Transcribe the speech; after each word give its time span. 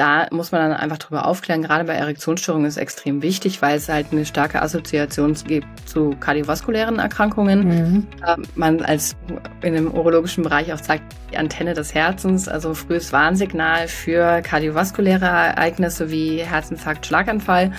da 0.00 0.26
muss 0.30 0.50
man 0.50 0.62
dann 0.62 0.72
einfach 0.72 0.96
drüber 0.96 1.26
aufklären. 1.26 1.60
Gerade 1.60 1.84
bei 1.84 1.92
Erektionsstörungen 1.92 2.66
ist 2.66 2.78
extrem 2.78 3.20
wichtig, 3.20 3.60
weil 3.60 3.76
es 3.76 3.90
halt 3.90 4.06
eine 4.12 4.24
starke 4.24 4.62
Assoziation 4.62 5.34
gibt 5.46 5.66
zu 5.86 6.16
kardiovaskulären 6.18 6.98
Erkrankungen. 6.98 7.68
Mhm. 7.68 8.06
Ähm, 8.26 8.42
man 8.54 8.80
als 8.80 9.14
in 9.60 9.74
dem 9.74 9.92
urologischen 9.92 10.42
Bereich 10.42 10.72
auch 10.72 10.78
sagt, 10.78 11.02
die 11.30 11.36
Antenne 11.36 11.74
des 11.74 11.94
Herzens, 11.94 12.48
also 12.48 12.72
frühes 12.72 13.12
Warnsignal 13.12 13.88
für 13.88 14.40
kardiovaskuläre 14.40 15.26
Ereignisse 15.26 16.10
wie 16.10 16.38
Herzinfarkt, 16.38 17.04
Schlaganfall. 17.04 17.70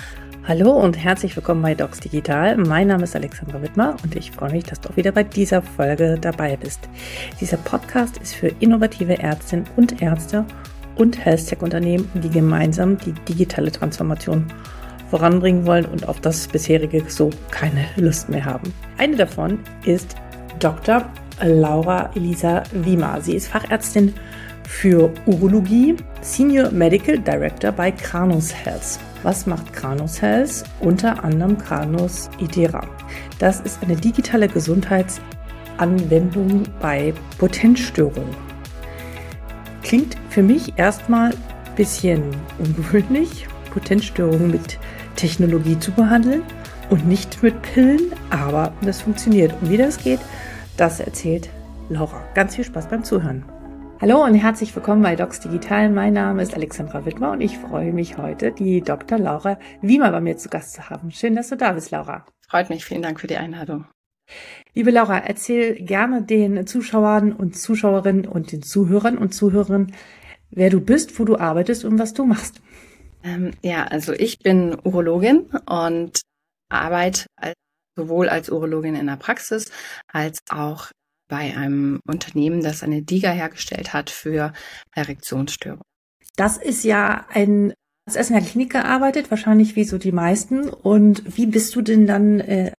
Hallo 0.47 0.71
und 0.73 0.97
herzlich 0.97 1.35
willkommen 1.35 1.63
bei 1.63 1.73
Docs 1.73 2.01
Digital. 2.01 2.55
Mein 2.55 2.87
Name 2.87 3.03
ist 3.03 3.15
Alexandra 3.15 3.63
Wittmer 3.63 3.95
und 4.03 4.15
ich 4.15 4.31
freue 4.31 4.51
mich, 4.51 4.65
dass 4.65 4.79
du 4.79 4.89
auch 4.89 4.95
wieder 4.95 5.11
bei 5.11 5.23
dieser 5.23 5.63
Folge 5.63 6.19
dabei 6.21 6.55
bist. 6.55 6.81
Dieser 7.39 7.57
Podcast 7.57 8.19
ist 8.19 8.35
für 8.35 8.47
innovative 8.59 9.17
Ärztinnen 9.17 9.65
und 9.75 10.03
Ärzte 10.03 10.45
und 10.95 11.23
Health-Tech-Unternehmen, 11.23 12.09
die 12.15 12.29
gemeinsam 12.29 12.97
die 12.97 13.13
digitale 13.13 13.71
Transformation 13.71 14.45
voranbringen 15.09 15.65
wollen 15.65 15.85
und 15.85 16.07
auf 16.07 16.21
das 16.21 16.47
bisherige 16.47 17.03
so 17.07 17.29
keine 17.51 17.85
Lust 17.97 18.29
mehr 18.29 18.45
haben. 18.45 18.73
Eine 18.97 19.17
davon 19.17 19.59
ist 19.85 20.15
Dr. 20.59 21.05
Laura 21.43 22.09
Elisa 22.15 22.63
Wiemer. 22.71 23.19
Sie 23.21 23.35
ist 23.35 23.47
Fachärztin 23.47 24.13
für 24.63 25.11
Urologie, 25.25 25.97
Senior 26.21 26.71
Medical 26.71 27.19
Director 27.19 27.73
bei 27.73 27.91
Kranus 27.91 28.53
Health. 28.53 28.99
Was 29.23 29.45
macht 29.45 29.73
Kranus 29.73 30.21
Health? 30.21 30.63
Unter 30.79 31.21
anderem 31.23 31.57
Kranus 31.57 32.29
Idera. 32.39 32.87
Das 33.37 33.59
ist 33.61 33.81
eine 33.83 33.95
digitale 33.95 34.47
Gesundheitsanwendung 34.47 36.63
bei 36.79 37.13
Potenzstörungen. 37.37 38.50
Klingt 39.83 40.15
für 40.29 40.43
mich 40.43 40.77
erstmal 40.77 41.31
ein 41.31 41.75
bisschen 41.75 42.23
ungewöhnlich, 42.59 43.47
Potenzstörungen 43.71 44.51
mit 44.51 44.79
Technologie 45.15 45.77
zu 45.79 45.91
behandeln 45.91 46.43
und 46.89 47.07
nicht 47.07 47.41
mit 47.41 47.61
Pillen, 47.61 48.11
aber 48.29 48.73
das 48.81 49.01
funktioniert. 49.01 49.53
Und 49.61 49.69
wie 49.69 49.77
das 49.77 49.97
geht, 49.97 50.19
das 50.77 50.99
erzählt 50.99 51.49
Laura. 51.89 52.23
Ganz 52.35 52.55
viel 52.55 52.63
Spaß 52.65 52.87
beim 52.87 53.03
Zuhören. 53.03 53.43
Hallo 53.99 54.23
und 54.23 54.33
herzlich 54.33 54.75
willkommen 54.75 55.03
bei 55.03 55.15
Docs 55.15 55.41
Digital. 55.41 55.89
Mein 55.89 56.13
Name 56.13 56.41
ist 56.41 56.55
Alexandra 56.55 57.05
Wittmer 57.05 57.31
und 57.31 57.41
ich 57.41 57.57
freue 57.57 57.93
mich 57.93 58.17
heute, 58.17 58.51
die 58.51 58.81
Dr. 58.81 59.19
Laura 59.19 59.59
Wiemer 59.81 60.11
bei 60.11 60.21
mir 60.21 60.37
zu 60.37 60.49
Gast 60.49 60.73
zu 60.73 60.89
haben. 60.89 61.11
Schön, 61.11 61.35
dass 61.35 61.49
du 61.49 61.57
da 61.57 61.73
bist, 61.73 61.91
Laura. 61.91 62.25
Freut 62.47 62.69
mich. 62.69 62.83
Vielen 62.83 63.01
Dank 63.01 63.19
für 63.19 63.27
die 63.27 63.37
Einladung. 63.37 63.85
Liebe 64.73 64.91
Laura, 64.91 65.17
erzähl 65.19 65.75
gerne 65.75 66.23
den 66.23 66.65
Zuschauern 66.65 67.33
und 67.33 67.57
Zuschauerinnen 67.57 68.25
und 68.25 68.51
den 68.51 68.61
Zuhörern 68.61 69.17
und 69.17 69.33
Zuhörern, 69.33 69.93
wer 70.49 70.69
du 70.69 70.79
bist, 70.79 71.19
wo 71.19 71.25
du 71.25 71.37
arbeitest 71.37 71.83
und 71.83 71.99
was 71.99 72.13
du 72.13 72.25
machst. 72.25 72.61
Ähm, 73.23 73.51
ja, 73.61 73.83
also 73.85 74.13
ich 74.13 74.39
bin 74.39 74.77
Urologin 74.83 75.47
und 75.65 76.21
arbeite 76.69 77.25
als, 77.35 77.55
sowohl 77.97 78.29
als 78.29 78.49
Urologin 78.49 78.95
in 78.95 79.07
der 79.07 79.17
Praxis 79.17 79.71
als 80.07 80.39
auch 80.49 80.91
bei 81.27 81.55
einem 81.55 81.99
Unternehmen, 82.05 82.61
das 82.61 82.83
eine 82.83 83.01
DIGA 83.01 83.31
hergestellt 83.31 83.93
hat 83.93 84.09
für 84.09 84.53
Erektionsstörungen. 84.93 85.83
Das 86.35 86.57
ist 86.57 86.83
ja 86.83 87.25
ein, 87.29 87.73
hast 88.07 88.17
erst 88.17 88.31
in 88.31 88.35
der 88.35 88.45
Klinik 88.45 88.71
gearbeitet, 88.71 89.31
wahrscheinlich 89.31 89.75
wie 89.75 89.85
so 89.85 89.97
die 89.97 90.11
meisten. 90.11 90.69
Und 90.69 91.37
wie 91.37 91.45
bist 91.45 91.75
du 91.75 91.81
denn 91.81 92.05
dann 92.05 92.39
äh, 92.41 92.71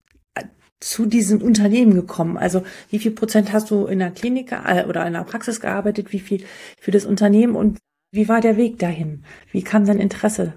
zu 0.82 1.06
diesem 1.06 1.42
Unternehmen 1.42 1.94
gekommen? 1.94 2.38
Also 2.38 2.64
wie 2.90 3.00
viel 3.00 3.12
Prozent 3.12 3.54
hast 3.54 3.72
du 3.72 3.86
in 3.86 4.00
der 4.00 4.12
Klinik 4.12 4.52
äh, 4.52 4.86
oder 4.86 5.06
in 5.06 5.14
der 5.14 5.24
Praxis 5.24 5.62
gearbeitet? 5.62 6.12
Wie 6.12 6.20
viel 6.20 6.46
für 6.80 6.92
das 6.92 7.06
Unternehmen? 7.06 7.56
Und 7.56 7.80
wie 8.12 8.28
war 8.28 8.42
der 8.42 8.58
Weg 8.58 8.80
dahin? 8.80 9.24
Wie 9.52 9.64
kam 9.64 9.86
dein 9.86 10.00
Interesse? 10.00 10.54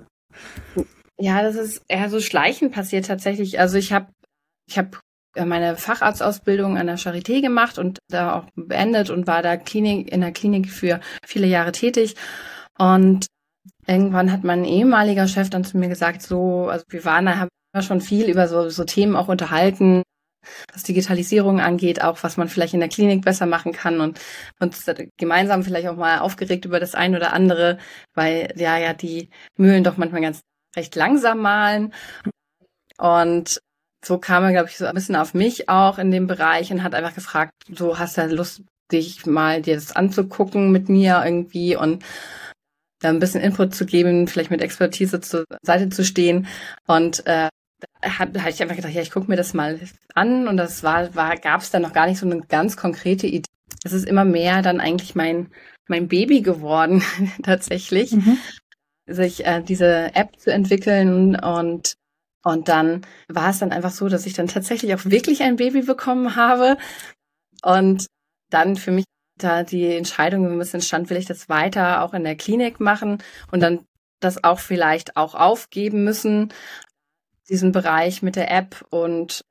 Ja, 1.19 1.43
das 1.43 1.55
ist 1.55 1.83
eher 1.89 2.11
so 2.11 2.21
schleichend 2.21 2.73
passiert 2.73 3.07
tatsächlich. 3.07 3.61
Also 3.61 3.79
ich 3.79 3.93
habe 3.93 4.09
ich 4.67 4.79
habe 4.79 4.99
äh, 5.35 5.45
meine 5.45 5.77
Facharztausbildung 5.77 6.77
an 6.79 6.87
der 6.87 6.99
Charité 6.99 7.41
gemacht 7.41 7.79
und 7.79 7.99
da 8.09 8.37
auch 8.37 8.47
beendet 8.57 9.11
und 9.11 9.27
war 9.27 9.43
da 9.43 9.57
Klinik, 9.57 10.11
in 10.11 10.21
der 10.21 10.33
Klinik 10.33 10.71
für 10.71 11.01
viele 11.25 11.47
Jahre 11.47 11.73
tätig. 11.73 12.17
Und 12.79 13.27
irgendwann 13.87 14.33
hat 14.33 14.45
mein 14.45 14.65
ehemaliger 14.65 15.29
Chef 15.29 15.51
dann 15.51 15.65
zu 15.65 15.79
mir 15.79 15.89
gesagt, 15.89 16.23
so, 16.23 16.69
also 16.69 16.85
wir 16.89 17.05
waren 17.05 17.27
da, 17.27 17.39
haben 17.39 17.51
schon 17.81 18.01
viel 18.01 18.29
über 18.29 18.49
so, 18.49 18.69
so 18.71 18.85
Themen 18.85 19.17
auch 19.17 19.29
unterhalten, 19.29 20.03
was 20.73 20.83
Digitalisierung 20.83 21.61
angeht, 21.61 22.03
auch 22.03 22.23
was 22.23 22.37
man 22.37 22.49
vielleicht 22.49 22.75
in 22.75 22.81
der 22.81 22.89
Klinik 22.89 23.25
besser 23.25 23.47
machen 23.47 23.73
kann 23.73 24.01
und 24.01 24.21
uns 24.61 24.85
gemeinsam 25.19 25.63
vielleicht 25.63 25.89
auch 25.89 25.97
mal 25.97 26.19
aufgeregt 26.21 26.65
über 26.65 26.81
das 26.81 26.95
ein 26.95 27.15
oder 27.15 27.33
andere, 27.33 27.79
weil 28.15 28.53
ja, 28.57 28.79
ja, 28.79 28.93
die 28.95 29.31
Mühlen 29.57 29.85
doch 29.85 29.97
manchmal 29.97 30.23
ganz 30.23 30.41
recht 30.77 30.95
langsam 30.97 31.41
malen. 31.41 31.93
Und 32.99 33.61
so 34.05 34.19
kam 34.19 34.45
er, 34.45 34.53
glaube 34.53 34.69
ich, 34.69 34.77
so 34.77 34.87
ein 34.87 34.95
bisschen 34.95 35.17
auf 35.17 35.35
mich 35.35 35.69
auch 35.69 35.99
in 35.99 36.11
dem 36.11 36.27
Bereich 36.27 36.71
und 36.71 36.83
hat 36.83 36.95
einfach 36.95 37.15
gefragt, 37.15 37.53
so 37.73 37.99
hast 37.99 38.19
du 38.19 38.27
Lust, 38.27 38.63
dich 38.93 39.25
mal 39.25 39.63
dir 39.63 39.75
das 39.75 39.97
anzugucken 39.97 40.71
mit 40.71 40.89
mir 40.89 41.23
irgendwie 41.25 41.75
und 41.75 42.05
da 43.01 43.09
ein 43.09 43.19
bisschen 43.19 43.41
Input 43.41 43.75
zu 43.75 43.87
geben, 43.87 44.29
vielleicht 44.29 44.51
mit 44.51 44.61
Expertise 44.61 45.21
zur 45.21 45.45
Seite 45.63 45.89
zu 45.89 46.05
stehen. 46.05 46.47
Und 46.87 47.27
äh, 47.27 47.49
habe 48.19 48.43
hab 48.43 48.51
ich 48.51 48.63
einfach 48.63 48.77
gedacht, 48.77 48.93
ja, 48.93 49.03
ich 49.03 49.11
gucke 49.11 49.31
mir 49.31 49.37
das 49.37 49.55
mal 49.55 49.79
an 50.15 50.49
und 50.49 50.57
das 50.57 50.83
war, 50.83 51.15
war 51.15 51.37
gab 51.37 51.61
es 51.61 51.71
dann 51.71 51.83
noch 51.83 51.93
gar 51.93 52.07
nicht 52.07 52.19
so 52.19 52.27
eine 52.27 52.41
ganz 52.43 52.77
konkrete 52.77 53.27
Idee. 53.27 53.49
Es 53.85 53.93
ist 53.93 54.07
immer 54.07 54.25
mehr 54.25 54.63
dann 54.63 54.81
eigentlich 54.81 55.15
mein 55.15 55.51
mein 55.87 56.09
Baby 56.09 56.41
geworden 56.41 57.03
tatsächlich, 57.43 58.13
mhm. 58.13 58.39
sich 59.07 59.47
äh, 59.47 59.63
diese 59.63 60.15
App 60.15 60.39
zu 60.39 60.53
entwickeln 60.53 61.37
und 61.37 61.95
und 62.45 62.69
dann 62.69 63.07
war 63.29 63.51
es 63.51 63.59
dann 63.59 63.73
einfach 63.73 63.91
so, 63.91 64.09
dass 64.09 64.27
ich 64.27 64.35
dann 64.35 64.49
tatsächlich 64.49 64.95
auch 64.95 65.07
wirklich 65.07 65.43
ein 65.43 65.57
Baby 65.57 65.81
bekommen 65.81 66.37
habe. 66.37 66.77
Und 67.63 68.07
dann 68.51 68.77
für 68.77 68.91
mich 68.91 69.07
da 69.39 69.63
die 69.63 69.97
Entscheidung 69.97 70.47
ein 70.47 70.59
bisschen 70.59 70.83
stand, 70.83 71.09
will 71.09 71.17
ich 71.17 71.25
das 71.25 71.49
weiter 71.49 72.03
auch 72.03 72.13
in 72.13 72.23
der 72.23 72.37
Klinik 72.37 72.81
machen 72.81 73.23
und 73.51 73.61
dann 73.61 73.87
das 74.21 74.45
auch 74.45 74.59
vielleicht 74.59 75.17
auch 75.17 75.35
aufgeben 75.35 76.05
müssen, 76.05 76.53
diesen 77.49 77.73
Bereich 77.73 78.23
mit 78.23 78.37
der 78.37 78.51
App 78.51 78.85
und 78.91 79.45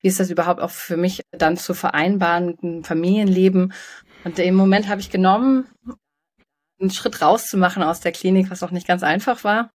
wie 0.00 0.08
ist 0.08 0.20
das 0.20 0.30
überhaupt 0.30 0.60
auch 0.60 0.70
für 0.70 0.96
mich 0.96 1.22
dann 1.30 1.56
zu 1.56 1.74
vereinbaren 1.74 2.46
mit 2.46 2.62
einem 2.62 2.84
Familienleben. 2.84 3.72
Und 4.24 4.38
im 4.38 4.54
Moment 4.54 4.88
habe 4.88 5.00
ich 5.00 5.10
genommen, 5.10 5.66
einen 6.78 6.90
Schritt 6.90 7.22
rauszumachen 7.22 7.82
aus 7.82 8.00
der 8.00 8.12
Klinik, 8.12 8.50
was 8.50 8.62
auch 8.62 8.70
nicht 8.70 8.86
ganz 8.86 9.02
einfach 9.02 9.44
war 9.44 9.70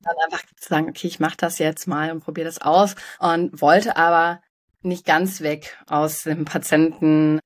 dann 0.00 0.14
einfach 0.24 0.44
zu 0.56 0.68
sagen, 0.68 0.88
okay, 0.88 1.06
ich 1.06 1.20
mache 1.20 1.36
das 1.36 1.58
jetzt 1.58 1.86
mal 1.86 2.10
und 2.12 2.20
probiere 2.20 2.46
das 2.46 2.60
aus 2.60 2.94
und 3.18 3.60
wollte 3.60 3.96
aber 3.96 4.40
nicht 4.82 5.04
ganz 5.04 5.40
weg 5.40 5.76
aus 5.86 6.22
dem 6.22 6.44
patientennahen 6.44 7.40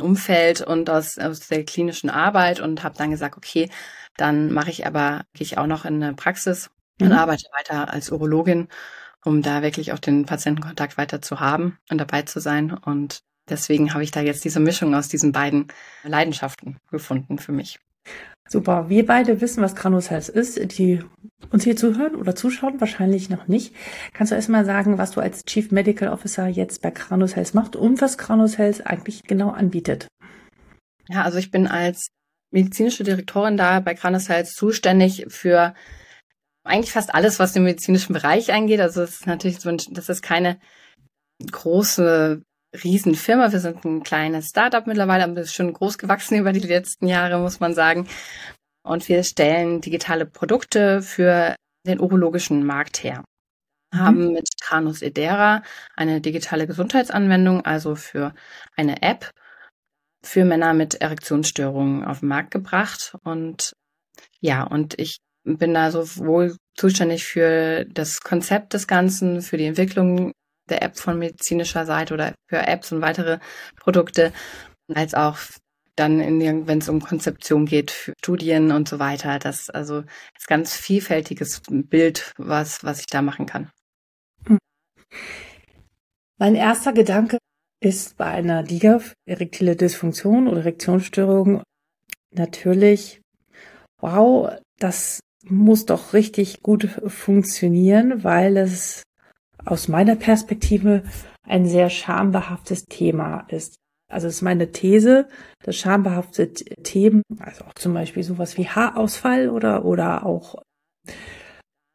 Umfeld 0.00 0.62
und 0.62 0.88
aus, 0.88 1.18
aus 1.18 1.40
der 1.48 1.64
klinischen 1.64 2.10
Arbeit 2.10 2.60
und 2.60 2.82
habe 2.82 2.96
dann 2.96 3.10
gesagt, 3.10 3.36
okay, 3.36 3.70
dann 4.16 4.52
mache 4.52 4.70
ich 4.70 4.86
aber, 4.86 5.24
gehe 5.34 5.44
ich 5.44 5.58
auch 5.58 5.66
noch 5.66 5.84
in 5.84 6.02
eine 6.02 6.14
Praxis 6.14 6.70
mhm. 7.00 7.08
und 7.08 7.12
arbeite 7.12 7.46
weiter 7.56 7.92
als 7.92 8.10
Urologin, 8.10 8.68
um 9.24 9.42
da 9.42 9.62
wirklich 9.62 9.92
auch 9.92 9.98
den 9.98 10.26
Patientenkontakt 10.26 10.98
weiter 10.98 11.20
zu 11.22 11.40
haben 11.40 11.78
und 11.90 11.98
dabei 11.98 12.22
zu 12.22 12.40
sein. 12.40 12.72
Und 12.72 13.20
deswegen 13.48 13.92
habe 13.92 14.04
ich 14.04 14.10
da 14.10 14.20
jetzt 14.20 14.44
diese 14.44 14.60
Mischung 14.60 14.94
aus 14.94 15.08
diesen 15.08 15.32
beiden 15.32 15.68
Leidenschaften 16.04 16.78
gefunden 16.90 17.38
für 17.38 17.52
mich. 17.52 17.80
Super. 18.48 18.88
Wir 18.88 19.06
beide 19.06 19.40
wissen, 19.40 19.62
was 19.62 19.76
Granus 19.76 20.10
Health 20.10 20.28
ist. 20.28 20.58
Die 20.76 21.04
uns 21.50 21.62
hier 21.62 21.76
zuhören 21.76 22.16
oder 22.16 22.34
zuschauen, 22.34 22.80
wahrscheinlich 22.80 23.30
noch 23.30 23.46
nicht. 23.46 23.74
Kannst 24.12 24.32
du 24.32 24.36
erstmal 24.36 24.64
sagen, 24.64 24.98
was 24.98 25.12
du 25.12 25.20
als 25.20 25.44
Chief 25.44 25.70
Medical 25.70 26.08
Officer 26.08 26.48
jetzt 26.48 26.82
bei 26.82 26.90
Granus 26.90 27.36
Health 27.36 27.54
machst 27.54 27.76
und 27.76 28.00
was 28.00 28.18
Granus 28.18 28.58
Health 28.58 28.86
eigentlich 28.86 29.22
genau 29.22 29.50
anbietet? 29.50 30.08
Ja, 31.08 31.22
also 31.22 31.38
ich 31.38 31.52
bin 31.52 31.68
als 31.68 32.08
medizinische 32.50 33.04
Direktorin 33.04 33.56
da 33.56 33.78
bei 33.78 33.94
Granus 33.94 34.28
Health 34.28 34.48
zuständig 34.48 35.26
für 35.28 35.74
eigentlich 36.70 36.92
fast 36.92 37.14
alles, 37.14 37.38
was 37.38 37.52
den 37.52 37.64
medizinischen 37.64 38.12
Bereich 38.12 38.52
angeht. 38.52 38.80
Also 38.80 39.02
es 39.02 39.20
ist 39.20 39.26
natürlich 39.26 39.60
so, 39.60 39.70
das 39.70 40.08
ist 40.08 40.22
keine 40.22 40.58
große 41.50 42.42
Riesenfirma. 42.82 43.52
Wir 43.52 43.60
sind 43.60 43.84
ein 43.84 44.02
kleines 44.02 44.48
Startup 44.48 44.86
mittlerweile, 44.86 45.24
aber 45.24 45.40
ist 45.40 45.54
schon 45.54 45.72
groß 45.72 45.98
gewachsen 45.98 46.38
über 46.38 46.52
die 46.52 46.60
letzten 46.60 47.06
Jahre, 47.06 47.38
muss 47.38 47.60
man 47.60 47.74
sagen. 47.74 48.08
Und 48.82 49.08
wir 49.08 49.22
stellen 49.24 49.80
digitale 49.80 50.26
Produkte 50.26 51.02
für 51.02 51.56
den 51.86 52.00
urologischen 52.00 52.64
Markt 52.64 53.02
her. 53.02 53.24
Mhm. 53.92 53.98
Haben 53.98 54.32
mit 54.32 54.48
Canus 54.60 55.02
Edera 55.02 55.62
eine 55.96 56.20
digitale 56.20 56.66
Gesundheitsanwendung, 56.66 57.64
also 57.64 57.94
für 57.96 58.34
eine 58.76 59.02
App 59.02 59.30
für 60.22 60.44
Männer 60.44 60.74
mit 60.74 60.96
Erektionsstörungen 60.96 62.04
auf 62.04 62.20
den 62.20 62.28
Markt 62.28 62.50
gebracht. 62.50 63.16
Und 63.24 63.72
ja, 64.40 64.62
und 64.64 64.98
ich 64.98 65.18
bin 65.58 65.74
da 65.74 65.90
sowohl 65.90 66.56
zuständig 66.76 67.24
für 67.24 67.84
das 67.86 68.20
Konzept 68.20 68.74
des 68.74 68.86
Ganzen, 68.86 69.42
für 69.42 69.56
die 69.56 69.66
Entwicklung 69.66 70.32
der 70.68 70.82
App 70.82 70.96
von 70.96 71.18
medizinischer 71.18 71.84
Seite 71.84 72.14
oder 72.14 72.34
für 72.48 72.58
Apps 72.58 72.92
und 72.92 73.02
weitere 73.02 73.38
Produkte, 73.76 74.32
als 74.94 75.14
auch 75.14 75.38
dann 75.96 76.20
wenn 76.66 76.78
es 76.78 76.88
um 76.88 77.00
Konzeption 77.00 77.66
geht, 77.66 77.90
für 77.90 78.14
Studien 78.18 78.72
und 78.72 78.88
so 78.88 78.98
weiter. 78.98 79.38
Das 79.38 79.68
also 79.68 80.04
ist 80.38 80.48
ganz 80.48 80.74
vielfältiges 80.74 81.62
Bild, 81.68 82.32
was, 82.38 82.82
was 82.82 83.00
ich 83.00 83.06
da 83.06 83.20
machen 83.20 83.46
kann. 83.46 83.70
Mein 86.38 86.54
erster 86.54 86.94
Gedanke 86.94 87.36
ist 87.82 88.16
bei 88.16 88.26
einer 88.26 88.62
DIGA, 88.62 89.00
erektile 89.26 89.76
Dysfunktion 89.76 90.48
oder 90.48 90.60
Erektionsstörung, 90.60 91.62
natürlich, 92.30 93.20
wow, 94.00 94.50
das 94.78 95.20
muss 95.44 95.86
doch 95.86 96.12
richtig 96.12 96.62
gut 96.62 96.88
funktionieren, 97.06 98.24
weil 98.24 98.56
es 98.56 99.02
aus 99.64 99.88
meiner 99.88 100.16
Perspektive 100.16 101.02
ein 101.46 101.66
sehr 101.66 101.90
schambehaftes 101.90 102.86
Thema 102.86 103.46
ist. 103.48 103.76
Also 104.10 104.26
es 104.26 104.36
ist 104.36 104.42
meine 104.42 104.72
These, 104.72 105.28
dass 105.62 105.76
schambehaftete 105.76 106.64
Themen, 106.82 107.22
also 107.38 107.64
auch 107.64 107.74
zum 107.74 107.94
Beispiel 107.94 108.24
sowas 108.24 108.58
wie 108.58 108.66
Haarausfall 108.66 109.48
oder, 109.48 109.84
oder 109.84 110.26
auch 110.26 110.56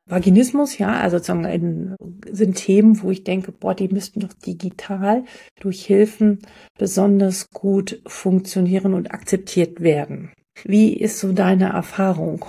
Vaginismus, 0.07 0.77
ja, 0.77 0.99
also 0.99 1.17
sozusagen 1.17 1.95
sind 2.29 2.55
Themen, 2.55 3.01
wo 3.01 3.09
ich 3.09 3.23
denke, 3.23 3.51
boah, 3.51 3.73
die 3.73 3.87
müssten 3.87 4.19
doch 4.19 4.33
digital 4.33 5.25
durch 5.59 5.85
Hilfen 5.85 6.39
besonders 6.77 7.49
gut 7.49 8.01
funktionieren 8.05 8.93
und 8.93 9.11
akzeptiert 9.11 9.81
werden. 9.81 10.31
Wie 10.63 10.95
ist 10.95 11.19
so 11.19 11.33
deine 11.33 11.69
Erfahrung? 11.69 12.45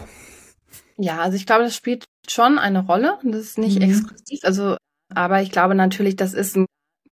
Ja, 0.98 1.18
also 1.18 1.36
ich 1.36 1.46
glaube, 1.46 1.64
das 1.64 1.74
spielt 1.74 2.04
schon 2.28 2.58
eine 2.58 2.86
Rolle. 2.86 3.18
Das 3.22 3.40
ist 3.40 3.58
nicht 3.58 3.76
mhm. 3.76 3.90
exklusiv. 3.90 4.40
Also, 4.42 4.76
aber 5.14 5.42
ich 5.42 5.50
glaube 5.50 5.74
natürlich, 5.74 6.16
das 6.16 6.34
ist 6.34 6.56
ein, 6.56 6.66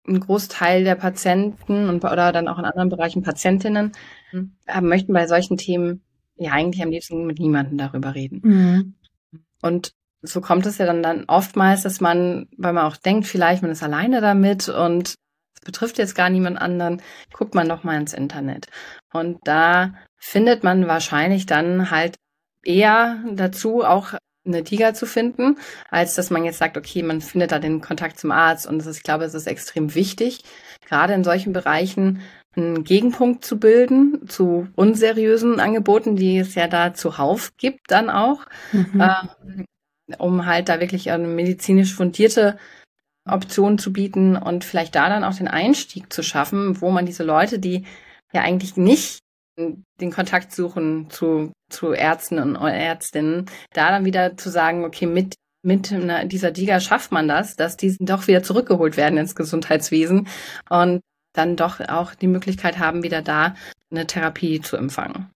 ein 0.08 0.20
Großteil 0.20 0.84
der 0.84 0.96
Patienten 0.96 1.90
und 1.90 2.04
oder 2.04 2.32
dann 2.32 2.48
auch 2.48 2.60
in 2.60 2.66
anderen 2.66 2.90
Bereichen 2.90 3.24
Patientinnen 3.24 3.92
mhm. 4.32 4.52
möchten 4.82 5.14
bei 5.14 5.28
solchen 5.28 5.58
Themen 5.58 6.02
ja 6.36 6.52
eigentlich 6.52 6.84
am 6.84 6.92
liebsten 6.92 7.26
mit 7.26 7.40
niemandem 7.40 7.78
darüber 7.78 8.16
reden. 8.16 8.42
Mhm. 8.44 8.96
Und 9.62 9.94
so 10.22 10.42
kommt 10.42 10.66
es 10.66 10.78
ja 10.78 10.86
dann, 10.86 11.04
dann 11.04 11.26
oftmals, 11.28 11.84
dass 11.84 12.02
man, 12.02 12.48
weil 12.58 12.74
man 12.74 12.86
auch 12.86 12.98
denkt, 12.98 13.28
vielleicht 13.28 13.62
man 13.62 13.72
ist 13.72 13.84
alleine 13.84 14.22
damit 14.22 14.70
und 14.70 15.10
es 15.10 15.62
betrifft 15.66 15.98
jetzt 15.98 16.16
gar 16.16 16.30
niemand 16.30 16.60
anderen, 16.60 17.02
guckt 17.34 17.56
man 17.56 17.68
doch 17.70 17.84
mal 17.84 17.98
ins 17.98 18.14
Internet. 18.14 18.68
Und 19.12 19.40
da 19.44 19.94
findet 20.18 20.64
man 20.64 20.88
wahrscheinlich 20.88 21.46
dann 21.46 21.92
halt 21.92 22.16
eher 22.64 23.24
dazu, 23.32 23.84
auch 23.84 24.14
eine 24.46 24.64
Tiger 24.64 24.94
zu 24.94 25.06
finden, 25.06 25.58
als 25.90 26.16
dass 26.16 26.30
man 26.30 26.44
jetzt 26.44 26.58
sagt, 26.58 26.78
okay, 26.78 27.02
man 27.02 27.22
findet 27.22 27.52
da 27.52 27.60
den 27.60 27.82
Kontakt 27.82 28.20
zum 28.20 28.32
Arzt. 28.32 28.68
Und 28.68 28.86
ist, 28.86 28.98
ich 28.98 29.04
glaube, 29.04 29.24
es 29.24 29.34
ist 29.34 29.48
extrem 29.48 29.96
wichtig, 29.96 30.44
gerade 30.86 31.14
in 31.14 31.24
solchen 31.24 31.54
Bereichen 31.54 32.22
einen 32.56 32.84
Gegenpunkt 32.84 33.46
zu 33.46 33.58
bilden 33.58 34.28
zu 34.28 34.68
unseriösen 34.76 35.60
Angeboten, 35.60 36.16
die 36.16 36.38
es 36.38 36.56
ja 36.56 36.68
da 36.68 36.94
zuhauf 36.94 37.56
gibt 37.58 37.90
dann 37.90 38.10
auch, 38.10 38.46
mhm. 38.72 39.02
äh, 39.02 40.16
um 40.18 40.46
halt 40.46 40.70
da 40.70 40.80
wirklich 40.80 41.10
eine 41.10 41.28
medizinisch 41.28 41.94
fundierte 41.96 42.58
Option 43.28 43.78
zu 43.78 43.94
bieten 43.94 44.36
und 44.36 44.66
vielleicht 44.66 44.96
da 44.96 45.10
dann 45.10 45.24
auch 45.24 45.36
den 45.36 45.48
Einstieg 45.48 46.12
zu 46.12 46.22
schaffen, 46.22 46.82
wo 46.82 46.92
man 46.92 47.06
diese 47.06 47.24
Leute, 47.24 47.58
die 47.58 47.86
ja 48.34 48.42
eigentlich 48.42 48.76
nicht 48.76 49.23
den 49.58 50.12
Kontakt 50.12 50.52
suchen 50.54 51.10
zu, 51.10 51.52
zu 51.70 51.94
Ärzten 51.94 52.40
und 52.40 52.56
Ärztinnen, 52.56 53.46
da 53.74 53.90
dann 53.90 54.06
wieder 54.06 54.38
zu 54.38 54.50
sagen, 54.50 54.86
okay, 54.86 55.06
mit 55.06 55.36
mit 55.66 55.96
dieser 56.26 56.52
Diga 56.52 56.82
schafft 56.82 57.14
man 57.14 57.30
das, 57.30 57.56
dass 57.56 57.78
die 57.78 57.96
doch 58.02 58.28
wieder 58.28 58.44
zurückgeholt 58.44 58.98
werden 58.98 59.18
ins 59.18 59.34
Gesundheitswesen 59.34 60.28
und 60.70 61.00
dann 61.32 61.56
doch 61.56 61.80
auch 61.80 62.14
die 62.16 62.28
Möglichkeit 62.28 62.80
haben, 62.80 63.02
wieder 63.02 63.22
da 63.22 63.56
eine 63.90 64.06
Therapie 64.06 64.60
zu 64.60 64.76
empfangen. 64.76 65.32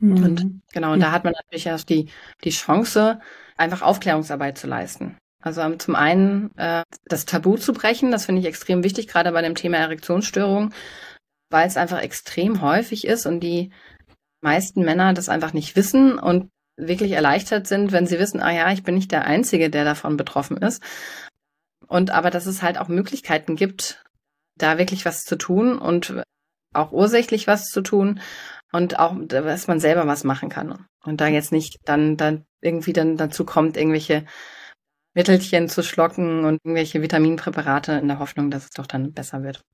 Mhm. 0.00 0.24
Und 0.24 0.60
genau, 0.72 0.92
und 0.92 1.00
da 1.00 1.12
hat 1.12 1.22
man 1.24 1.34
natürlich 1.34 1.70
auch 1.70 1.82
die, 1.82 2.08
die 2.42 2.50
Chance, 2.50 3.20
einfach 3.56 3.82
Aufklärungsarbeit 3.82 4.58
zu 4.58 4.66
leisten. 4.66 5.16
Also 5.42 5.62
um, 5.62 5.78
zum 5.78 5.94
einen 5.94 6.50
äh, 6.56 6.82
das 7.06 7.24
Tabu 7.24 7.56
zu 7.56 7.72
brechen, 7.72 8.10
das 8.10 8.26
finde 8.26 8.40
ich 8.40 8.46
extrem 8.46 8.82
wichtig, 8.82 9.08
gerade 9.08 9.32
bei 9.32 9.40
dem 9.40 9.54
Thema 9.54 9.78
Erektionsstörung, 9.78 10.72
weil 11.50 11.66
es 11.66 11.76
einfach 11.76 12.00
extrem 12.00 12.62
häufig 12.62 13.06
ist 13.06 13.26
und 13.26 13.40
die 13.40 13.72
meisten 14.40 14.82
Männer 14.82 15.12
das 15.12 15.28
einfach 15.28 15.52
nicht 15.52 15.76
wissen 15.76 16.18
und 16.18 16.50
wirklich 16.76 17.12
erleichtert 17.12 17.66
sind, 17.66 17.92
wenn 17.92 18.06
sie 18.06 18.18
wissen, 18.18 18.40
ah 18.40 18.50
ja, 18.50 18.72
ich 18.72 18.82
bin 18.82 18.94
nicht 18.94 19.12
der 19.12 19.24
Einzige, 19.24 19.68
der 19.68 19.84
davon 19.84 20.16
betroffen 20.16 20.56
ist. 20.56 20.82
Und 21.86 22.10
aber 22.10 22.30
dass 22.30 22.46
es 22.46 22.62
halt 22.62 22.78
auch 22.78 22.88
Möglichkeiten 22.88 23.56
gibt, 23.56 24.02
da 24.56 24.78
wirklich 24.78 25.04
was 25.04 25.24
zu 25.24 25.36
tun 25.36 25.78
und 25.78 26.22
auch 26.72 26.92
ursächlich 26.92 27.46
was 27.46 27.66
zu 27.66 27.82
tun 27.82 28.20
und 28.72 28.98
auch, 28.98 29.16
dass 29.26 29.66
man 29.66 29.80
selber 29.80 30.06
was 30.06 30.24
machen 30.24 30.48
kann. 30.48 30.86
Und 31.04 31.20
da 31.20 31.26
jetzt 31.26 31.52
nicht 31.52 31.78
dann, 31.84 32.16
dann 32.16 32.44
irgendwie 32.60 32.92
dann 32.92 33.16
dazu 33.16 33.44
kommt, 33.44 33.76
irgendwelche 33.76 34.24
Mittelchen 35.14 35.68
zu 35.68 35.82
schlocken 35.82 36.44
und 36.44 36.60
irgendwelche 36.62 37.02
Vitaminpräparate 37.02 37.92
in 37.92 38.06
der 38.06 38.20
Hoffnung, 38.20 38.50
dass 38.50 38.64
es 38.64 38.70
doch 38.70 38.86
dann 38.86 39.12
besser 39.12 39.42
wird. 39.42 39.64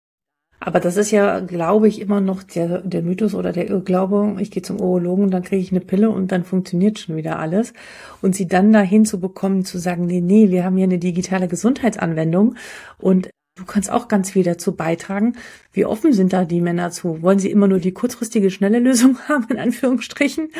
Aber 0.59 0.81
das 0.81 0.97
ist 0.97 1.11
ja, 1.11 1.41
glaube 1.41 1.87
ich, 1.87 2.01
immer 2.01 2.21
noch 2.21 2.43
der, 2.43 2.81
der 2.81 3.03
Mythos 3.03 3.35
oder 3.35 3.53
der 3.53 3.69
Irrglaube, 3.69 4.37
ich 4.41 4.51
gehe 4.51 4.63
zum 4.63 4.81
Urologen, 4.81 5.31
dann 5.31 5.43
kriege 5.43 5.61
ich 5.61 5.71
eine 5.71 5.81
Pille 5.81 6.11
und 6.11 6.33
dann 6.33 6.45
funktioniert 6.45 6.99
schon 6.99 7.17
wieder 7.17 7.39
alles. 7.39 7.75
Und 8.23 8.35
sie 8.35 8.47
dann 8.47 8.73
dahin 8.73 9.05
zu 9.05 9.21
bekommen, 9.21 9.65
zu 9.65 9.79
sagen, 9.79 10.07
nee, 10.07 10.21
nee, 10.21 10.51
wir 10.51 10.65
haben 10.65 10.77
hier 10.77 10.85
eine 10.85 10.99
digitale 10.99 11.49
Gesundheitsanwendung 11.49 12.57
und 12.99 13.29
du 13.57 13.65
kannst 13.65 13.91
auch 13.91 14.09
ganz 14.09 14.31
viel 14.31 14.45
dazu 14.45 14.75
beitragen. 14.77 15.35
Wie 15.73 15.85
offen 15.85 16.13
sind 16.13 16.33
da 16.33 16.45
die 16.45 16.61
Männer 16.61 16.91
zu? 16.91 17.23
Wollen 17.23 17.39
sie 17.39 17.51
immer 17.51 17.69
nur 17.69 17.79
die 17.79 17.93
kurzfristige, 17.93 18.51
schnelle 18.51 18.79
Lösung 18.79 19.19
haben, 19.29 19.47
in 19.51 19.59
Anführungsstrichen, 19.59 20.51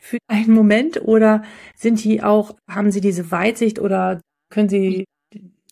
für 0.00 0.18
einen 0.28 0.52
Moment? 0.52 1.02
Oder 1.02 1.42
sind 1.76 2.02
die 2.02 2.22
auch, 2.22 2.56
haben 2.68 2.90
sie 2.90 3.00
diese 3.00 3.30
Weitsicht 3.30 3.78
oder 3.78 4.20
können 4.50 4.68
sie 4.68 5.04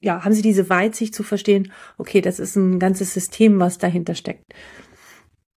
ja, 0.05 0.23
haben 0.23 0.35
Sie 0.35 0.43
diese 0.43 0.69
Weitsicht 0.69 1.15
zu 1.15 1.23
verstehen, 1.23 1.73
okay, 1.97 2.21
das 2.21 2.39
ist 2.39 2.57
ein 2.57 2.79
ganzes 2.79 3.15
System, 3.15 3.59
was 3.59 3.79
dahinter 3.79 4.15
steckt? 4.15 4.45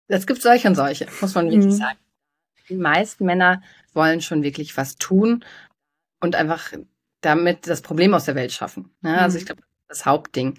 Es 0.07 0.25
gibt 0.25 0.41
solche 0.41 0.69
und 0.69 0.75
solche, 0.75 1.05
muss 1.19 1.35
man 1.35 1.51
wirklich 1.51 1.73
mhm. 1.73 1.77
sagen. 1.77 1.99
Die 2.69 2.75
meisten 2.75 3.25
Männer 3.25 3.61
wollen 3.93 4.21
schon 4.21 4.43
wirklich 4.43 4.77
was 4.77 4.95
tun 4.95 5.43
und 6.21 6.35
einfach 6.35 6.71
damit 7.21 7.67
das 7.67 7.81
Problem 7.81 8.13
aus 8.13 8.25
der 8.25 8.35
Welt 8.35 8.53
schaffen. 8.53 8.89
Ja, 9.03 9.11
ne? 9.11 9.21
also 9.21 9.35
mhm. 9.35 9.39
ich 9.39 9.45
glaube, 9.45 9.61
das 9.89 10.05
Hauptding. 10.05 10.57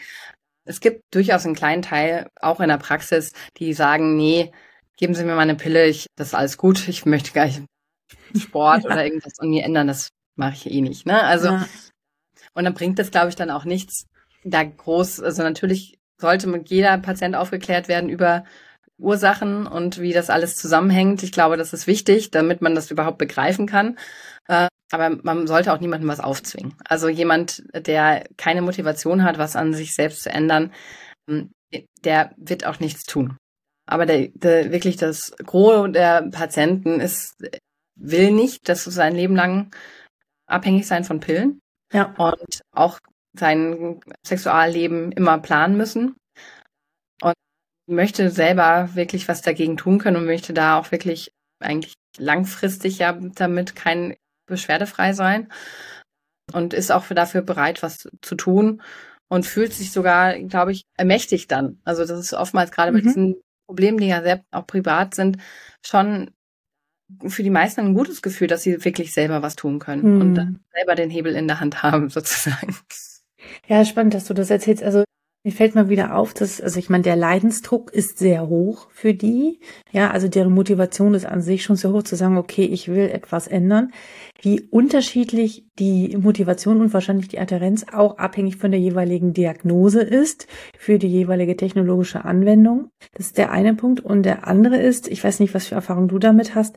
Es 0.66 0.80
gibt 0.80 1.02
durchaus 1.10 1.46
einen 1.46 1.54
kleinen 1.54 1.80
Teil, 1.80 2.28
auch 2.40 2.60
in 2.60 2.68
der 2.68 2.76
Praxis, 2.76 3.32
die 3.56 3.72
sagen, 3.72 4.16
nee, 4.16 4.52
geben 4.98 5.14
Sie 5.14 5.24
mir 5.24 5.34
mal 5.34 5.40
eine 5.40 5.54
Pille, 5.54 5.86
ich, 5.86 6.08
das 6.16 6.28
ist 6.28 6.34
alles 6.34 6.58
gut, 6.58 6.88
ich 6.88 7.06
möchte 7.06 7.32
gar 7.32 7.46
nicht 7.46 7.62
Sport 8.36 8.84
ja. 8.84 8.90
oder 8.90 9.04
irgendwas 9.04 9.38
an 9.38 9.48
mir 9.48 9.64
ändern, 9.64 9.86
das 9.86 10.10
mache 10.36 10.54
ich 10.54 10.70
eh 10.70 10.82
nicht. 10.82 11.06
Ne? 11.06 11.22
Also 11.22 11.48
ja. 11.48 11.66
Und 12.58 12.64
dann 12.64 12.74
bringt 12.74 12.98
das, 12.98 13.12
glaube 13.12 13.28
ich, 13.28 13.36
dann 13.36 13.52
auch 13.52 13.64
nichts, 13.64 14.08
da 14.42 14.64
groß, 14.64 15.20
also 15.20 15.44
natürlich 15.44 16.00
sollte 16.20 16.48
mit 16.48 16.70
jeder 16.70 16.98
Patient 16.98 17.36
aufgeklärt 17.36 17.86
werden 17.86 18.10
über 18.10 18.42
Ursachen 18.98 19.64
und 19.68 20.00
wie 20.00 20.12
das 20.12 20.28
alles 20.28 20.56
zusammenhängt. 20.56 21.22
Ich 21.22 21.30
glaube, 21.30 21.56
das 21.56 21.72
ist 21.72 21.86
wichtig, 21.86 22.32
damit 22.32 22.60
man 22.60 22.74
das 22.74 22.90
überhaupt 22.90 23.18
begreifen 23.18 23.68
kann. 23.68 23.96
Äh, 24.48 24.66
aber 24.90 25.18
man 25.22 25.46
sollte 25.46 25.72
auch 25.72 25.78
niemandem 25.78 26.08
was 26.08 26.18
aufzwingen. 26.18 26.74
Also 26.84 27.08
jemand, 27.08 27.62
der 27.72 28.26
keine 28.36 28.60
Motivation 28.60 29.22
hat, 29.22 29.38
was 29.38 29.54
an 29.54 29.72
sich 29.72 29.94
selbst 29.94 30.24
zu 30.24 30.30
ändern, 30.30 30.72
ähm, 31.30 31.52
der 32.02 32.32
wird 32.38 32.66
auch 32.66 32.80
nichts 32.80 33.04
tun. 33.04 33.36
Aber 33.86 34.04
der, 34.04 34.30
der 34.34 34.72
wirklich 34.72 34.96
das 34.96 35.30
Gros 35.46 35.92
der 35.92 36.28
Patienten 36.32 36.98
ist, 36.98 37.36
will 37.94 38.32
nicht, 38.32 38.68
dass 38.68 38.82
du 38.82 38.90
sein 38.90 39.14
Leben 39.14 39.36
lang 39.36 39.70
abhängig 40.48 40.88
sein 40.88 41.04
von 41.04 41.20
Pillen. 41.20 41.60
Ja. 41.92 42.14
Und 42.16 42.60
auch 42.72 42.98
sein 43.34 44.00
Sexualleben 44.26 45.12
immer 45.12 45.38
planen 45.38 45.76
müssen. 45.76 46.16
Und 47.22 47.34
möchte 47.86 48.30
selber 48.30 48.90
wirklich 48.94 49.28
was 49.28 49.42
dagegen 49.42 49.76
tun 49.76 49.98
können 49.98 50.16
und 50.16 50.26
möchte 50.26 50.52
da 50.52 50.78
auch 50.78 50.90
wirklich 50.90 51.32
eigentlich 51.60 51.94
langfristig 52.18 52.98
ja 52.98 53.12
damit 53.12 53.74
kein 53.74 54.16
beschwerdefrei 54.46 55.12
sein 55.12 55.50
und 56.52 56.74
ist 56.74 56.90
auch 56.90 57.06
dafür 57.08 57.42
bereit, 57.42 57.82
was 57.82 58.08
zu 58.22 58.34
tun 58.34 58.82
und 59.28 59.46
fühlt 59.46 59.72
sich 59.72 59.92
sogar, 59.92 60.38
glaube 60.38 60.72
ich, 60.72 60.84
ermächtigt 60.96 61.50
dann. 61.50 61.80
Also 61.84 62.04
das 62.04 62.18
ist 62.18 62.32
oftmals 62.32 62.70
gerade 62.70 62.90
mhm. 62.90 62.96
mit 62.96 63.04
diesen 63.04 63.36
Problemen, 63.66 63.98
die 63.98 64.08
ja 64.08 64.22
sehr 64.22 64.42
auch 64.50 64.66
privat 64.66 65.14
sind, 65.14 65.38
schon 65.84 66.30
für 67.26 67.42
die 67.42 67.50
meisten 67.50 67.80
ein 67.80 67.94
gutes 67.94 68.22
Gefühl, 68.22 68.48
dass 68.48 68.62
sie 68.62 68.84
wirklich 68.84 69.12
selber 69.12 69.42
was 69.42 69.56
tun 69.56 69.78
können 69.78 70.02
hm. 70.02 70.20
und 70.20 70.60
selber 70.74 70.94
den 70.94 71.10
Hebel 71.10 71.34
in 71.34 71.48
der 71.48 71.60
Hand 71.60 71.82
haben, 71.82 72.10
sozusagen. 72.10 72.76
Ja, 73.66 73.84
spannend, 73.84 74.14
dass 74.14 74.26
du 74.26 74.34
das 74.34 74.50
erzählst. 74.50 74.82
Also 74.82 75.04
Mir 75.48 75.54
fällt 75.54 75.74
mal 75.74 75.88
wieder 75.88 76.14
auf, 76.14 76.34
dass, 76.34 76.60
also 76.60 76.78
ich 76.78 76.90
meine, 76.90 77.04
der 77.04 77.16
Leidensdruck 77.16 77.90
ist 77.90 78.18
sehr 78.18 78.50
hoch 78.50 78.88
für 78.90 79.14
die. 79.14 79.60
Ja, 79.90 80.10
also 80.10 80.28
deren 80.28 80.52
Motivation 80.52 81.14
ist 81.14 81.24
an 81.24 81.40
sich 81.40 81.62
schon 81.62 81.76
sehr 81.76 81.90
hoch 81.90 82.02
zu 82.02 82.16
sagen, 82.16 82.36
okay, 82.36 82.66
ich 82.66 82.88
will 82.88 83.08
etwas 83.08 83.48
ändern. 83.48 83.90
Wie 84.42 84.60
unterschiedlich 84.60 85.64
die 85.78 86.14
Motivation 86.18 86.82
und 86.82 86.92
wahrscheinlich 86.92 87.28
die 87.28 87.38
Adherenz 87.38 87.86
auch 87.90 88.18
abhängig 88.18 88.56
von 88.56 88.72
der 88.72 88.80
jeweiligen 88.80 89.32
Diagnose 89.32 90.02
ist 90.02 90.48
für 90.76 90.98
die 90.98 91.08
jeweilige 91.08 91.56
technologische 91.56 92.26
Anwendung. 92.26 92.90
Das 93.14 93.28
ist 93.28 93.38
der 93.38 93.50
eine 93.50 93.74
Punkt. 93.74 94.00
Und 94.00 94.24
der 94.24 94.46
andere 94.46 94.76
ist, 94.76 95.08
ich 95.08 95.24
weiß 95.24 95.40
nicht, 95.40 95.54
was 95.54 95.68
für 95.68 95.76
Erfahrungen 95.76 96.08
du 96.08 96.18
damit 96.18 96.54
hast, 96.56 96.76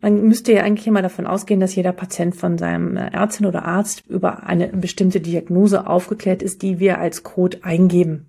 man 0.00 0.26
müsste 0.26 0.52
ja 0.52 0.62
eigentlich 0.62 0.86
immer 0.86 1.02
davon 1.02 1.26
ausgehen, 1.26 1.60
dass 1.60 1.74
jeder 1.74 1.92
Patient 1.92 2.34
von 2.34 2.58
seinem 2.58 2.96
Ärztin 2.96 3.46
oder 3.46 3.64
Arzt 3.64 4.04
über 4.08 4.44
eine 4.44 4.68
bestimmte 4.68 5.20
Diagnose 5.20 5.86
aufgeklärt 5.86 6.42
ist, 6.42 6.62
die 6.62 6.78
wir 6.78 6.98
als 6.98 7.22
Code 7.22 7.58
eingeben. 7.62 8.26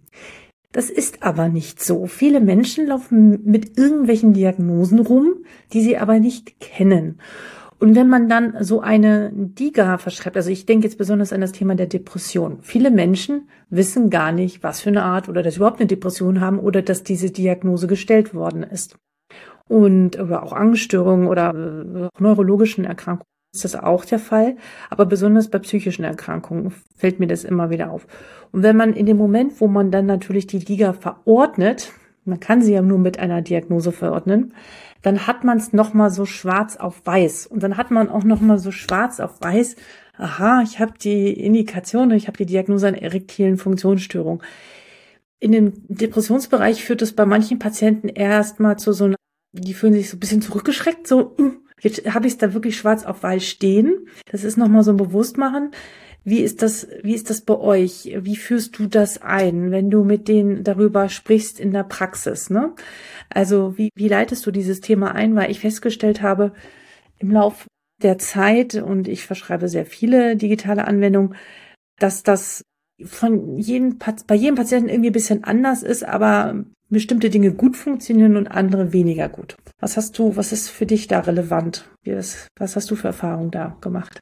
Das 0.72 0.90
ist 0.90 1.24
aber 1.24 1.48
nicht 1.48 1.84
so. 1.84 2.08
Viele 2.08 2.40
Menschen 2.40 2.88
laufen 2.88 3.40
mit 3.46 3.78
irgendwelchen 3.78 4.34
Diagnosen 4.34 5.00
rum, 5.00 5.36
die 5.74 5.82
sie 5.82 5.98
aber 5.98 6.20
nicht 6.20 6.60
kennen. 6.60 7.20
Und 7.80 7.96
wenn 7.96 8.10
man 8.10 8.28
dann 8.28 8.64
so 8.64 8.82
eine 8.82 9.32
DIGA 9.34 9.98
verschreibt, 10.00 10.36
also 10.36 10.50
ich 10.50 10.66
denke 10.66 10.88
jetzt 10.88 10.98
besonders 10.98 11.32
an 11.32 11.42
das 11.42 11.52
Thema 11.52 11.76
der 11.76 11.86
Depression. 11.86 12.58
Viele 12.62 12.90
Menschen 12.90 13.48
wissen 13.70 14.10
gar 14.10 14.32
nicht, 14.32 14.64
was 14.64 14.82
für 14.82 14.90
eine 14.90 15.04
Art 15.04 15.30
oder 15.30 15.44
dass 15.44 15.54
sie 15.54 15.60
überhaupt 15.60 15.80
eine 15.80 15.88
Depression 15.88 16.42
haben 16.42 16.60
oder 16.60 16.82
dass 16.82 17.04
diese 17.04 17.30
Diagnose 17.30 17.88
gestellt 17.88 18.34
worden 18.34 18.64
ist 18.64 18.98
und 19.68 20.20
oder 20.20 20.44
auch 20.44 20.54
Angststörungen 20.54 21.28
oder 21.28 21.50
äh, 21.54 22.22
neurologischen 22.22 22.86
Erkrankungen 22.86 23.28
ist 23.54 23.64
das 23.64 23.76
auch 23.76 24.06
der 24.06 24.20
Fall. 24.20 24.56
Aber 24.90 25.06
besonders 25.06 25.50
bei 25.50 25.60
psychischen 25.60 26.04
Erkrankungen 26.04 26.74
fällt 26.96 27.20
mir 27.20 27.28
das 27.28 27.44
immer 27.44 27.70
wieder 27.70 27.92
auf. 27.92 28.08
Und 28.52 28.64
wenn 28.64 28.78
man 28.78 28.94
in 28.94 29.06
dem 29.06 29.18
Moment, 29.18 29.60
wo 29.60 29.68
man 29.68 29.92
dann 29.92 30.06
natürlich 30.06 30.48
die 30.48 30.60
Liga 30.60 30.94
verordnet, 30.94 31.92
man 32.26 32.40
kann 32.40 32.62
sie 32.62 32.74
ja 32.74 32.82
nur 32.82 33.00
mit 33.00 33.20
einer 33.20 33.42
Diagnose 33.42 33.92
verordnen, 33.92 34.54
dann 35.02 35.28
hat 35.28 35.44
man 35.44 35.58
es 35.58 35.74
nochmal 35.74 36.10
so 36.10 36.26
schwarz 36.26 36.76
auf 36.76 37.06
weiß. 37.06 37.48
Und 37.48 37.64
dann 37.64 37.78
hat 37.78 37.92
man 37.92 38.10
auch 38.10 38.24
nochmal 38.24 38.58
so 38.58 38.72
schwarz 38.72 39.20
auf 39.20 39.42
weiß, 39.42 39.76
aha, 40.18 40.62
ich 40.64 40.80
habe 40.80 40.94
die 41.00 41.32
Indikation, 41.32 42.12
ich 42.12 42.28
habe 42.28 42.38
die 42.38 42.46
Diagnose 42.46 42.88
einer 42.88 43.02
erektilen 43.02 43.58
Funktionsstörung. 43.58 44.44
In 45.40 45.52
dem 45.52 45.74
Depressionsbereich 45.88 46.84
führt 46.84 47.04
es 47.04 47.14
bei 47.14 47.26
manchen 47.26 47.60
Patienten 47.60 48.10
erstmal 48.10 48.78
zu 48.78 48.92
so 48.92 49.06
einer 49.06 49.18
die 49.62 49.74
fühlen 49.74 49.94
sich 49.94 50.10
so 50.10 50.18
ein 50.18 50.20
bisschen 50.20 50.42
zurückgeschreckt, 50.42 51.08
so, 51.08 51.36
hm, 51.38 51.58
jetzt 51.82 52.14
habe 52.14 52.28
ich 52.28 52.34
es 52.34 52.38
da 52.38 52.54
wirklich 52.54 52.78
schwarz 52.78 53.06
auf 53.06 53.24
weiß 53.24 53.46
stehen. 53.46 54.08
Das 54.32 54.44
ist 54.44 54.58
nochmal 54.58 54.84
so 54.84 54.92
ein 54.92 54.98
Bewusstmachen. 54.98 55.72
Wie 56.24 56.42
ist 56.42 56.62
das, 56.62 56.88
wie 57.04 57.14
ist 57.14 57.30
das 57.30 57.42
bei 57.42 57.56
euch? 57.58 58.14
Wie 58.20 58.36
führst 58.36 58.78
du 58.78 58.88
das 58.88 59.22
ein, 59.22 59.72
wenn 59.72 59.90
du 59.90 60.04
mit 60.04 60.28
denen 60.28 60.64
darüber 60.64 61.08
sprichst 61.08 61.60
in 61.60 61.72
der 61.72 61.84
Praxis, 61.84 62.50
ne? 62.50 62.74
Also, 63.30 63.78
wie, 63.78 63.92
wie 63.96 64.10
leitest 64.10 64.46
du 64.46 64.52
dieses 64.52 64.82
Thema 64.82 65.14
ein? 65.14 65.36
Weil 65.36 65.52
ich 65.52 65.62
festgestellt 65.62 66.22
habe, 66.22 66.52
im 67.20 67.32
Laufe 67.32 67.68
der 68.02 68.18
Zeit, 68.18 68.76
und 68.76 69.08
ich 69.08 69.26
verschreibe 69.26 69.70
sehr 69.70 69.86
viele 69.86 70.36
digitale 70.36 70.86
Anwendungen, 70.86 71.36
dass 71.98 72.24
das 72.24 72.64
von 73.04 73.58
jedem, 73.58 73.98
bei 74.28 74.36
jedem 74.36 74.56
Patienten 74.56 74.90
irgendwie 74.90 75.10
ein 75.10 75.14
bisschen 75.14 75.44
anders 75.44 75.84
ist, 75.84 76.04
aber 76.04 76.66
bestimmte 76.90 77.30
Dinge 77.30 77.54
gut 77.54 77.76
funktionieren 77.76 78.38
und 78.38 78.48
andere 78.48 78.94
weniger 78.94 79.30
gut. 79.30 79.58
Was 79.80 79.98
hast 79.98 80.18
du, 80.18 80.36
was 80.36 80.52
ist 80.52 80.70
für 80.70 80.86
dich 80.86 81.08
da 81.08 81.20
relevant? 81.20 81.90
Was 82.04 82.76
hast 82.76 82.90
du 82.90 82.96
für 82.96 83.08
Erfahrungen 83.08 83.52
da 83.52 83.78
gemacht? 83.82 84.20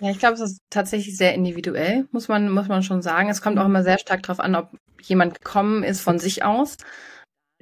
Ja, 0.00 0.10
ich 0.10 0.18
glaube, 0.18 0.34
es 0.34 0.40
ist 0.40 0.58
tatsächlich 0.70 1.16
sehr 1.16 1.34
individuell, 1.34 2.06
muss 2.10 2.28
man, 2.28 2.50
muss 2.50 2.68
man 2.68 2.82
schon 2.82 3.02
sagen. 3.02 3.28
Es 3.28 3.40
kommt 3.40 3.58
auch 3.58 3.66
immer 3.66 3.82
sehr 3.82 3.98
stark 3.98 4.22
darauf 4.22 4.40
an, 4.40 4.54
ob 4.54 4.70
jemand 5.00 5.40
gekommen 5.40 5.82
ist 5.82 6.00
von 6.00 6.18
sich 6.18 6.44
aus 6.44 6.76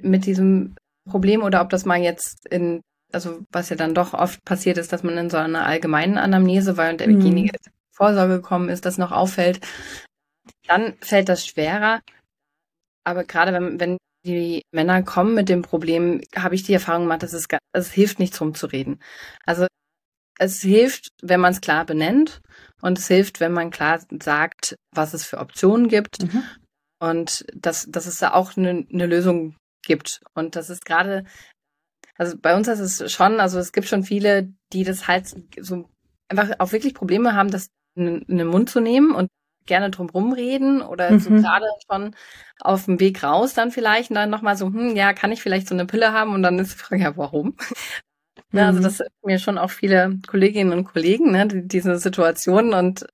mit 0.01 0.25
diesem 0.25 0.75
Problem 1.09 1.43
oder 1.43 1.61
ob 1.61 1.69
das 1.69 1.85
mal 1.85 1.99
jetzt 1.99 2.47
in, 2.47 2.81
also 3.11 3.41
was 3.51 3.69
ja 3.69 3.75
dann 3.75 3.93
doch 3.93 4.13
oft 4.13 4.43
passiert 4.45 4.77
ist, 4.77 4.93
dass 4.93 5.03
man 5.03 5.17
in 5.17 5.29
so 5.29 5.37
einer 5.37 5.65
allgemeinen 5.65 6.17
Anamnese, 6.17 6.77
weil 6.77 6.97
derjenige 6.97 7.53
mhm. 7.53 7.71
Vorsorge 7.91 8.35
gekommen 8.35 8.69
ist, 8.69 8.85
das 8.85 8.97
noch 8.97 9.11
auffällt, 9.11 9.59
dann 10.67 10.95
fällt 11.01 11.29
das 11.29 11.45
schwerer. 11.45 12.01
Aber 13.03 13.23
gerade 13.23 13.53
wenn, 13.53 13.79
wenn 13.79 13.97
die 14.25 14.63
Männer 14.71 15.03
kommen 15.03 15.33
mit 15.33 15.49
dem 15.49 15.61
Problem, 15.61 16.21
habe 16.35 16.55
ich 16.55 16.63
die 16.63 16.73
Erfahrung 16.73 17.03
gemacht, 17.03 17.23
dass 17.23 17.33
es, 17.33 17.47
es 17.73 17.91
hilft 17.91 18.19
nichts 18.19 18.39
rumzureden. 18.39 19.01
Also 19.45 19.67
es 20.39 20.61
hilft, 20.61 21.09
wenn 21.21 21.39
man 21.39 21.51
es 21.53 21.61
klar 21.61 21.85
benennt 21.85 22.41
und 22.81 22.97
es 22.97 23.07
hilft, 23.07 23.39
wenn 23.39 23.51
man 23.51 23.69
klar 23.69 23.99
sagt, 24.21 24.75
was 24.93 25.13
es 25.13 25.23
für 25.23 25.37
Optionen 25.37 25.87
gibt 25.87 26.23
mhm. 26.23 26.43
und 26.99 27.45
dass, 27.53 27.85
dass 27.89 28.07
es 28.07 28.17
da 28.17 28.33
auch 28.33 28.57
eine, 28.57 28.87
eine 28.91 29.05
Lösung 29.05 29.55
gibt. 29.83 30.21
Und 30.33 30.55
das 30.55 30.69
ist 30.69 30.85
gerade, 30.85 31.25
also 32.17 32.37
bei 32.37 32.55
uns 32.55 32.67
ist 32.67 32.79
es 32.79 33.11
schon, 33.11 33.39
also 33.39 33.59
es 33.59 33.71
gibt 33.71 33.87
schon 33.87 34.03
viele, 34.03 34.53
die 34.73 34.83
das 34.83 35.07
halt 35.07 35.27
so 35.59 35.89
einfach 36.27 36.59
auch 36.59 36.71
wirklich 36.71 36.93
Probleme 36.93 37.35
haben, 37.35 37.51
das 37.51 37.69
in, 37.95 38.21
in 38.23 38.37
den 38.37 38.47
Mund 38.47 38.69
zu 38.69 38.79
nehmen 38.79 39.13
und 39.13 39.27
gerne 39.65 39.89
drum 39.89 40.33
reden 40.33 40.81
oder 40.81 41.11
mhm. 41.11 41.19
so 41.19 41.29
gerade 41.29 41.65
schon 41.89 42.15
auf 42.59 42.85
dem 42.85 42.99
Weg 42.99 43.23
raus 43.23 43.53
dann 43.53 43.71
vielleicht 43.71 44.09
und 44.09 44.15
dann 44.15 44.29
nochmal 44.29 44.57
so, 44.57 44.67
hm, 44.67 44.95
ja, 44.95 45.13
kann 45.13 45.31
ich 45.31 45.41
vielleicht 45.41 45.67
so 45.67 45.75
eine 45.75 45.85
Pille 45.85 46.13
haben? 46.13 46.33
Und 46.33 46.43
dann 46.43 46.59
ist 46.59 46.73
die 46.73 46.77
Frage, 46.77 47.03
ja, 47.03 47.17
warum? 47.17 47.55
Mhm. 48.53 48.59
Also 48.59 48.79
mhm. 48.79 48.83
das 48.83 49.01
mir 49.23 49.39
schon 49.39 49.57
auch 49.57 49.71
viele 49.71 50.17
Kolleginnen 50.27 50.73
und 50.73 50.83
Kollegen, 50.85 51.31
ne, 51.31 51.47
die, 51.47 51.67
diese 51.67 51.97
Situation 51.97 52.73
und 52.73 53.05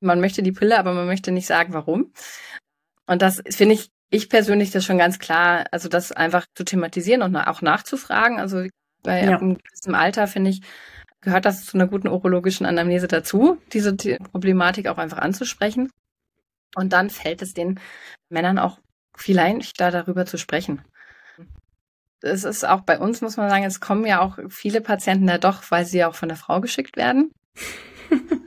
man 0.00 0.20
möchte 0.20 0.42
die 0.42 0.52
Pille, 0.52 0.78
aber 0.78 0.92
man 0.92 1.06
möchte 1.06 1.32
nicht 1.32 1.46
sagen, 1.46 1.72
warum. 1.72 2.12
Und 3.06 3.22
das 3.22 3.42
finde 3.50 3.74
ich, 3.74 3.90
ich 4.10 4.28
persönlich 4.28 4.70
das 4.70 4.84
schon 4.84 4.98
ganz 4.98 5.18
klar, 5.18 5.66
also 5.70 5.88
das 5.88 6.12
einfach 6.12 6.46
zu 6.54 6.64
thematisieren 6.64 7.22
und 7.22 7.36
auch 7.36 7.62
nachzufragen. 7.62 8.38
Also 8.38 8.66
bei 9.02 9.24
ja. 9.24 9.38
einem 9.38 9.58
gewissen 9.58 9.94
Alter 9.94 10.26
finde 10.26 10.50
ich, 10.50 10.62
gehört 11.24 11.44
das 11.44 11.64
zu 11.64 11.76
einer 11.76 11.86
guten 11.86 12.08
urologischen 12.08 12.66
Anamnese 12.66 13.08
dazu, 13.08 13.58
diese 13.72 13.96
Problematik 13.96 14.88
auch 14.88 14.98
einfach 14.98 15.18
anzusprechen. 15.18 15.90
Und 16.76 16.92
dann 16.92 17.10
fällt 17.10 17.42
es 17.42 17.54
den 17.54 17.80
Männern 18.28 18.58
auch 18.58 18.78
viel 19.16 19.36
leichter, 19.36 19.90
darüber 19.90 20.26
zu 20.26 20.38
sprechen. 20.38 20.82
Es 22.20 22.44
ist 22.44 22.66
auch 22.66 22.80
bei 22.80 22.98
uns, 22.98 23.20
muss 23.20 23.36
man 23.36 23.50
sagen, 23.50 23.64
es 23.64 23.80
kommen 23.80 24.06
ja 24.06 24.20
auch 24.20 24.38
viele 24.48 24.80
Patienten 24.80 25.26
da 25.26 25.38
doch, 25.38 25.62
weil 25.70 25.84
sie 25.84 26.04
auch 26.04 26.14
von 26.14 26.28
der 26.28 26.38
Frau 26.38 26.60
geschickt 26.60 26.96
werden. 26.96 27.30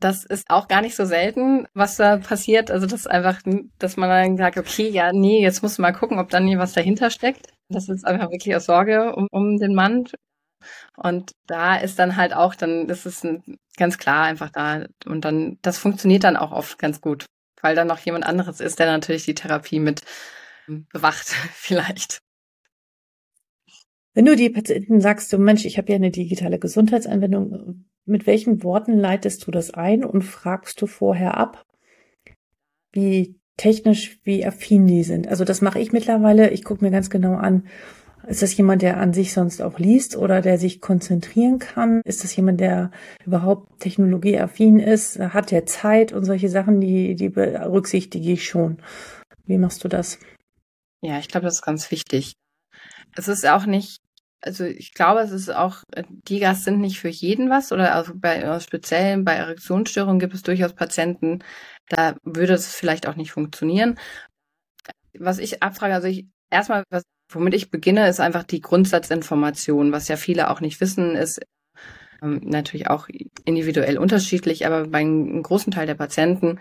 das 0.00 0.24
ist 0.24 0.50
auch 0.50 0.68
gar 0.68 0.82
nicht 0.82 0.94
so 0.94 1.06
selten, 1.06 1.66
was 1.72 1.96
da 1.96 2.18
passiert. 2.18 2.70
Also 2.70 2.86
das 2.86 3.00
ist 3.00 3.10
einfach, 3.10 3.40
dass 3.78 3.96
man 3.96 4.10
dann 4.10 4.36
sagt, 4.36 4.58
okay, 4.58 4.88
ja, 4.88 5.12
nee, 5.12 5.42
jetzt 5.42 5.62
muss 5.62 5.78
man 5.78 5.92
mal 5.92 5.98
gucken, 5.98 6.18
ob 6.18 6.28
dann 6.28 6.46
hier 6.46 6.58
was 6.58 6.74
dahinter 6.74 7.10
steckt. 7.10 7.48
Das 7.68 7.88
ist 7.88 8.06
einfach 8.06 8.30
wirklich 8.30 8.54
aus 8.54 8.66
Sorge 8.66 9.14
um, 9.16 9.28
um 9.30 9.56
den 9.56 9.74
Mann 9.74 10.04
und 10.96 11.32
da 11.46 11.76
ist 11.76 11.98
dann 11.98 12.16
halt 12.16 12.34
auch, 12.34 12.54
dann 12.54 12.86
das 12.86 13.06
ist 13.06 13.24
ein, 13.24 13.58
ganz 13.76 13.98
klar 13.98 14.24
einfach 14.24 14.50
da. 14.50 14.86
Und 15.06 15.24
dann, 15.24 15.58
das 15.62 15.78
funktioniert 15.78 16.24
dann 16.24 16.36
auch 16.36 16.52
oft 16.52 16.78
ganz 16.78 17.00
gut, 17.00 17.26
weil 17.62 17.74
dann 17.74 17.86
noch 17.86 17.98
jemand 17.98 18.26
anderes 18.26 18.60
ist, 18.60 18.78
der 18.78 18.86
natürlich 18.86 19.24
die 19.24 19.34
Therapie 19.34 19.80
mit 19.80 20.02
ähm, 20.68 20.86
bewacht, 20.92 21.26
vielleicht. 21.52 22.20
Wenn 24.14 24.24
du 24.24 24.34
die 24.34 24.50
Patienten 24.50 25.00
sagst, 25.00 25.32
du 25.32 25.38
Mensch, 25.38 25.66
ich 25.66 25.76
habe 25.76 25.90
ja 25.92 25.96
eine 25.96 26.10
digitale 26.10 26.58
Gesundheitsanwendung, 26.58 27.84
mit 28.06 28.26
welchen 28.26 28.62
Worten 28.62 28.98
leitest 28.98 29.46
du 29.46 29.50
das 29.50 29.72
ein 29.72 30.04
und 30.04 30.22
fragst 30.22 30.80
du 30.80 30.86
vorher 30.86 31.36
ab, 31.36 31.66
wie 32.92 33.38
technisch, 33.58 34.18
wie 34.24 34.46
affin 34.46 34.86
die 34.86 35.02
sind? 35.02 35.28
Also 35.28 35.44
das 35.44 35.60
mache 35.60 35.80
ich 35.80 35.92
mittlerweile. 35.92 36.50
Ich 36.50 36.64
gucke 36.64 36.82
mir 36.84 36.90
ganz 36.90 37.10
genau 37.10 37.34
an, 37.34 37.66
ist 38.26 38.42
das 38.42 38.56
jemand, 38.56 38.82
der 38.82 38.98
an 38.98 39.12
sich 39.12 39.32
sonst 39.32 39.62
auch 39.62 39.78
liest 39.78 40.16
oder 40.16 40.40
der 40.40 40.58
sich 40.58 40.80
konzentrieren 40.80 41.58
kann? 41.58 42.00
Ist 42.04 42.24
das 42.24 42.34
jemand, 42.34 42.60
der 42.60 42.90
überhaupt 43.24 43.80
technologieaffin 43.80 44.78
ist? 44.78 45.18
Hat 45.18 45.50
der 45.50 45.66
Zeit 45.66 46.12
und 46.12 46.24
solche 46.24 46.48
Sachen, 46.48 46.80
die, 46.80 47.14
die 47.14 47.28
berücksichtige 47.28 48.32
ich 48.32 48.44
schon. 48.44 48.78
Wie 49.44 49.58
machst 49.58 49.84
du 49.84 49.88
das? 49.88 50.18
Ja, 51.02 51.18
ich 51.18 51.28
glaube, 51.28 51.44
das 51.46 51.54
ist 51.54 51.62
ganz 51.62 51.90
wichtig. 51.90 52.32
Es 53.16 53.28
ist 53.28 53.46
auch 53.46 53.64
nicht, 53.64 53.98
also 54.40 54.64
ich 54.64 54.92
glaube, 54.92 55.20
es 55.20 55.30
ist 55.30 55.50
auch, 55.50 55.82
Digas 56.28 56.64
sind 56.64 56.80
nicht 56.80 56.98
für 56.98 57.08
jeden 57.08 57.48
was 57.48 57.70
oder 57.70 57.94
also 57.94 58.12
bei 58.14 58.58
speziell 58.60 59.22
bei 59.22 59.34
Erektionsstörungen 59.34 60.18
gibt 60.18 60.34
es 60.34 60.42
durchaus 60.42 60.74
Patienten, 60.74 61.44
da 61.88 62.16
würde 62.24 62.54
es 62.54 62.74
vielleicht 62.74 63.06
auch 63.06 63.16
nicht 63.16 63.32
funktionieren. 63.32 63.98
Was 65.18 65.38
ich 65.38 65.62
abfrage, 65.62 65.94
also 65.94 66.08
ich 66.08 66.26
erstmal, 66.50 66.84
was 66.90 67.04
Womit 67.28 67.54
ich 67.54 67.70
beginne, 67.70 68.08
ist 68.08 68.20
einfach 68.20 68.44
die 68.44 68.60
Grundsatzinformation. 68.60 69.92
Was 69.92 70.08
ja 70.08 70.16
viele 70.16 70.50
auch 70.50 70.60
nicht 70.60 70.80
wissen, 70.80 71.16
ist 71.16 71.40
ähm, 72.22 72.40
natürlich 72.44 72.88
auch 72.88 73.08
individuell 73.44 73.98
unterschiedlich, 73.98 74.66
aber 74.66 74.88
bei 74.88 74.98
einem 74.98 75.42
großen 75.42 75.72
Teil 75.72 75.86
der 75.86 75.94
Patienten, 75.94 76.60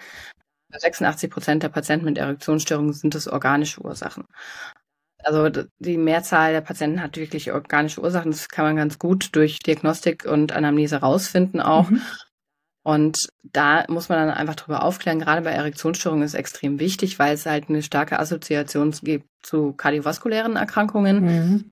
86 0.72 1.29
Prozent 1.29 1.63
der 1.63 1.69
Patienten 1.69 2.05
mit 2.05 2.17
Erektionsstörungen 2.17 2.93
sind 2.93 3.15
es 3.15 3.27
organische 3.27 3.81
Ursachen. 3.81 4.25
Also 5.24 5.50
die 5.79 5.98
Mehrzahl 5.98 6.51
der 6.51 6.62
Patienten 6.62 7.01
hat 7.01 7.17
wirklich 7.17 7.51
organische 7.51 8.01
Ursachen. 8.01 8.31
Das 8.31 8.50
kann 8.50 8.65
man 8.65 8.75
ganz 8.75 9.00
gut 9.00 9.36
durch 9.36 9.60
Diagnostik 9.60 10.25
und 10.25 10.51
Anamnese 10.51 10.98
rausfinden 10.98 11.62
auch. 11.62 11.89
Mhm. 11.89 12.01
Und 12.85 13.29
da 13.41 13.83
muss 13.87 14.09
man 14.09 14.19
dann 14.19 14.37
einfach 14.37 14.53
drüber 14.53 14.83
aufklären. 14.83 15.19
Gerade 15.19 15.41
bei 15.41 15.49
Erektionsstörungen 15.49 16.23
ist 16.23 16.35
extrem 16.35 16.79
wichtig, 16.79 17.17
weil 17.17 17.33
es 17.33 17.47
halt 17.47 17.67
eine 17.67 17.81
starke 17.81 18.19
Assoziation 18.19 18.91
gibt 19.01 19.25
zu 19.41 19.73
kardiovaskulären 19.73 20.55
Erkrankungen. 20.55 21.23
Mhm. 21.23 21.71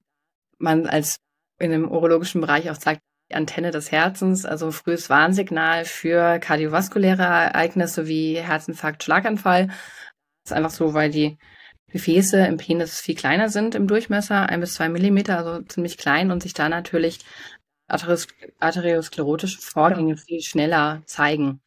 Man 0.57 0.87
als 0.87 1.17
in 1.59 1.69
dem 1.69 1.87
urologischen 1.91 2.41
Bereich 2.41 2.71
auch 2.71 2.75
sagt, 2.75 3.01
die 3.29 3.35
Antenne 3.35 3.69
des 3.69 3.91
Herzens, 3.91 4.43
also 4.43 4.71
frühes 4.71 5.07
Warnsignal 5.11 5.85
für 5.85 6.39
kardiovaskuläre 6.39 7.21
Ereignisse 7.21 8.07
wie 8.07 8.39
Herzinfarkt, 8.39 9.03
Schlaganfall. 9.03 9.67
Das 9.67 9.75
ist 10.45 10.53
einfach 10.53 10.71
so, 10.71 10.95
weil 10.95 11.11
die 11.11 11.37
Gefäße 11.91 12.43
im 12.47 12.57
Penis 12.57 12.99
viel 12.99 13.13
kleiner 13.13 13.49
sind 13.49 13.75
im 13.75 13.87
Durchmesser, 13.87 14.49
ein 14.49 14.61
bis 14.61 14.73
zwei 14.73 14.89
Millimeter, 14.89 15.37
also 15.37 15.61
ziemlich 15.61 15.99
klein 15.99 16.31
und 16.31 16.41
sich 16.41 16.55
da 16.55 16.69
natürlich 16.69 17.19
arteriosklerotische 17.87 19.61
Vorgänge 19.61 20.15
ja. 20.15 20.17
viel 20.17 20.41
schneller 20.41 21.01
zeigen. 21.05 21.61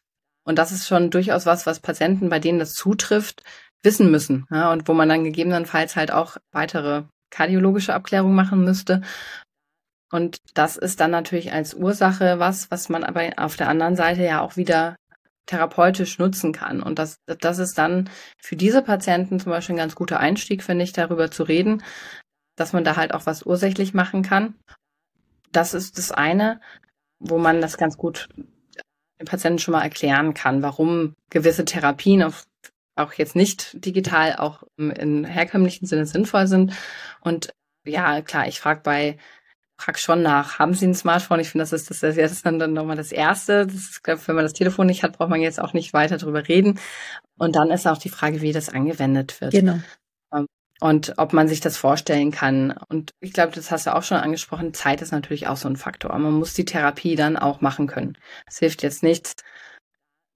Und 0.44 0.58
das 0.58 0.72
ist 0.72 0.86
schon 0.86 1.10
durchaus 1.10 1.46
was, 1.46 1.66
was 1.66 1.80
Patienten, 1.80 2.28
bei 2.28 2.38
denen 2.38 2.58
das 2.58 2.74
zutrifft, 2.74 3.42
wissen 3.82 4.10
müssen. 4.10 4.46
Ja, 4.50 4.72
und 4.72 4.88
wo 4.88 4.94
man 4.94 5.08
dann 5.08 5.24
gegebenenfalls 5.24 5.96
halt 5.96 6.12
auch 6.12 6.36
weitere 6.52 7.04
kardiologische 7.30 7.94
Abklärungen 7.94 8.34
machen 8.34 8.64
müsste. 8.64 9.02
Und 10.12 10.38
das 10.54 10.76
ist 10.76 11.00
dann 11.00 11.10
natürlich 11.10 11.52
als 11.52 11.74
Ursache 11.74 12.38
was, 12.38 12.70
was 12.70 12.88
man 12.88 13.02
aber 13.02 13.32
auf 13.36 13.56
der 13.56 13.68
anderen 13.68 13.96
Seite 13.96 14.22
ja 14.22 14.40
auch 14.40 14.56
wieder 14.56 14.96
therapeutisch 15.46 16.18
nutzen 16.18 16.52
kann. 16.52 16.82
Und 16.82 16.98
das, 16.98 17.18
das 17.26 17.58
ist 17.58 17.78
dann 17.78 18.10
für 18.40 18.56
diese 18.56 18.82
Patienten 18.82 19.40
zum 19.40 19.50
Beispiel 19.50 19.74
ein 19.74 19.78
ganz 19.78 19.94
guter 19.94 20.20
Einstieg, 20.20 20.62
finde 20.62 20.84
ich, 20.84 20.92
darüber 20.92 21.30
zu 21.30 21.42
reden, 21.42 21.82
dass 22.56 22.72
man 22.72 22.84
da 22.84 22.96
halt 22.96 23.14
auch 23.14 23.26
was 23.26 23.44
ursächlich 23.44 23.94
machen 23.94 24.22
kann. 24.22 24.54
Das 25.56 25.74
ist 25.74 25.98
das 25.98 26.12
eine, 26.12 26.60
wo 27.18 27.38
man 27.38 27.60
das 27.60 27.78
ganz 27.78 27.96
gut 27.96 28.28
den 29.18 29.26
Patienten 29.26 29.58
schon 29.58 29.72
mal 29.72 29.82
erklären 29.82 30.34
kann, 30.34 30.62
warum 30.62 31.14
gewisse 31.30 31.64
Therapien 31.64 32.22
auf, 32.22 32.44
auch 32.94 33.14
jetzt 33.14 33.34
nicht 33.34 33.84
digital, 33.84 34.36
auch 34.36 34.62
im 34.76 35.24
herkömmlichen 35.24 35.86
Sinne 35.86 36.04
sinnvoll 36.04 36.46
sind. 36.46 36.74
Und 37.20 37.54
ja, 37.86 38.20
klar, 38.20 38.46
ich 38.46 38.60
frage 38.60 38.80
bei 38.82 39.18
frag 39.78 39.98
schon 39.98 40.22
nach, 40.22 40.58
haben 40.58 40.74
Sie 40.74 40.86
ein 40.86 40.94
Smartphone? 40.94 41.40
Ich 41.40 41.50
finde, 41.50 41.62
das 41.62 41.72
ist 41.72 41.90
das, 41.90 42.00
das 42.00 42.16
ist 42.16 42.46
dann, 42.46 42.58
dann 42.58 42.72
nochmal 42.72 42.96
das 42.96 43.12
Erste. 43.12 43.66
Das 43.66 43.74
ist, 43.74 44.00
wenn 44.04 44.34
man 44.34 44.44
das 44.44 44.54
Telefon 44.54 44.86
nicht 44.86 45.02
hat, 45.02 45.16
braucht 45.16 45.30
man 45.30 45.40
jetzt 45.40 45.60
auch 45.60 45.72
nicht 45.74 45.92
weiter 45.92 46.16
drüber 46.16 46.48
reden. 46.48 46.78
Und 47.38 47.56
dann 47.56 47.70
ist 47.70 47.86
auch 47.86 47.98
die 47.98 48.08
Frage, 48.08 48.40
wie 48.40 48.52
das 48.52 48.70
angewendet 48.70 49.40
wird. 49.40 49.52
Genau. 49.52 49.80
Und 50.80 51.14
ob 51.16 51.32
man 51.32 51.48
sich 51.48 51.60
das 51.60 51.76
vorstellen 51.76 52.30
kann. 52.30 52.74
Und 52.88 53.12
ich 53.20 53.32
glaube, 53.32 53.52
das 53.52 53.70
hast 53.70 53.86
du 53.86 53.94
auch 53.94 54.02
schon 54.02 54.18
angesprochen. 54.18 54.74
Zeit 54.74 55.00
ist 55.00 55.12
natürlich 55.12 55.46
auch 55.46 55.56
so 55.56 55.68
ein 55.68 55.76
Faktor. 55.76 56.16
Man 56.18 56.34
muss 56.34 56.52
die 56.52 56.66
Therapie 56.66 57.16
dann 57.16 57.36
auch 57.36 57.60
machen 57.60 57.86
können. 57.86 58.18
Es 58.46 58.58
hilft 58.58 58.82
jetzt 58.82 59.02
nichts, 59.02 59.34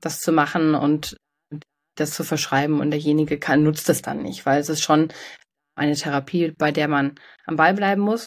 das 0.01 0.21
zu 0.21 0.33
machen 0.33 0.75
und 0.75 1.17
das 1.97 2.13
zu 2.13 2.25
verschreiben 2.25 2.81
und 2.81 2.91
derjenige 2.91 3.39
kann, 3.39 3.63
nutzt 3.63 3.91
es 3.91 4.01
dann 4.01 4.23
nicht, 4.23 4.47
weil 4.47 4.61
es 4.61 4.71
ist 4.71 4.81
schon 4.81 5.09
eine 5.75 5.95
Therapie, 5.95 6.53
bei 6.57 6.73
der 6.73 6.89
man 6.89 7.17
am 7.45 7.57
Ball 7.57 7.75
bleiben 7.75 8.01
muss 8.01 8.27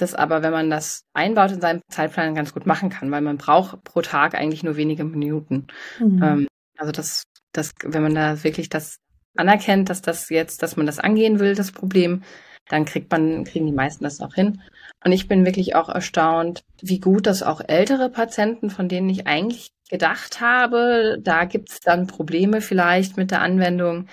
das 0.00 0.14
aber, 0.14 0.42
wenn 0.42 0.52
man 0.52 0.70
das 0.70 1.04
einbaut 1.12 1.52
in 1.52 1.60
seinen 1.60 1.82
Zeitplan, 1.90 2.34
ganz 2.34 2.54
gut 2.54 2.66
machen 2.66 2.90
kann, 2.90 3.10
weil 3.10 3.20
man 3.20 3.38
braucht 3.38 3.84
pro 3.84 4.00
Tag 4.00 4.34
eigentlich 4.34 4.62
nur 4.62 4.76
wenige 4.76 5.04
Minuten. 5.04 5.66
Mhm. 5.98 6.22
Ähm, 6.22 6.48
also 6.78 6.92
das, 6.92 7.24
das, 7.52 7.72
wenn 7.82 8.02
man 8.02 8.14
da 8.14 8.42
wirklich 8.42 8.68
das 8.68 8.96
anerkennt, 9.36 9.90
dass 9.90 10.02
das 10.02 10.28
jetzt, 10.28 10.62
dass 10.62 10.76
man 10.76 10.86
das 10.86 10.98
angehen 10.98 11.38
will, 11.38 11.54
das 11.54 11.72
Problem, 11.72 12.22
dann 12.68 12.84
kriegt 12.84 13.10
man, 13.10 13.44
kriegen 13.44 13.66
die 13.66 13.72
meisten 13.72 14.04
das 14.04 14.20
auch 14.20 14.34
hin. 14.34 14.62
Und 15.04 15.12
ich 15.12 15.28
bin 15.28 15.44
wirklich 15.44 15.74
auch 15.74 15.88
erstaunt, 15.88 16.62
wie 16.80 17.00
gut 17.00 17.26
das 17.26 17.42
auch 17.42 17.60
ältere 17.66 18.08
Patienten, 18.08 18.70
von 18.70 18.88
denen 18.88 19.08
ich 19.10 19.26
eigentlich 19.26 19.70
gedacht 19.90 20.40
habe, 20.40 21.18
da 21.20 21.44
gibt's 21.44 21.80
dann 21.80 22.06
Probleme 22.06 22.60
vielleicht 22.60 23.16
mit 23.16 23.30
der 23.30 23.42
Anwendung, 23.42 24.06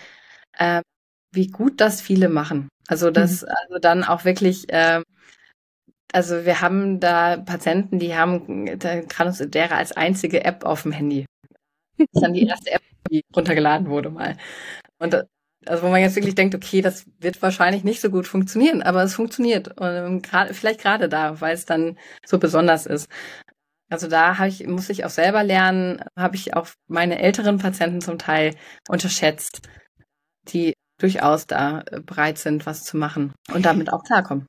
äh, 0.58 0.82
wie 1.32 1.48
gut 1.48 1.80
das 1.80 2.02
viele 2.02 2.28
machen. 2.28 2.70
Also 2.88 3.12
das, 3.12 3.44
mhm. 3.44 3.50
also 3.50 3.80
dann 3.80 4.04
auch 4.04 4.26
wirklich 4.26 4.72
äh, 4.74 5.02
also 6.12 6.46
wir 6.46 6.62
haben 6.62 7.00
da 7.00 7.38
Patienten, 7.38 8.00
die 8.00 8.16
haben 8.16 8.66
Granus 9.08 9.42
als 9.42 9.92
einzige 9.92 10.44
App 10.44 10.66
auf 10.66 10.84
dem 10.84 10.92
Handy. 10.92 11.26
Das 11.98 12.08
ist 12.14 12.22
dann 12.22 12.34
die 12.34 12.48
erste 12.48 12.72
App, 12.72 12.82
die 13.12 13.22
runtergeladen 13.36 13.90
wurde 13.90 14.10
mal. 14.10 14.38
Und 15.00 15.26
also 15.66 15.84
wo 15.84 15.90
man 15.90 16.02
jetzt 16.02 16.16
wirklich 16.16 16.36
denkt, 16.36 16.56
okay, 16.56 16.82
das 16.82 17.06
wird 17.20 17.42
wahrscheinlich 17.42 17.84
nicht 17.84 18.02
so 18.02 18.10
gut 18.10 18.28
funktionieren, 18.28 18.82
aber 18.82 19.04
es 19.04 19.16
funktioniert. 19.16 19.80
Und 19.80 19.88
ähm, 19.88 20.22
gerade, 20.22 20.54
vielleicht 20.54 20.82
gerade 20.82 21.10
da, 21.10 21.42
weil 21.42 21.54
es 21.54 21.66
dann 21.66 21.98
so 22.26 22.40
besonders 22.40 22.86
ist. 22.86 23.10
Also 23.90 24.08
da 24.08 24.38
habe 24.38 24.50
ich, 24.50 24.66
muss 24.68 24.90
ich 24.90 25.04
auch 25.04 25.10
selber 25.10 25.44
lernen, 25.44 26.04
habe 26.16 26.36
ich 26.36 26.54
auch 26.54 26.68
meine 26.88 27.20
älteren 27.20 27.58
Patienten 27.58 28.02
zum 28.02 28.20
Teil 28.20 28.56
unterschätzt, 28.88 29.68
die 30.48 30.74
durchaus 31.00 31.48
da 31.48 31.84
bereit 32.06 32.38
sind, 32.38 32.66
was 32.66 32.84
zu 32.84 32.98
machen 32.98 33.34
und 33.54 33.66
damit 33.66 33.92
auch 33.92 34.04
klarkommen. 34.04 34.46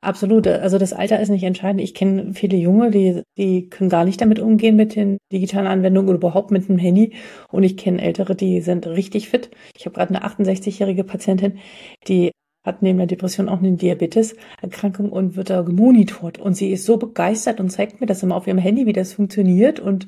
Absolut. 0.00 0.46
Also 0.46 0.78
das 0.78 0.92
Alter 0.92 1.18
ist 1.20 1.28
nicht 1.28 1.42
entscheidend. 1.42 1.80
Ich 1.82 1.92
kenne 1.92 2.32
viele 2.32 2.56
Junge, 2.56 2.90
die, 2.92 3.22
die 3.36 3.68
können 3.68 3.90
gar 3.90 4.04
nicht 4.04 4.20
damit 4.20 4.38
umgehen 4.38 4.76
mit 4.76 4.94
den 4.94 5.18
digitalen 5.32 5.66
Anwendungen 5.66 6.08
oder 6.08 6.18
überhaupt 6.18 6.52
mit 6.52 6.68
dem 6.68 6.78
Handy. 6.78 7.14
Und 7.50 7.64
ich 7.64 7.76
kenne 7.76 8.00
Ältere, 8.00 8.36
die 8.36 8.60
sind 8.60 8.86
richtig 8.86 9.28
fit. 9.28 9.50
Ich 9.76 9.86
habe 9.86 9.94
gerade 9.94 10.14
eine 10.14 10.24
68-jährige 10.24 11.02
Patientin, 11.02 11.58
die 12.06 12.30
hat 12.64 12.82
neben 12.82 12.98
der 12.98 13.08
Depression 13.08 13.48
auch 13.48 13.58
eine 13.58 13.72
Diabetes-Erkrankung 13.72 15.10
und 15.10 15.34
wird 15.34 15.50
da 15.50 15.62
gemonitort. 15.62 16.38
Und 16.38 16.54
sie 16.54 16.70
ist 16.70 16.84
so 16.84 16.96
begeistert 16.96 17.58
und 17.58 17.70
zeigt 17.70 18.00
mir 18.00 18.06
das 18.06 18.22
immer 18.22 18.36
auf 18.36 18.46
ihrem 18.46 18.58
Handy, 18.58 18.86
wie 18.86 18.92
das 18.92 19.14
funktioniert 19.14 19.80
und 19.80 20.06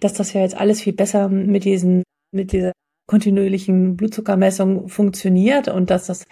dass 0.00 0.14
das 0.14 0.32
ja 0.32 0.40
jetzt 0.40 0.56
alles 0.56 0.80
viel 0.80 0.94
besser 0.94 1.28
mit 1.28 1.64
diesen, 1.64 2.02
mit 2.32 2.52
dieser 2.52 2.72
kontinuierlichen 3.06 3.96
Blutzuckermessung 3.96 4.88
funktioniert 4.88 5.68
und 5.68 5.90
dass 5.90 6.06
das 6.06 6.26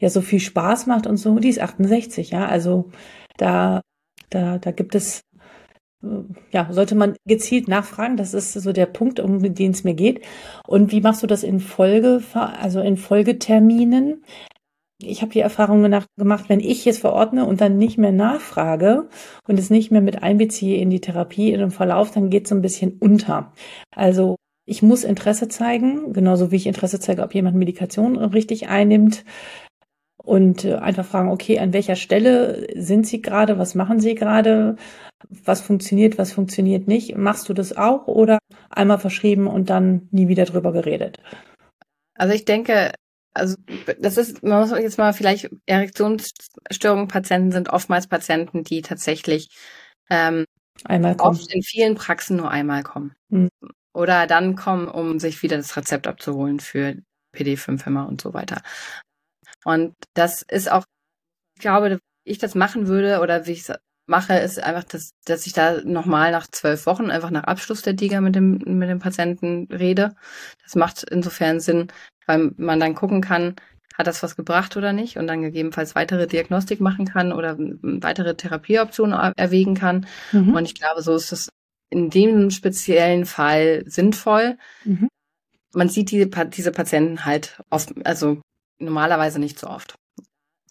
ja 0.00 0.08
so 0.08 0.22
viel 0.22 0.40
Spaß 0.40 0.86
macht 0.86 1.06
und 1.06 1.18
so. 1.18 1.38
Die 1.38 1.48
ist 1.48 1.60
68, 1.60 2.30
ja. 2.30 2.46
Also 2.46 2.90
da, 3.36 3.82
da, 4.30 4.58
da 4.58 4.70
gibt 4.72 4.94
es, 4.94 5.20
äh, 6.02 6.08
ja, 6.50 6.68
sollte 6.72 6.94
man 6.94 7.16
gezielt 7.26 7.68
nachfragen. 7.68 8.16
Das 8.16 8.34
ist 8.34 8.54
so 8.54 8.72
der 8.72 8.86
Punkt, 8.86 9.20
um 9.20 9.54
den 9.54 9.70
es 9.70 9.84
mir 9.84 9.94
geht. 9.94 10.22
Und 10.66 10.90
wie 10.90 11.00
machst 11.00 11.22
du 11.22 11.26
das 11.26 11.42
in 11.42 11.60
Folge, 11.60 12.22
also 12.34 12.80
in 12.80 12.96
Folgeterminen? 12.96 14.24
Ich 15.02 15.22
habe 15.22 15.32
die 15.32 15.40
Erfahrung 15.40 15.82
gemacht, 15.82 16.48
wenn 16.48 16.60
ich 16.60 16.86
es 16.86 16.98
verordne 16.98 17.46
und 17.46 17.62
dann 17.62 17.78
nicht 17.78 17.96
mehr 17.96 18.12
nachfrage 18.12 19.08
und 19.48 19.58
es 19.58 19.70
nicht 19.70 19.90
mehr 19.90 20.02
mit 20.02 20.22
einbeziehe 20.22 20.78
in 20.78 20.90
die 20.90 21.00
Therapie, 21.00 21.52
in 21.52 21.60
den 21.60 21.70
Verlauf, 21.70 22.10
dann 22.10 22.28
geht 22.28 22.44
es 22.44 22.50
so 22.50 22.54
ein 22.54 22.60
bisschen 22.60 22.98
unter. 23.00 23.54
Also 23.96 24.36
ich 24.66 24.82
muss 24.82 25.04
Interesse 25.04 25.48
zeigen, 25.48 26.12
genauso 26.12 26.50
wie 26.50 26.56
ich 26.56 26.66
Interesse 26.66 27.00
zeige, 27.00 27.22
ob 27.22 27.34
jemand 27.34 27.56
Medikation 27.56 28.18
richtig 28.18 28.68
einnimmt 28.68 29.24
und 30.22 30.64
äh, 30.64 30.74
einfach 30.76 31.04
fragen, 31.04 31.30
okay, 31.30 31.58
an 31.58 31.72
welcher 31.72 31.96
Stelle 31.96 32.66
sind 32.74 33.06
Sie 33.06 33.22
gerade, 33.22 33.58
was 33.58 33.74
machen 33.74 34.00
Sie 34.00 34.14
gerade, 34.14 34.76
was 35.28 35.60
funktioniert, 35.60 36.18
was 36.18 36.32
funktioniert 36.32 36.88
nicht. 36.88 37.16
Machst 37.16 37.48
du 37.48 37.54
das 37.54 37.76
auch 37.76 38.06
oder 38.06 38.38
einmal 38.68 38.98
verschrieben 38.98 39.46
und 39.46 39.70
dann 39.70 40.08
nie 40.10 40.28
wieder 40.28 40.44
drüber 40.44 40.72
geredet? 40.72 41.20
Also 42.14 42.34
ich 42.34 42.44
denke, 42.44 42.92
also 43.32 43.56
das 43.98 44.16
ist, 44.16 44.42
man 44.42 44.60
muss 44.60 44.78
jetzt 44.78 44.98
mal 44.98 45.12
vielleicht 45.12 45.50
Erektionsstörungen 45.66 47.08
Patienten 47.08 47.52
sind 47.52 47.70
oftmals 47.70 48.06
Patienten, 48.06 48.64
die 48.64 48.82
tatsächlich 48.82 49.48
ähm, 50.10 50.44
einmal 50.84 51.16
kommen. 51.16 51.36
oft 51.36 51.52
in 51.52 51.62
vielen 51.62 51.94
Praxen 51.94 52.36
nur 52.36 52.50
einmal 52.50 52.82
kommen. 52.82 53.14
Mhm. 53.28 53.48
Oder 53.92 54.26
dann 54.26 54.56
kommen, 54.56 54.88
um 54.88 55.18
sich 55.18 55.42
wieder 55.42 55.56
das 55.56 55.76
Rezept 55.76 56.06
abzuholen 56.06 56.60
für 56.60 56.96
PD5-Hämmer 57.34 58.08
und 58.08 58.20
so 58.20 58.34
weiter. 58.34 58.62
Und 59.64 59.94
das 60.14 60.42
ist 60.42 60.70
auch, 60.70 60.84
ich 61.56 61.60
glaube, 61.60 61.98
ich 62.24 62.38
das 62.38 62.54
machen 62.54 62.86
würde 62.86 63.20
oder 63.20 63.46
wie 63.46 63.52
ich 63.52 63.68
es 63.68 63.72
mache, 64.06 64.34
ist 64.34 64.62
einfach, 64.62 64.84
dass, 64.84 65.12
dass 65.24 65.46
ich 65.46 65.52
da 65.52 65.80
nochmal 65.84 66.32
nach 66.32 66.46
zwölf 66.48 66.84
Wochen 66.86 67.10
einfach 67.10 67.30
nach 67.30 67.44
Abschluss 67.44 67.82
der 67.82 67.92
DIGA 67.92 68.20
mit 68.20 68.34
dem, 68.34 68.58
mit 68.66 68.88
dem 68.88 68.98
Patienten 68.98 69.68
rede. 69.72 70.16
Das 70.64 70.74
macht 70.74 71.04
insofern 71.04 71.60
Sinn, 71.60 71.88
weil 72.26 72.52
man 72.56 72.80
dann 72.80 72.94
gucken 72.94 73.20
kann, 73.20 73.54
hat 73.96 74.06
das 74.06 74.22
was 74.22 74.36
gebracht 74.36 74.76
oder 74.76 74.92
nicht 74.92 75.16
und 75.16 75.26
dann 75.26 75.42
gegebenenfalls 75.42 75.94
weitere 75.94 76.26
Diagnostik 76.26 76.80
machen 76.80 77.06
kann 77.06 77.32
oder 77.32 77.56
weitere 77.58 78.34
Therapieoptionen 78.34 79.34
erwägen 79.36 79.74
kann. 79.74 80.06
Mhm. 80.32 80.54
Und 80.54 80.64
ich 80.64 80.74
glaube, 80.74 81.02
so 81.02 81.14
ist 81.14 81.32
es 81.32 81.48
in 81.90 82.10
dem 82.10 82.50
speziellen 82.50 83.26
Fall 83.26 83.84
sinnvoll. 83.86 84.58
Mhm. 84.84 85.08
Man 85.72 85.88
sieht 85.88 86.10
die, 86.10 86.28
diese 86.50 86.72
Patienten 86.72 87.24
halt 87.24 87.62
oft, 87.70 87.94
also 88.04 88.40
normalerweise 88.80 89.38
nicht 89.38 89.58
so 89.58 89.68
oft. 89.68 89.94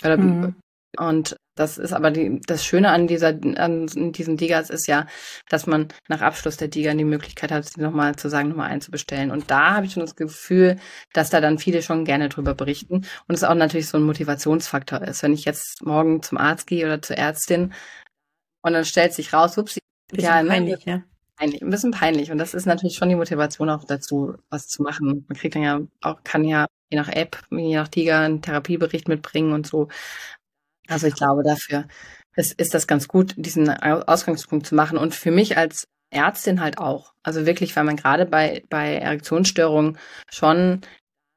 Mhm. 0.04 0.56
Und 0.98 1.36
das 1.56 1.78
ist 1.78 1.94
aber 1.94 2.10
die, 2.10 2.40
das 2.48 2.66
Schöne 2.66 2.90
an 2.90 3.06
dieser, 3.06 3.38
an 3.58 3.88
diesen 4.14 4.38
Digas 4.38 4.70
ist 4.70 4.88
ja, 4.88 5.08
dass 5.50 5.68
man 5.68 5.90
nach 6.08 6.22
Abschluss 6.22 6.58
der 6.58 6.70
Diga 6.70 6.94
die 6.94 7.04
Möglichkeit 7.04 7.52
hat, 7.52 7.66
sie 7.66 7.82
nochmal 7.82 8.16
zu 8.16 8.30
sagen, 8.30 8.50
nochmal 8.50 8.72
einzubestellen. 8.72 9.30
Und 9.30 9.52
da 9.52 9.76
habe 9.76 9.86
ich 9.86 9.94
schon 9.94 10.02
das 10.02 10.16
Gefühl, 10.16 10.80
dass 11.14 11.30
da 11.30 11.42
dann 11.42 11.60
viele 11.60 11.82
schon 11.82 12.06
gerne 12.06 12.30
drüber 12.30 12.56
berichten. 12.56 13.06
Und 13.28 13.36
es 13.36 13.44
auch 13.44 13.56
natürlich 13.56 13.90
so 13.90 13.98
ein 13.98 14.04
Motivationsfaktor 14.04 15.02
ist. 15.02 15.22
Wenn 15.22 15.34
ich 15.34 15.46
jetzt 15.46 15.86
morgen 15.86 16.24
zum 16.24 16.38
Arzt 16.38 16.66
gehe 16.66 16.86
oder 16.86 17.02
zur 17.02 17.18
Ärztin 17.18 17.74
und 18.62 18.74
dann 18.74 18.86
stellt 18.86 19.14
sich 19.14 19.34
raus, 19.34 19.58
ups, 19.58 19.78
ja, 20.14 20.42
ne, 20.42 20.50
peinlich, 20.50 20.86
ja. 20.86 21.04
peinlich, 21.36 21.62
ein 21.62 21.70
bisschen 21.70 21.92
peinlich. 21.92 22.32
Und 22.32 22.38
das 22.38 22.54
ist 22.54 22.66
natürlich 22.66 22.96
schon 22.96 23.10
die 23.10 23.16
Motivation 23.16 23.70
auch 23.70 23.84
dazu, 23.84 24.36
was 24.50 24.68
zu 24.68 24.82
machen. 24.82 25.26
Man 25.28 25.38
kriegt 25.38 25.56
dann 25.56 25.64
ja 25.64 25.82
auch, 26.02 26.24
kann 26.24 26.46
ja 26.46 26.68
je 26.90 26.98
nach 26.98 27.10
App, 27.10 27.42
je 27.52 27.76
nach 27.76 27.88
Tiger 27.88 28.20
einen 28.20 28.42
Therapiebericht 28.42 29.08
mitbringen 29.08 29.54
und 29.54 29.68
so. 29.68 29.88
Also 30.88 31.08
ich 31.08 31.16
glaube, 31.16 31.44
dafür 31.44 31.88
ist, 32.36 32.60
ist 32.60 32.74
das 32.74 32.88
ganz 32.88 33.08
gut, 33.08 33.34
diesen 33.38 33.70
Ausgangspunkt 33.70 34.66
zu 34.66 34.76
machen. 34.76 34.98
Und 34.98 35.14
für 35.14 35.32
mich 35.32 35.58
als 35.58 35.88
Ärztin 36.10 36.62
halt 36.62 36.80
auch. 36.80 37.14
Also 37.24 37.46
wirklich, 37.46 37.76
weil 37.76 37.84
man 37.84 37.96
gerade 37.96 38.26
bei, 38.26 38.64
bei 38.70 38.96
Erektionsstörungen 38.96 39.98
schon 40.32 40.82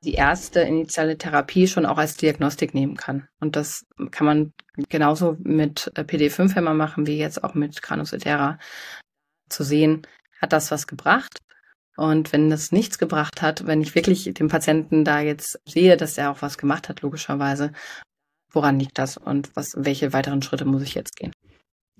die 0.04 0.14
erste 0.14 0.60
initiale 0.60 1.16
Therapie 1.16 1.68
schon 1.68 1.86
auch 1.86 1.98
als 1.98 2.16
Diagnostik 2.16 2.74
nehmen 2.74 2.96
kann. 2.96 3.28
Und 3.40 3.56
das 3.56 3.86
kann 4.10 4.26
man 4.26 4.52
genauso 4.88 5.36
mit 5.40 5.92
PD5-Hämmer 5.94 6.74
machen, 6.74 7.06
wie 7.06 7.18
jetzt 7.18 7.44
auch 7.44 7.54
mit 7.54 7.82
Granulocytera 7.82 8.58
zu 9.48 9.62
sehen, 9.62 10.06
hat 10.40 10.52
das 10.52 10.70
was 10.70 10.86
gebracht? 10.86 11.38
Und 11.96 12.32
wenn 12.32 12.48
das 12.50 12.72
nichts 12.72 12.98
gebracht 12.98 13.42
hat, 13.42 13.66
wenn 13.66 13.82
ich 13.82 13.94
wirklich 13.94 14.24
den 14.32 14.48
Patienten 14.48 15.04
da 15.04 15.20
jetzt 15.20 15.60
sehe, 15.68 15.96
dass 15.96 16.18
er 16.18 16.30
auch 16.30 16.42
was 16.42 16.58
gemacht 16.58 16.88
hat, 16.88 17.02
logischerweise, 17.02 17.72
woran 18.52 18.78
liegt 18.78 18.98
das 18.98 19.16
und 19.16 19.54
was, 19.54 19.74
welche 19.76 20.12
weiteren 20.12 20.42
Schritte 20.42 20.64
muss 20.64 20.82
ich 20.82 20.94
jetzt 20.94 21.16
gehen? 21.16 21.32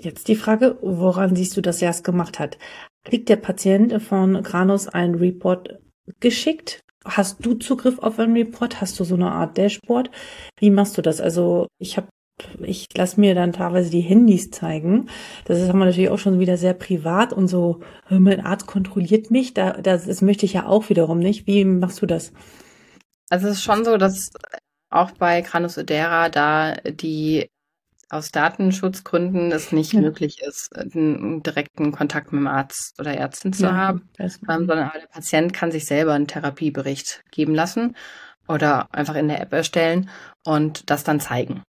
Jetzt 0.01 0.29
die 0.29 0.37
Frage, 0.37 0.79
woran 0.81 1.37
siehst 1.37 1.57
du, 1.57 1.61
dass 1.61 1.83
er 1.83 1.91
es 1.91 2.03
gemacht 2.03 2.39
hat? 2.39 2.59
Kriegt 3.05 3.29
der 3.29 3.37
Patient 3.37 4.03
von 4.03 4.43
Granus 4.43 4.89
einen 4.89 5.17
Report 5.17 5.79
geschickt? 6.21 6.81
Hast 7.05 7.45
du 7.45 7.55
Zugriff 7.55 7.99
auf 7.99 8.19
einen 8.19 8.37
Report? 8.37 8.81
Hast 8.81 8.99
du 8.99 9.05
so 9.05 9.15
eine 9.15 9.31
Art 9.31 9.59
Dashboard? 9.59 10.11
Wie 10.59 10.71
machst 10.71 10.97
du 10.97 11.03
das? 11.03 11.21
Also 11.21 11.67
ich 11.79 11.97
habe 11.97 12.09
ich 12.61 12.89
lasse 12.97 13.21
mir 13.21 13.35
dann 13.35 13.53
teilweise 13.53 13.91
die 13.91 14.01
Handys 14.01 14.51
zeigen. 14.51 15.09
Das 15.45 15.61
ist 15.61 15.69
aber 15.69 15.85
natürlich 15.85 16.11
auch 16.11 16.19
schon 16.19 16.41
wieder 16.41 16.57
sehr 16.57 16.75
privat 16.75 17.33
und 17.33 17.49
so, 17.49 17.81
mein 18.09 18.45
Arzt 18.45 18.67
kontrolliert 18.67 19.31
mich. 19.31 19.55
Da, 19.55 19.73
das, 19.73 20.07
das 20.07 20.23
möchte 20.23 20.47
ich 20.47 20.55
ja 20.55 20.67
auch 20.67 20.89
wiederum 20.89 21.19
nicht. 21.19 21.47
Wie 21.47 21.65
machst 21.65 22.03
du 22.03 22.07
das? 22.07 22.33
Also 23.31 23.49
es 23.49 23.59
ist 23.59 23.65
schon 23.65 23.85
so, 23.85 23.97
dass 23.97 24.31
auch 24.91 25.11
bei 25.13 25.41
Granusodera 25.41 26.29
da 26.29 26.75
die 26.75 27.49
aus 28.13 28.31
Datenschutzgründen 28.31 29.51
es 29.53 29.73
nicht 29.73 29.95
ja. 29.95 30.01
möglich 30.03 30.43
ist, 30.43 30.77
einen 30.77 31.43
direkten 31.43 31.93
Kontakt 31.93 32.31
mit 32.31 32.41
dem 32.41 32.47
Arzt 32.47 33.01
oder 33.01 33.15
Ärztin 33.15 33.55
zu 33.55 33.63
ja, 33.65 33.73
haben, 33.73 34.11
ähm, 34.19 34.29
sondern 34.39 34.91
der 34.95 35.07
Patient 35.11 35.55
kann 35.55 35.73
sich 35.73 35.87
selber 35.87 36.13
einen 36.13 36.27
Therapiebericht 36.27 37.25
geben 37.31 37.55
lassen 37.55 37.97
oder 38.49 38.95
einfach 38.95 39.15
in 39.15 39.29
der 39.29 39.41
App 39.41 39.55
erstellen 39.55 40.11
und 40.45 40.91
das 40.91 41.05
dann 41.05 41.21
zeigen. 41.21 41.63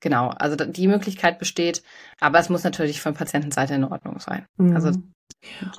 Genau, 0.00 0.28
also 0.28 0.54
die 0.56 0.86
Möglichkeit 0.86 1.38
besteht, 1.38 1.82
aber 2.20 2.38
es 2.38 2.48
muss 2.48 2.62
natürlich 2.62 3.00
von 3.00 3.14
Patientenseite 3.14 3.74
in 3.74 3.84
Ordnung 3.84 4.20
sein. 4.20 4.46
Mhm. 4.56 4.76
Also 4.76 4.92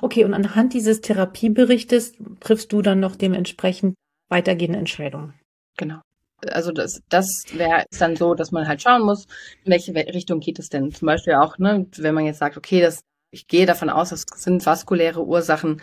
okay, 0.02 0.24
und 0.24 0.34
anhand 0.34 0.74
dieses 0.74 1.00
Therapieberichtes 1.00 2.12
triffst 2.40 2.72
du 2.72 2.82
dann 2.82 3.00
noch 3.00 3.16
dementsprechend 3.16 3.94
weitergehende 4.28 4.78
Entscheidungen. 4.78 5.34
Genau. 5.76 6.00
Also 6.46 6.72
das, 6.72 7.02
das 7.08 7.28
wäre 7.52 7.84
dann 7.98 8.16
so, 8.16 8.34
dass 8.34 8.52
man 8.52 8.66
halt 8.66 8.82
schauen 8.82 9.02
muss, 9.02 9.26
in 9.64 9.72
welche 9.72 9.94
Richtung 9.94 10.40
geht 10.40 10.58
es 10.58 10.68
denn. 10.68 10.90
Zum 10.92 11.06
Beispiel 11.06 11.34
auch, 11.34 11.58
ne, 11.58 11.86
wenn 11.96 12.14
man 12.14 12.24
jetzt 12.24 12.38
sagt, 12.38 12.56
okay, 12.56 12.80
das, 12.80 13.02
ich 13.30 13.46
gehe 13.46 13.66
davon 13.66 13.90
aus, 13.90 14.10
das 14.10 14.24
sind 14.36 14.64
vaskuläre 14.64 15.24
Ursachen, 15.24 15.82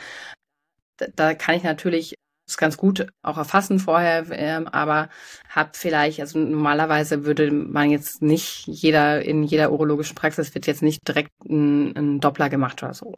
da, 0.98 1.08
da 1.16 1.34
kann 1.36 1.56
ich 1.56 1.64
natürlich 1.64 2.16
ist 2.48 2.58
ganz 2.58 2.78
gut 2.78 3.08
auch 3.22 3.38
erfassen 3.38 3.80
vorher, 3.80 4.26
ähm, 4.32 4.68
aber 4.68 5.10
habe 5.50 5.72
vielleicht, 5.74 6.22
also 6.22 6.40
normalerweise 6.40 7.26
würde 7.26 7.52
man 7.52 7.92
jetzt 7.92 8.22
nicht 8.22 8.66
jeder, 8.68 9.22
in 9.24 9.44
jeder 9.44 9.72
urologischen 9.72 10.16
Praxis 10.16 10.56
wird 10.56 10.66
jetzt 10.66 10.82
nicht 10.82 11.06
direkt 11.08 11.32
ein, 11.48 11.96
ein 11.96 12.20
Doppler 12.20 12.50
gemacht 12.50 12.82
oder 12.84 12.94
so. 12.94 13.16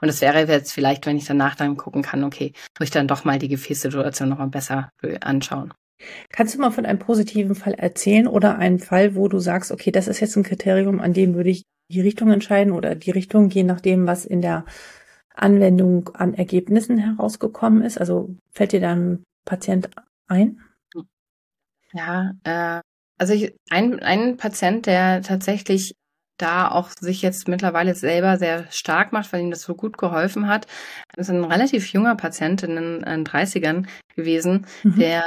Und 0.00 0.08
es 0.08 0.20
wäre 0.20 0.46
jetzt 0.46 0.72
vielleicht, 0.72 1.06
wenn 1.06 1.16
ich 1.16 1.26
danach 1.26 1.54
dann 1.54 1.76
gucken 1.76 2.02
kann, 2.02 2.24
okay, 2.24 2.52
muss 2.78 2.88
ich 2.88 2.90
dann 2.90 3.08
doch 3.08 3.24
mal 3.24 3.38
die 3.38 3.48
Gefäßsituation 3.48 4.28
nochmal 4.28 4.48
besser 4.48 4.90
anschauen. 5.20 5.72
Kannst 6.30 6.54
du 6.54 6.60
mal 6.60 6.70
von 6.70 6.86
einem 6.86 6.98
positiven 6.98 7.54
Fall 7.54 7.74
erzählen 7.74 8.28
oder 8.28 8.58
einen 8.58 8.78
Fall, 8.78 9.14
wo 9.14 9.28
du 9.28 9.38
sagst, 9.38 9.72
okay, 9.72 9.90
das 9.90 10.08
ist 10.08 10.20
jetzt 10.20 10.36
ein 10.36 10.44
Kriterium, 10.44 11.00
an 11.00 11.12
dem 11.12 11.34
würde 11.34 11.50
ich 11.50 11.64
die 11.90 12.00
Richtung 12.00 12.30
entscheiden 12.30 12.72
oder 12.72 12.94
die 12.94 13.10
Richtung, 13.10 13.50
je 13.50 13.64
nachdem, 13.64 14.06
was 14.06 14.24
in 14.24 14.42
der 14.42 14.64
Anwendung 15.42 16.08
an 16.14 16.34
Ergebnissen 16.34 16.98
herausgekommen 16.98 17.82
ist? 17.82 17.98
Also 17.98 18.34
fällt 18.52 18.72
dir 18.72 18.80
da 18.80 18.92
ein 18.92 19.22
Patient 19.44 19.90
ein? 20.28 20.60
Ja, 21.92 22.32
äh, 22.44 22.80
also 23.18 23.32
ich, 23.32 23.54
ein, 23.70 24.00
ein 24.00 24.36
Patient, 24.36 24.86
der 24.86 25.22
tatsächlich 25.22 25.94
da 26.38 26.70
auch 26.70 26.90
sich 26.90 27.20
jetzt 27.22 27.48
mittlerweile 27.48 27.94
selber 27.94 28.36
sehr 28.36 28.70
stark 28.70 29.12
macht, 29.12 29.32
weil 29.32 29.40
ihm 29.40 29.50
das 29.50 29.62
so 29.62 29.74
gut 29.74 29.98
geholfen 29.98 30.46
hat, 30.46 30.66
ist 31.16 31.30
ein 31.30 31.44
relativ 31.44 31.92
junger 31.92 32.14
Patient 32.14 32.62
in 32.62 32.76
den, 32.76 32.96
in 32.98 33.24
den 33.24 33.26
30ern 33.26 33.88
gewesen, 34.14 34.66
mhm. 34.84 34.96
der 34.96 35.24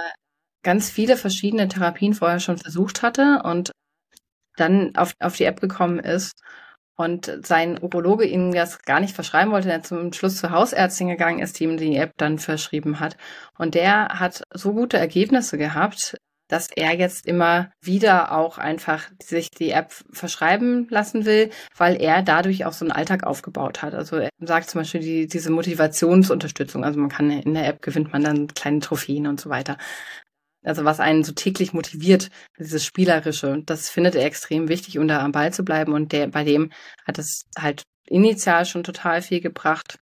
ganz 0.63 0.89
viele 0.89 1.17
verschiedene 1.17 1.67
Therapien 1.67 2.13
vorher 2.13 2.39
schon 2.39 2.57
versucht 2.57 3.01
hatte 3.01 3.41
und 3.43 3.71
dann 4.55 4.95
auf, 4.95 5.13
auf 5.19 5.35
die 5.35 5.45
App 5.45 5.59
gekommen 5.59 5.99
ist 5.99 6.33
und 7.01 7.39
sein 7.43 7.77
Urologe 7.81 8.25
ihm 8.25 8.53
das 8.53 8.83
gar 8.83 8.99
nicht 8.99 9.15
verschreiben 9.15 9.51
wollte, 9.51 9.67
der 9.67 9.83
zum 9.83 10.13
Schluss 10.13 10.37
zur 10.37 10.51
Hausärztin 10.51 11.09
gegangen 11.09 11.39
ist, 11.39 11.59
die 11.59 11.65
ihm 11.65 11.77
die 11.77 11.95
App 11.97 12.11
dann 12.17 12.39
verschrieben 12.39 12.99
hat. 12.99 13.17
Und 13.57 13.75
der 13.75 14.19
hat 14.19 14.43
so 14.53 14.73
gute 14.73 14.97
Ergebnisse 14.97 15.57
gehabt, 15.57 16.15
dass 16.51 16.69
er 16.69 16.93
jetzt 16.93 17.25
immer 17.25 17.71
wieder 17.81 18.33
auch 18.33 18.57
einfach 18.57 19.09
sich 19.23 19.49
die 19.51 19.71
App 19.71 19.93
verschreiben 20.11 20.85
lassen 20.89 21.25
will, 21.25 21.49
weil 21.77 22.01
er 22.01 22.23
dadurch 22.23 22.65
auch 22.65 22.73
so 22.73 22.83
einen 22.83 22.91
Alltag 22.91 23.23
aufgebaut 23.23 23.81
hat. 23.81 23.93
Also 23.93 24.17
er 24.17 24.29
sagt 24.39 24.69
zum 24.69 24.81
Beispiel 24.81 24.99
die, 24.99 25.27
diese 25.27 25.49
Motivationsunterstützung. 25.49 26.83
Also 26.83 26.99
man 26.99 27.09
kann 27.09 27.31
in 27.31 27.53
der 27.53 27.67
App 27.67 27.81
gewinnt 27.81 28.11
man 28.11 28.23
dann 28.23 28.47
kleine 28.47 28.81
Trophäen 28.81 29.27
und 29.27 29.39
so 29.39 29.49
weiter 29.49 29.77
also 30.63 30.85
was 30.85 30.99
einen 30.99 31.23
so 31.23 31.31
täglich 31.33 31.73
motiviert, 31.73 32.29
dieses 32.59 32.85
Spielerische, 32.85 33.61
das 33.65 33.89
findet 33.89 34.15
er 34.15 34.25
extrem 34.25 34.67
wichtig, 34.69 34.97
um 34.97 35.07
da 35.07 35.19
am 35.19 35.31
Ball 35.31 35.53
zu 35.53 35.63
bleiben. 35.63 35.93
Und 35.93 36.11
der, 36.11 36.27
bei 36.27 36.43
dem 36.43 36.71
hat 37.05 37.19
es 37.19 37.45
halt 37.57 37.83
initial 38.05 38.65
schon 38.65 38.83
total 38.83 39.21
viel 39.21 39.41
gebracht. 39.41 39.99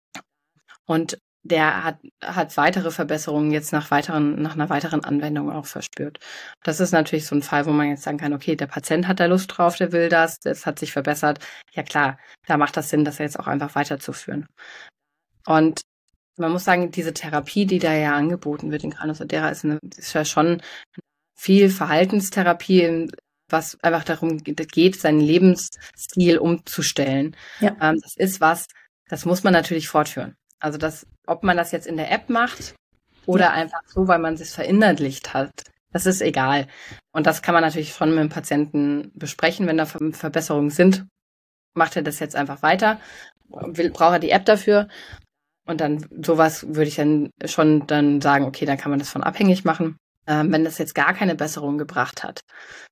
Und 0.85 1.19
der 1.45 1.83
hat, 1.83 1.99
hat 2.23 2.57
weitere 2.57 2.91
Verbesserungen 2.91 3.51
jetzt 3.51 3.73
nach 3.73 3.91
weiteren, 3.91 4.41
nach 4.41 4.55
einer 4.55 4.71
weiteren 4.71 5.05
Anwendung 5.05 5.51
auch 5.51 5.67
verspürt. 5.67 6.19
Das 6.63 6.79
ist 6.79 6.93
natürlich 6.93 7.27
so 7.27 7.35
ein 7.35 7.43
Fall, 7.43 7.67
wo 7.67 7.73
man 7.73 7.89
jetzt 7.89 8.03
sagen 8.03 8.19
kann, 8.19 8.33
okay, 8.33 8.55
der 8.55 8.69
Patient 8.69 9.09
hat 9.09 9.19
da 9.19 9.27
Lust 9.27 9.57
drauf, 9.57 9.77
der 9.77 9.91
will 9.93 10.09
das, 10.09 10.39
das 10.39 10.67
hat 10.67 10.79
sich 10.79 10.93
verbessert. 10.93 11.41
Ja 11.73 11.83
klar, 11.83 12.19
da 12.47 12.57
macht 12.57 12.77
das 12.77 12.91
Sinn, 12.91 13.05
das 13.05 13.19
jetzt 13.19 13.41
auch 13.41 13.49
einfach 13.49 13.75
weiterzuführen. 13.75 14.47
Und 15.47 15.81
man 16.37 16.53
muss 16.53 16.65
sagen, 16.65 16.91
diese 16.91 17.13
Therapie, 17.13 17.67
die 17.67 17.79
da 17.79 17.93
ja 17.93 18.15
angeboten 18.15 18.71
wird 18.71 18.85
in 18.85 18.91
Granus 18.91 19.21
Adera, 19.21 19.51
ist, 19.51 19.65
eine, 19.65 19.79
ist 19.97 20.15
ja 20.15 20.25
schon 20.25 20.63
viel 21.35 21.71
Verhaltenstherapie, 21.71 23.09
was 23.49 23.79
einfach 23.83 24.05
darum 24.05 24.39
geht, 24.39 25.01
seinen 25.01 25.21
Lebensstil 25.21 26.39
umzustellen. 26.39 27.37
Ja. 27.61 27.77
Ähm, 27.81 27.99
das 28.03 28.17
ist 28.17 28.41
was, 28.41 28.67
das 29.09 29.25
muss 29.25 29.45
man 29.45 29.53
natürlich 29.53 29.89
fortführen. 29.89 30.35
Also 30.59 30.79
das, 30.79 31.07
ob 31.27 31.43
man 31.43 31.57
das 31.57 31.73
jetzt 31.73 31.87
in 31.87 31.97
der 31.97 32.11
App 32.11 32.31
macht 32.31 32.75
oder 33.27 33.47
ja. 33.47 33.51
einfach 33.51 33.83
so, 33.87 34.09
weil 34.09 34.19
man 34.19 34.35
es 34.35 34.55
verinnerlicht 34.55 35.35
hat, 35.35 35.51
das 35.93 36.07
ist 36.07 36.23
egal. 36.23 36.67
Und 37.13 37.27
das 37.27 37.43
kann 37.43 37.53
man 37.53 37.63
natürlich 37.63 37.93
schon 37.93 38.11
mit 38.11 38.21
dem 38.21 38.29
Patienten 38.31 39.13
besprechen, 39.15 39.67
wenn 39.67 39.77
da 39.77 39.85
Verbesserungen 39.85 40.71
sind. 40.71 41.07
Macht 41.75 41.97
er 41.97 42.03
das 42.03 42.19
jetzt 42.19 42.37
einfach 42.37 42.63
weiter? 42.63 43.01
Will, 43.49 43.91
braucht 43.91 44.15
er 44.15 44.19
die 44.19 44.31
App 44.31 44.47
dafür? 44.47 44.89
Und 45.67 45.81
dann 45.81 46.07
sowas 46.23 46.67
würde 46.69 46.89
ich 46.89 46.97
dann 46.97 47.31
schon 47.45 47.87
dann 47.87 48.21
sagen, 48.21 48.45
okay, 48.45 48.65
dann 48.65 48.79
kann 48.79 48.91
man 48.91 48.99
das 48.99 49.11
von 49.11 49.23
abhängig 49.23 49.65
machen. 49.65 49.97
Ähm, 50.27 50.53
wenn 50.53 50.65
das 50.65 50.79
jetzt 50.79 50.95
gar 50.95 51.15
keine 51.15 51.35
Besserung 51.35 51.79
gebracht 51.79 52.23
hat, 52.23 52.43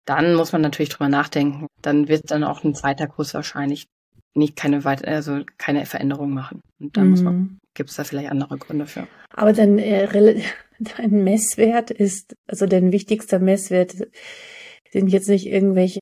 dann 0.04 0.34
muss 0.34 0.52
man 0.52 0.62
natürlich 0.62 0.88
drüber 0.88 1.08
nachdenken. 1.08 1.66
Dann 1.82 2.08
wird 2.08 2.30
dann 2.30 2.44
auch 2.44 2.64
ein 2.64 2.74
zweiter 2.74 3.06
Kurs 3.06 3.34
wahrscheinlich 3.34 3.86
nicht 4.34 4.56
keine 4.56 4.84
weit 4.84 5.06
also 5.06 5.42
keine 5.58 5.86
Veränderung 5.86 6.32
machen. 6.32 6.62
Und 6.80 6.96
dann 6.96 7.04
mhm. 7.04 7.10
muss 7.10 7.22
man, 7.22 7.34
mhm. 7.34 7.58
gibt 7.74 7.90
es 7.90 7.96
da 7.96 8.04
vielleicht 8.04 8.30
andere 8.30 8.58
Gründe 8.58 8.86
für. 8.86 9.06
Aber 9.32 9.52
dann 9.52 9.78
äh, 9.78 10.42
dein 10.78 11.24
Messwert 11.24 11.90
ist, 11.90 12.34
also 12.46 12.66
dein 12.66 12.92
wichtigster 12.92 13.38
Messwert 13.38 13.94
sind 14.90 15.08
jetzt 15.08 15.28
nicht 15.28 15.46
irgendwelche 15.46 16.00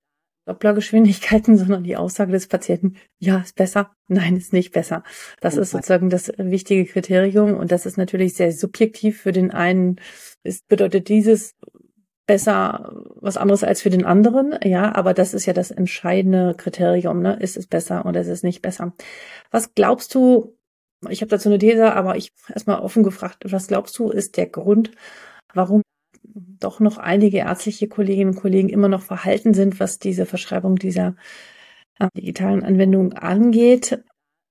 Dopplergeschwindigkeiten, 0.49 1.57
sondern 1.59 1.85
die 1.85 1.97
Aussage 1.97 2.33
des 2.33 2.49
Patienten, 2.49 2.97
ja, 3.19 3.39
ist 3.39 3.55
besser, 3.55 3.93
nein, 4.09 4.37
ist 4.37 4.53
nicht 4.53 4.73
besser. 4.73 5.05
Das 5.41 5.57
ist 5.57 5.71
sozusagen 5.71 6.11
das 6.11 6.33
wichtige 6.39 6.87
Kriterium 6.87 7.55
und 7.55 7.71
das 7.71 7.87
ist 7.87 7.99
natürlich 7.99 8.35
sehr 8.35 8.53
subjektiv. 8.53 9.21
Für 9.21 9.33
den 9.33 9.51
einen 9.51 10.01
ist, 10.43 10.67
bedeutet 10.69 11.09
dieses 11.09 11.55
besser 12.27 12.93
was 13.17 13.37
anderes 13.37 13.65
als 13.65 13.81
für 13.83 13.91
den 13.91 14.05
anderen, 14.05 14.55
ja, 14.63 14.95
aber 14.95 15.15
das 15.15 15.35
ist 15.35 15.47
ja 15.47 15.53
das 15.55 15.71
entscheidende 15.71 16.55
Kriterium, 16.57 17.23
ne? 17.23 17.39
Ist 17.41 17.57
es 17.57 17.67
besser 17.67 18.05
oder 18.07 18.21
ist 18.21 18.29
es 18.29 18.43
nicht 18.43 18.61
besser? 18.61 18.93
Was 19.51 19.75
glaubst 19.75 20.15
du, 20.15 20.57
ich 21.09 21.23
habe 21.23 21.31
dazu 21.31 21.49
eine 21.49 21.59
These, 21.59 21.95
aber 21.95 22.17
ich 22.17 22.33
erstmal 22.53 22.81
offen 22.81 23.03
gefragt, 23.03 23.45
was 23.47 23.69
glaubst 23.69 23.99
du, 23.99 24.11
ist 24.11 24.37
der 24.37 24.47
Grund, 24.47 24.91
warum 25.55 25.83
doch 26.61 26.81
noch 26.81 26.99
einige 26.99 27.39
ärztliche 27.39 27.89
Kolleginnen 27.89 28.31
und 28.31 28.41
Kollegen 28.41 28.69
immer 28.69 28.89
noch 28.89 29.03
verhalten 29.03 29.55
sind, 29.55 29.81
was 29.81 29.99
diese 29.99 30.27
Verschreibung 30.27 30.77
dieser 30.77 31.17
äh, 31.99 32.09
digitalen 32.17 32.63
Anwendung 32.65 33.13
angeht. 33.13 34.03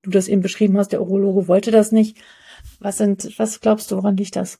du 0.03 0.09
das 0.11 0.27
eben 0.27 0.41
beschrieben 0.41 0.77
hast, 0.77 0.89
der 0.89 1.01
Urologe 1.01 1.47
wollte 1.47 1.71
das 1.71 1.91
nicht. 1.91 2.17
Was 2.79 2.97
sind, 2.97 3.37
was 3.39 3.59
glaubst 3.59 3.91
du, 3.91 3.97
woran 3.97 4.17
liegt 4.17 4.35
das? 4.35 4.59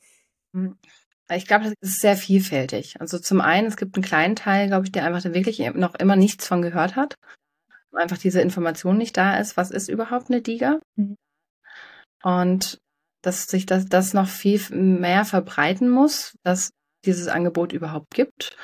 Hm. 0.54 0.78
Ich 1.30 1.46
glaube, 1.46 1.66
das 1.66 1.74
ist 1.82 2.00
sehr 2.00 2.16
vielfältig. 2.16 3.02
Also 3.02 3.20
zum 3.20 3.42
einen, 3.42 3.68
es 3.68 3.76
gibt 3.76 3.96
einen 3.96 4.06
kleinen 4.06 4.38
Teil, 4.38 4.68
glaube 4.68 4.86
ich, 4.86 4.94
der 4.94 5.04
einfach 5.04 5.24
wirklich 5.34 5.60
noch 5.74 5.96
immer 5.96 6.16
nichts 6.16 6.48
von 6.48 6.62
gehört 6.62 6.96
hat. 6.96 7.16
Einfach 7.92 8.18
diese 8.18 8.40
Information 8.40 8.98
nicht 8.98 9.18
da 9.18 9.38
ist, 9.38 9.58
was 9.58 9.72
ist 9.72 9.90
überhaupt 9.90 10.30
eine 10.30 10.42
DIGA? 10.42 10.80
Mhm. 10.96 11.18
Und 12.24 12.78
dass 13.22 13.48
sich 13.48 13.66
das, 13.66 13.88
das 13.88 14.14
noch 14.14 14.30
viel 14.30 14.62
mehr 14.70 15.26
verbreiten 15.26 15.90
muss, 15.90 16.38
dass 16.44 16.72
dieses 17.08 17.28
Angebot 17.28 17.74
überhaupt 17.74 18.14
gibt. 18.14 18.56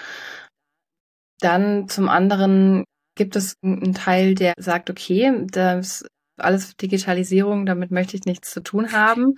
Dann 1.40 1.88
zum 1.90 2.10
anderen 2.10 2.86
gibt 3.16 3.36
es 3.36 3.56
einen 3.64 3.94
Teil, 3.94 4.36
der 4.36 4.54
sagt, 4.58 4.90
okay, 4.90 5.46
das 5.48 6.06
alles 6.38 6.76
Digitalisierung, 6.78 7.66
damit 7.66 7.92
möchte 7.92 8.16
ich 8.18 8.26
nichts 8.26 8.52
zu 8.52 8.62
tun 8.62 8.92
haben. 8.92 9.36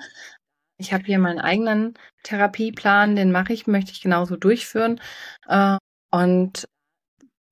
Ich 0.78 0.94
habe 0.94 1.04
hier 1.06 1.20
meinen 1.20 1.40
eigenen 1.40 1.94
Therapieplan, 2.24 3.16
den 3.16 3.32
mache 3.32 3.54
ich, 3.54 3.68
möchte 3.68 3.92
ich 3.92 4.02
genauso 4.02 4.36
durchführen. 4.36 5.00
Äh, 5.48 5.78
und 6.12 6.66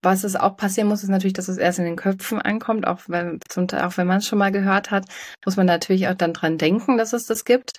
was 0.02 0.24
es 0.24 0.36
auch 0.36 0.58
passieren 0.58 0.89
muss, 0.89 1.04
ist 1.04 1.10
natürlich, 1.10 1.34
dass 1.34 1.48
es 1.48 1.58
erst 1.58 1.80
in 1.80 1.86
den 1.86 1.96
Köpfen 1.96 2.42
ankommt, 2.42 2.86
auch 2.86 3.02
wenn, 3.08 3.39
auch 3.56 3.98
wenn 3.98 4.08
man 4.08 4.18
es 4.18 4.28
schon 4.28 4.39
mal 4.39 4.52
gehört 4.52 4.92
hat, 4.92 5.06
muss 5.46 5.56
man 5.56 5.66
natürlich 5.66 6.08
auch 6.10 6.16
dann 6.16 6.34
dran 6.34 6.58
denken, 6.58 6.98
dass 6.98 7.13
es 7.13 7.26
das 7.26 7.46
gibt. 7.46 7.72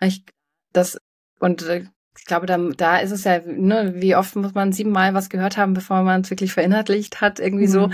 Ich, 0.00 0.24
das, 0.72 0.98
und 1.38 1.62
äh, 1.62 1.86
ich 2.18 2.24
glaube, 2.24 2.46
da, 2.46 2.58
da 2.58 2.98
ist 2.98 3.10
es 3.10 3.24
ja, 3.24 3.40
ne, 3.40 3.94
wie 3.96 4.16
oft 4.16 4.36
muss 4.36 4.54
man 4.54 4.72
siebenmal 4.72 5.14
was 5.14 5.28
gehört 5.28 5.56
haben, 5.56 5.74
bevor 5.74 6.02
man 6.02 6.22
es 6.22 6.30
wirklich 6.30 6.52
verinnerlicht 6.52 7.20
hat, 7.20 7.40
irgendwie 7.40 7.66
mhm. 7.66 7.72
so. 7.72 7.90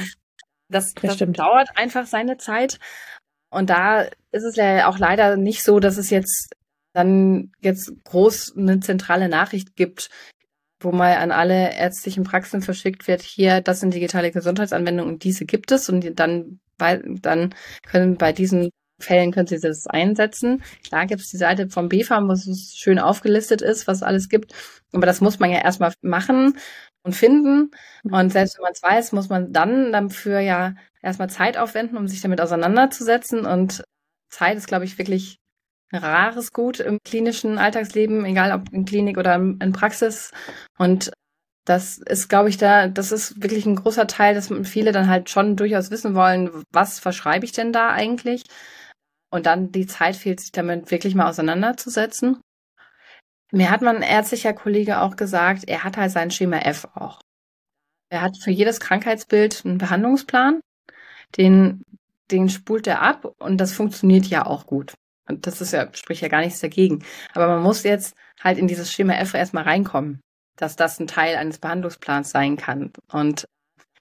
Das, 0.68 0.94
das, 0.94 1.16
das 1.16 1.32
dauert 1.32 1.68
einfach 1.76 2.06
seine 2.06 2.38
Zeit. 2.38 2.78
Und 3.50 3.68
da 3.68 4.02
ist 4.30 4.44
es 4.44 4.56
ja 4.56 4.86
auch 4.86 4.98
leider 4.98 5.36
nicht 5.36 5.62
so, 5.62 5.80
dass 5.80 5.98
es 5.98 6.08
jetzt 6.10 6.54
dann 6.94 7.52
jetzt 7.60 7.92
groß 8.04 8.56
eine 8.56 8.80
zentrale 8.80 9.28
Nachricht 9.28 9.76
gibt, 9.76 10.10
wo 10.80 10.92
mal 10.92 11.16
an 11.16 11.30
alle 11.30 11.74
ärztlichen 11.74 12.24
Praxen 12.24 12.62
verschickt 12.62 13.06
wird, 13.06 13.22
hier, 13.22 13.60
das 13.60 13.80
sind 13.80 13.94
digitale 13.94 14.30
Gesundheitsanwendungen 14.30 15.12
und 15.12 15.24
diese 15.24 15.44
gibt 15.44 15.72
es 15.72 15.88
und 15.88 16.18
dann 16.18 16.60
bei, 16.76 17.00
dann 17.04 17.54
können 17.86 18.16
bei 18.16 18.32
diesen 18.32 18.70
Fällen 19.02 19.32
können 19.32 19.46
Sie 19.46 19.60
das 19.60 19.86
einsetzen. 19.86 20.62
Klar 20.86 21.06
gibt 21.06 21.20
es 21.20 21.30
die 21.30 21.36
Seite 21.36 21.68
vom 21.68 21.88
BFAM, 21.88 22.28
wo 22.28 22.32
es 22.32 22.74
schön 22.76 22.98
aufgelistet 22.98 23.62
ist, 23.62 23.86
was 23.86 24.02
alles 24.02 24.28
gibt. 24.28 24.52
Aber 24.92 25.06
das 25.06 25.20
muss 25.20 25.38
man 25.38 25.50
ja 25.50 25.58
erstmal 25.62 25.92
machen 26.02 26.56
und 27.02 27.14
finden. 27.14 27.70
Und 28.04 28.32
selbst 28.32 28.56
wenn 28.56 28.62
man 28.62 28.72
es 28.72 28.82
weiß, 28.82 29.12
muss 29.12 29.28
man 29.28 29.52
dann 29.52 29.92
dafür 29.92 30.40
ja 30.40 30.74
erstmal 31.02 31.30
Zeit 31.30 31.58
aufwenden, 31.58 31.98
um 31.98 32.08
sich 32.08 32.20
damit 32.20 32.40
auseinanderzusetzen. 32.40 33.44
Und 33.44 33.84
Zeit 34.30 34.56
ist, 34.56 34.66
glaube 34.68 34.84
ich, 34.84 34.98
wirklich 34.98 35.38
ein 35.92 36.00
rares 36.00 36.52
Gut 36.52 36.80
im 36.80 36.98
klinischen 37.04 37.58
Alltagsleben, 37.58 38.24
egal 38.24 38.52
ob 38.52 38.72
in 38.72 38.84
Klinik 38.84 39.18
oder 39.18 39.34
in 39.34 39.72
Praxis. 39.72 40.30
Und 40.78 41.12
das 41.64 41.98
ist, 41.98 42.28
glaube 42.28 42.48
ich, 42.48 42.56
da, 42.56 42.88
das 42.88 43.12
ist 43.12 43.42
wirklich 43.42 43.66
ein 43.66 43.76
großer 43.76 44.06
Teil, 44.06 44.34
dass 44.34 44.52
viele 44.64 44.92
dann 44.92 45.08
halt 45.08 45.30
schon 45.30 45.56
durchaus 45.56 45.90
wissen 45.90 46.14
wollen, 46.14 46.50
was 46.72 46.98
verschreibe 46.98 47.44
ich 47.44 47.52
denn 47.52 47.72
da 47.72 47.90
eigentlich? 47.90 48.42
Und 49.32 49.46
dann 49.46 49.72
die 49.72 49.86
Zeit 49.86 50.14
fehlt, 50.14 50.40
sich 50.40 50.52
damit 50.52 50.90
wirklich 50.90 51.14
mal 51.14 51.28
auseinanderzusetzen. 51.28 52.40
Mir 53.50 53.70
hat 53.70 53.80
mein 53.80 54.02
ärztlicher 54.02 54.52
Kollege 54.52 55.00
auch 55.00 55.16
gesagt, 55.16 55.64
er 55.68 55.84
hat 55.84 55.96
halt 55.96 56.12
sein 56.12 56.30
Schema 56.30 56.58
F 56.58 56.86
auch. 56.94 57.20
Er 58.10 58.20
hat 58.20 58.36
für 58.36 58.50
jedes 58.50 58.78
Krankheitsbild 58.78 59.62
einen 59.64 59.78
Behandlungsplan, 59.78 60.60
den, 61.38 61.82
den 62.30 62.50
spult 62.50 62.86
er 62.86 63.00
ab 63.00 63.34
und 63.38 63.56
das 63.56 63.72
funktioniert 63.72 64.26
ja 64.26 64.44
auch 64.44 64.66
gut. 64.66 64.92
Und 65.26 65.46
das 65.46 65.62
ist 65.62 65.72
ja, 65.72 65.88
spricht 65.94 66.20
ja 66.20 66.28
gar 66.28 66.42
nichts 66.42 66.60
dagegen. 66.60 67.02
Aber 67.32 67.46
man 67.46 67.62
muss 67.62 67.84
jetzt 67.84 68.14
halt 68.38 68.58
in 68.58 68.68
dieses 68.68 68.92
Schema 68.92 69.14
F 69.14 69.32
erstmal 69.32 69.64
reinkommen, 69.64 70.20
dass 70.56 70.76
das 70.76 71.00
ein 71.00 71.06
Teil 71.06 71.36
eines 71.36 71.58
Behandlungsplans 71.58 72.30
sein 72.30 72.58
kann. 72.58 72.92
Und 73.10 73.46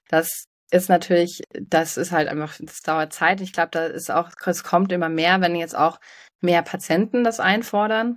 das 0.08 0.44
ist 0.72 0.88
natürlich, 0.88 1.42
das 1.52 1.96
ist 1.98 2.12
halt 2.12 2.28
einfach, 2.28 2.54
das 2.60 2.80
dauert 2.80 3.12
Zeit. 3.12 3.40
Ich 3.42 3.52
glaube, 3.52 3.70
da 3.72 3.86
ist 3.86 4.10
auch, 4.10 4.30
es 4.46 4.64
kommt 4.64 4.90
immer 4.90 5.10
mehr, 5.10 5.40
wenn 5.40 5.54
jetzt 5.54 5.76
auch 5.76 6.00
mehr 6.40 6.62
Patienten 6.62 7.24
das 7.24 7.40
einfordern, 7.40 8.16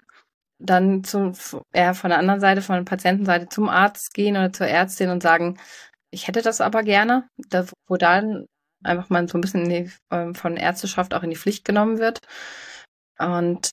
dann 0.58 1.04
zu, 1.04 1.34
eher 1.74 1.94
von 1.96 2.10
der 2.10 2.20
anderen 2.20 2.40
Seite, 2.40 2.62
von 2.62 2.78
der 2.78 2.84
Patientenseite 2.84 3.50
zum 3.50 3.68
Arzt 3.70 4.14
gehen 4.14 4.38
oder 4.38 4.54
zur 4.54 4.68
Ärztin 4.68 5.10
und 5.10 5.22
sagen, 5.22 5.60
ich 6.12 6.28
hätte 6.28 6.42
das 6.42 6.62
aber 6.62 6.84
gerne, 6.84 7.28
da, 7.50 7.66
wo 7.88 7.98
dann 7.98 8.46
einfach 8.84 9.10
mal 9.10 9.28
so 9.28 9.38
ein 9.38 9.42
bisschen 9.42 9.68
die, 9.70 9.92
ähm, 10.12 10.34
von 10.34 10.56
Ärzteschaft 10.56 11.14
auch 11.14 11.24
in 11.24 11.32
die 11.32 11.36
Pflicht 11.36 11.66
genommen 11.66 12.00
wird. 12.00 12.20
Und 13.20 13.72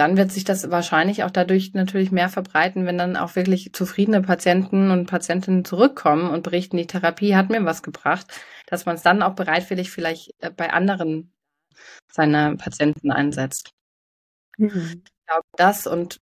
dann 0.00 0.16
wird 0.16 0.32
sich 0.32 0.44
das 0.44 0.70
wahrscheinlich 0.70 1.24
auch 1.24 1.30
dadurch 1.30 1.74
natürlich 1.74 2.10
mehr 2.10 2.30
verbreiten, 2.30 2.86
wenn 2.86 2.96
dann 2.96 3.18
auch 3.18 3.36
wirklich 3.36 3.74
zufriedene 3.74 4.22
Patienten 4.22 4.90
und 4.90 5.04
Patientinnen 5.04 5.62
zurückkommen 5.62 6.30
und 6.30 6.42
berichten, 6.42 6.78
die 6.78 6.86
Therapie 6.86 7.36
hat 7.36 7.50
mir 7.50 7.66
was 7.66 7.82
gebracht, 7.82 8.26
dass 8.66 8.86
man 8.86 8.96
es 8.96 9.02
dann 9.02 9.22
auch 9.22 9.34
bereitwillig 9.34 9.90
vielleicht 9.90 10.32
äh, 10.38 10.50
bei 10.50 10.72
anderen 10.72 11.34
seiner 12.10 12.56
Patienten 12.56 13.12
einsetzt. 13.12 13.72
Mhm. 14.56 15.02
Ich 15.04 15.26
glaube, 15.26 15.46
das 15.58 15.86
und 15.86 16.18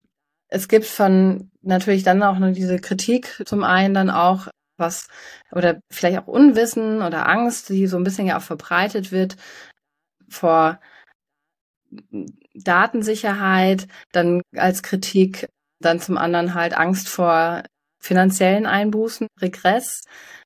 es 0.48 0.68
gibt 0.68 0.86
von 0.86 1.50
natürlich 1.60 2.02
dann 2.02 2.22
auch 2.22 2.38
nur 2.38 2.52
diese 2.52 2.78
Kritik 2.78 3.42
zum 3.44 3.62
einen 3.62 3.92
dann 3.92 4.08
auch 4.08 4.48
was 4.78 5.08
oder 5.52 5.80
vielleicht 5.90 6.18
auch 6.18 6.26
Unwissen 6.28 7.02
oder 7.02 7.28
Angst, 7.28 7.68
die 7.68 7.86
so 7.86 7.98
ein 7.98 8.04
bisschen 8.04 8.26
ja 8.26 8.38
auch 8.38 8.42
verbreitet 8.42 9.12
wird 9.12 9.36
vor 10.30 10.80
Datensicherheit, 12.56 13.86
dann 14.12 14.42
als 14.56 14.82
Kritik, 14.82 15.48
dann 15.80 16.00
zum 16.00 16.16
anderen 16.18 16.54
halt 16.54 16.76
Angst 16.76 17.08
vor 17.08 17.62
finanziellen 17.98 18.66
Einbußen, 18.66 19.26
Regress, 19.40 20.02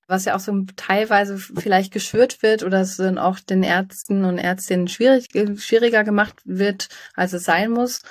was 0.09 0.25
ja 0.25 0.35
auch 0.35 0.41
so 0.41 0.65
teilweise 0.77 1.39
vielleicht 1.39 1.93
geschürt 1.93 2.43
wird 2.43 2.63
oder 2.63 2.81
es 2.81 2.97
dann 2.97 3.19
auch 3.19 3.39
den 3.39 3.63
Ärzten 3.63 4.25
und 4.25 4.39
Ärztinnen 4.39 4.89
schwierig, 4.89 5.29
schwieriger 5.61 6.03
gemacht 6.03 6.35
wird, 6.45 6.89
als 7.15 7.33
es 7.33 7.45
sein 7.45 7.71
muss 7.71 8.03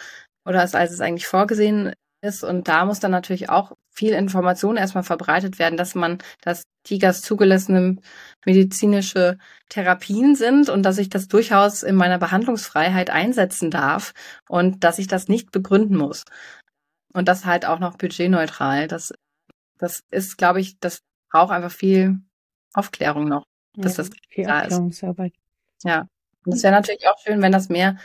oder 0.45 0.61
als, 0.61 0.75
als 0.75 0.91
es 0.91 1.01
eigentlich 1.01 1.27
vorgesehen 1.27 1.93
ist. 2.21 2.43
Und 2.43 2.67
da 2.67 2.85
muss 2.85 2.99
dann 2.99 3.11
natürlich 3.11 3.49
auch 3.49 3.73
viel 3.91 4.13
Information 4.13 4.77
erstmal 4.77 5.03
verbreitet 5.03 5.59
werden, 5.59 5.77
dass 5.77 5.95
man, 5.95 6.19
dass 6.41 6.63
TIGAS 6.83 7.21
zugelassene 7.21 7.97
medizinische 8.45 9.37
Therapien 9.69 10.35
sind 10.35 10.69
und 10.69 10.83
dass 10.83 10.97
ich 10.97 11.09
das 11.09 11.27
durchaus 11.27 11.83
in 11.83 11.95
meiner 11.95 12.17
Behandlungsfreiheit 12.17 13.09
einsetzen 13.09 13.69
darf 13.69 14.13
und 14.47 14.83
dass 14.83 14.99
ich 14.99 15.07
das 15.07 15.27
nicht 15.27 15.51
begründen 15.51 15.97
muss. 15.97 16.25
Und 17.13 17.27
das 17.27 17.45
halt 17.45 17.65
auch 17.65 17.79
noch 17.79 17.97
budgetneutral. 17.97 18.87
Das, 18.87 19.13
das 19.77 20.03
ist, 20.11 20.37
glaube 20.37 20.61
ich, 20.61 20.79
das 20.79 21.01
braucht 21.31 21.51
einfach 21.51 21.71
viel 21.71 22.19
Aufklärung 22.73 23.27
noch, 23.27 23.45
bis 23.75 23.97
ja, 23.97 24.03
das 24.03 24.09
viel 24.29 24.45
da 24.45 24.61
ist. 24.61 25.01
Ja. 25.83 26.07
Und 26.45 26.53
es 26.53 26.63
wäre 26.63 26.73
natürlich 26.73 27.07
auch 27.07 27.17
schön, 27.19 27.41
wenn 27.41 27.51
das 27.51 27.69
mehr 27.69 27.97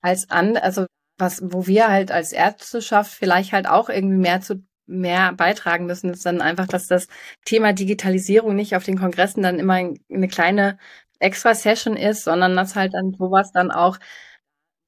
als 0.00 0.30
an, 0.30 0.56
also 0.56 0.86
was, 1.18 1.42
wo 1.42 1.66
wir 1.66 1.88
halt 1.88 2.12
als 2.12 2.32
Ärzteschaft 2.32 3.12
vielleicht 3.12 3.52
halt 3.52 3.68
auch 3.68 3.88
irgendwie 3.88 4.16
mehr 4.16 4.40
zu 4.40 4.64
mehr 4.88 5.32
beitragen 5.32 5.86
müssen, 5.86 6.10
ist 6.10 6.26
dann 6.26 6.40
einfach, 6.40 6.66
dass 6.66 6.86
das 6.86 7.08
Thema 7.44 7.72
Digitalisierung 7.72 8.56
nicht 8.56 8.74
auf 8.74 8.84
den 8.84 8.98
Kongressen 8.98 9.42
dann 9.42 9.58
immer 9.58 9.74
eine 9.74 10.28
kleine 10.28 10.78
extra 11.20 11.54
Session 11.54 11.96
ist, 11.96 12.24
sondern 12.24 12.56
dass 12.56 12.76
halt 12.76 12.94
dann 12.94 13.12
sowas 13.18 13.52
dann 13.52 13.70
auch 13.70 13.98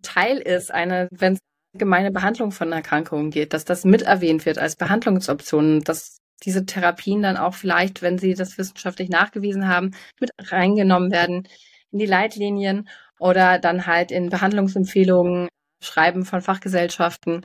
Teil 0.03 0.39
ist, 0.39 0.73
eine, 0.73 1.09
wenn 1.11 1.35
es 1.35 1.41
gemeine 1.75 2.11
Behandlung 2.11 2.53
von 2.53 2.73
Erkrankungen 2.73 3.31
geht, 3.31 3.53
dass 3.53 3.65
das 3.65 3.85
mit 3.85 4.03
erwähnt 4.03 4.47
wird 4.47 4.59
als 4.59 4.77
Behandlungsoption, 4.77 5.81
dass 5.83 6.19
diese 6.43 6.65
Therapien 6.67 7.23
dann 7.23 7.37
auch 7.37 7.55
vielleicht, 7.55 8.03
wenn 8.03 8.19
sie 8.19 8.35
das 8.35 8.59
wissenschaftlich 8.59 9.09
nachgewiesen 9.09 9.69
haben, 9.69 9.93
mit 10.21 10.31
reingenommen 10.39 11.11
werden 11.13 11.47
in 11.93 11.99
die 11.99 12.07
Leitlinien 12.07 12.89
oder 13.19 13.59
dann 13.59 13.87
halt 13.87 14.11
in 14.11 14.31
Behandlungsempfehlungen 14.31 15.49
Schreiben 15.83 16.25
von 16.25 16.43
Fachgesellschaften. 16.43 17.43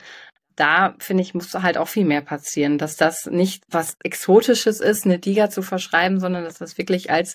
Da 0.56 0.94
finde 0.98 1.22
ich, 1.22 1.34
muss 1.34 1.52
halt 1.54 1.76
auch 1.78 1.88
viel 1.88 2.04
mehr 2.04 2.22
passieren, 2.22 2.78
dass 2.78 2.96
das 2.96 3.26
nicht 3.26 3.64
was 3.68 3.96
Exotisches 4.02 4.80
ist, 4.80 5.04
eine 5.04 5.18
Diga 5.18 5.50
zu 5.50 5.62
verschreiben, 5.62 6.18
sondern 6.18 6.44
dass 6.44 6.58
das 6.58 6.78
wirklich 6.78 7.10
als 7.10 7.34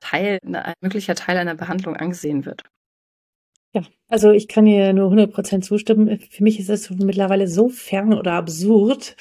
Teil, 0.00 0.38
ein 0.42 0.74
möglicher 0.80 1.14
Teil 1.14 1.38
einer 1.38 1.54
Behandlung 1.54 1.96
angesehen 1.96 2.44
wird. 2.44 2.62
Ja, 3.74 3.82
also 4.08 4.30
ich 4.30 4.48
kann 4.48 4.64
dir 4.64 4.92
nur 4.92 5.10
100% 5.10 5.62
zustimmen. 5.62 6.20
Für 6.30 6.42
mich 6.42 6.58
ist 6.58 6.70
es 6.70 6.90
mittlerweile 6.90 7.48
so 7.48 7.68
fern 7.68 8.14
oder 8.14 8.32
absurd, 8.32 9.16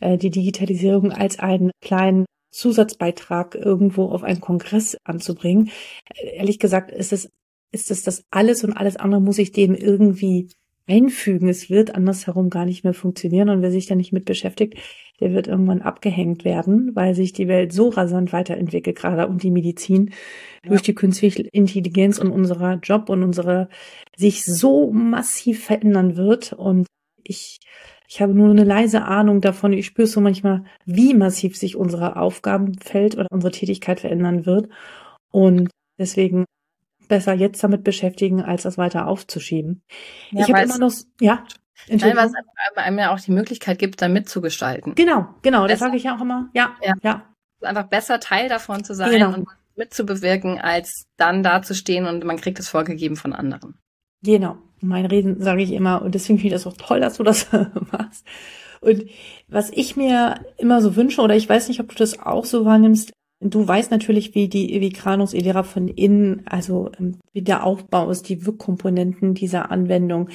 äh, 0.00 0.18
die 0.18 0.30
Digitalisierung 0.30 1.12
als 1.12 1.38
einen 1.38 1.70
kleinen 1.80 2.26
Zusatzbeitrag 2.52 3.54
irgendwo 3.54 4.06
auf 4.06 4.22
einen 4.22 4.40
Kongress 4.40 4.96
anzubringen. 5.04 5.70
Ehrlich 6.14 6.58
gesagt 6.58 6.90
ist 6.90 7.12
es, 7.12 7.30
ist 7.72 7.90
es 7.90 8.02
das 8.02 8.24
alles 8.30 8.64
und 8.64 8.74
alles 8.74 8.96
andere 8.96 9.20
muss 9.20 9.38
ich 9.38 9.52
dem 9.52 9.74
irgendwie 9.74 10.48
einfügen. 10.86 11.48
Es 11.48 11.70
wird 11.70 11.94
andersherum 11.94 12.50
gar 12.50 12.64
nicht 12.64 12.84
mehr 12.84 12.94
funktionieren. 12.94 13.48
Und 13.48 13.62
wer 13.62 13.70
sich 13.70 13.86
da 13.86 13.94
nicht 13.94 14.12
mit 14.12 14.24
beschäftigt, 14.24 14.78
der 15.20 15.32
wird 15.32 15.46
irgendwann 15.46 15.82
abgehängt 15.82 16.44
werden, 16.44 16.90
weil 16.94 17.14
sich 17.14 17.32
die 17.32 17.48
Welt 17.48 17.72
so 17.72 17.88
rasant 17.88 18.32
weiterentwickelt, 18.32 18.96
gerade 18.96 19.28
und 19.28 19.42
die 19.42 19.50
Medizin 19.50 20.10
ja. 20.64 20.70
durch 20.70 20.82
die 20.82 20.94
künstliche 20.94 21.42
Intelligenz 21.52 22.18
und 22.18 22.30
unserer 22.30 22.74
Job 22.82 23.08
und 23.08 23.22
unsere 23.22 23.68
sich 24.16 24.44
so 24.44 24.90
massiv 24.92 25.64
verändern 25.64 26.16
wird. 26.16 26.52
Und 26.52 26.86
ich, 27.22 27.60
ich 28.08 28.20
habe 28.20 28.34
nur 28.34 28.50
eine 28.50 28.64
leise 28.64 29.04
Ahnung 29.04 29.40
davon. 29.40 29.72
Ich 29.72 29.86
spüre 29.86 30.08
so 30.08 30.20
manchmal, 30.20 30.64
wie 30.84 31.14
massiv 31.14 31.56
sich 31.56 31.76
unsere 31.76 32.16
Aufgabenfeld 32.16 33.16
oder 33.16 33.28
unsere 33.30 33.52
Tätigkeit 33.52 34.00
verändern 34.00 34.44
wird. 34.44 34.68
Und 35.30 35.70
deswegen 35.98 36.44
besser 37.12 37.34
jetzt 37.34 37.62
damit 37.62 37.84
beschäftigen, 37.84 38.42
als 38.42 38.62
das 38.62 38.78
weiter 38.78 39.06
aufzuschieben. 39.06 39.82
Ja, 40.30 40.40
ich 40.40 40.52
habe 40.52 40.62
immer 40.62 40.78
noch, 40.78 40.94
ja. 41.20 41.44
Nein, 41.88 42.16
weil 42.16 42.28
es 42.28 42.32
einem 42.76 42.98
ja 42.98 43.12
auch 43.12 43.20
die 43.20 43.32
Möglichkeit 43.32 43.78
gibt, 43.78 44.00
da 44.00 44.08
mitzugestalten. 44.08 44.94
Genau, 44.94 45.28
genau, 45.42 45.66
das 45.66 45.80
sage 45.80 45.98
ich 45.98 46.04
ja 46.04 46.16
auch 46.16 46.22
immer. 46.22 46.48
Ja, 46.54 46.74
ja. 46.80 46.94
ja. 47.02 47.22
Einfach 47.60 47.88
besser 47.88 48.18
Teil 48.18 48.48
davon 48.48 48.82
zu 48.82 48.94
sein 48.94 49.10
genau. 49.10 49.34
und 49.34 49.46
mitzubewirken, 49.76 50.58
als 50.58 51.04
dann 51.18 51.42
dazustehen 51.42 52.06
und 52.06 52.24
man 52.24 52.38
kriegt 52.38 52.58
es 52.58 52.70
vorgegeben 52.70 53.16
von 53.16 53.34
anderen. 53.34 53.78
Genau. 54.24 54.56
Mein 54.80 55.04
Reden 55.04 55.42
sage 55.42 55.62
ich 55.62 55.72
immer 55.72 56.00
und 56.00 56.14
deswegen 56.14 56.38
finde 56.38 56.56
ich 56.56 56.62
das 56.62 56.72
auch 56.72 56.78
toll, 56.78 57.00
dass 57.00 57.18
du 57.18 57.24
das 57.24 57.46
machst. 57.92 58.26
Und 58.80 59.04
was 59.48 59.68
ich 59.68 59.96
mir 59.96 60.40
immer 60.56 60.80
so 60.80 60.96
wünsche, 60.96 61.20
oder 61.20 61.36
ich 61.36 61.46
weiß 61.46 61.68
nicht, 61.68 61.80
ob 61.80 61.90
du 61.90 61.94
das 61.94 62.18
auch 62.18 62.46
so 62.46 62.64
wahrnimmst, 62.64 63.12
Du 63.44 63.66
weißt 63.66 63.90
natürlich, 63.90 64.36
wie 64.36 64.48
die 64.48 64.80
wie 64.80 64.90
Granus 64.90 65.34
von 65.64 65.88
innen, 65.88 66.42
also 66.46 66.90
ähm, 67.00 67.16
wie 67.32 67.42
der 67.42 67.64
Aufbau 67.64 68.08
ist, 68.10 68.28
die 68.28 68.46
Wirkkomponenten 68.46 69.34
dieser 69.34 69.72
Anwendung. 69.72 70.28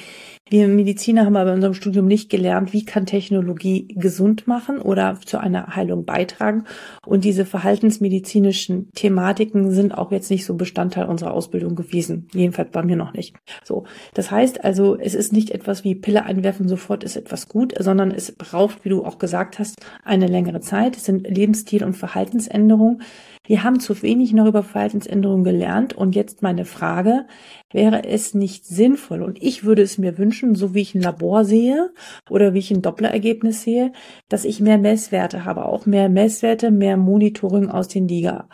Wir 0.50 0.68
Mediziner 0.68 1.24
haben 1.24 1.36
aber 1.36 1.50
in 1.50 1.56
unserem 1.56 1.74
Studium 1.74 2.06
nicht 2.06 2.28
gelernt, 2.30 2.72
wie 2.72 2.84
kann 2.84 3.06
Technologie 3.06 3.88
gesund 3.88 4.46
machen 4.46 4.78
oder 4.78 5.18
zu 5.24 5.38
einer 5.38 5.74
Heilung 5.74 6.04
beitragen. 6.04 6.64
Und 7.06 7.24
diese 7.24 7.44
verhaltensmedizinischen 7.44 8.90
Thematiken 8.94 9.70
sind 9.70 9.96
auch 9.96 10.12
jetzt 10.12 10.30
nicht 10.30 10.44
so 10.44 10.54
Bestandteil 10.54 11.06
unserer 11.06 11.32
Ausbildung 11.32 11.76
gewesen. 11.76 12.28
Jedenfalls 12.34 12.70
bei 12.70 12.82
mir 12.82 12.96
noch 12.96 13.14
nicht. 13.14 13.36
So. 13.64 13.84
Das 14.14 14.30
heißt 14.30 14.64
also, 14.64 14.98
es 14.98 15.14
ist 15.14 15.32
nicht 15.32 15.50
etwas 15.50 15.84
wie 15.84 15.94
Pille 15.94 16.24
einwerfen, 16.24 16.68
sofort 16.68 17.04
ist 17.04 17.16
etwas 17.16 17.48
gut, 17.48 17.74
sondern 17.78 18.10
es 18.10 18.32
braucht, 18.32 18.84
wie 18.84 18.90
du 18.90 19.04
auch 19.04 19.18
gesagt 19.18 19.58
hast, 19.58 19.76
eine 20.04 20.26
längere 20.26 20.60
Zeit. 20.60 20.96
Es 20.96 21.04
sind 21.04 21.26
Lebensstil- 21.26 21.84
und 21.84 21.94
Verhaltensänderungen 21.94 22.97
wir 23.46 23.64
haben 23.64 23.80
zu 23.80 24.02
wenig 24.02 24.32
noch 24.34 24.46
über 24.46 24.62
Verhaltensänderungen 24.62 25.44
gelernt. 25.44 25.94
Und 25.94 26.14
jetzt 26.14 26.42
meine 26.42 26.64
Frage, 26.64 27.26
wäre 27.72 28.04
es 28.04 28.34
nicht 28.34 28.66
sinnvoll, 28.66 29.22
und 29.22 29.42
ich 29.42 29.64
würde 29.64 29.82
es 29.82 29.96
mir 29.98 30.18
wünschen, 30.18 30.54
so 30.54 30.74
wie 30.74 30.82
ich 30.82 30.94
ein 30.94 31.02
Labor 31.02 31.44
sehe 31.44 31.90
oder 32.28 32.52
wie 32.52 32.58
ich 32.58 32.70
ein 32.70 32.82
Dopplerergebnis 32.82 33.62
sehe, 33.62 33.92
dass 34.28 34.44
ich 34.44 34.60
mehr 34.60 34.78
Messwerte 34.78 35.44
habe, 35.44 35.64
auch 35.64 35.86
mehr 35.86 36.08
Messwerte, 36.08 36.70
mehr 36.70 36.96
Monitoring 36.96 37.70
aus 37.70 37.88
den 37.88 38.06
Liga. 38.06 38.48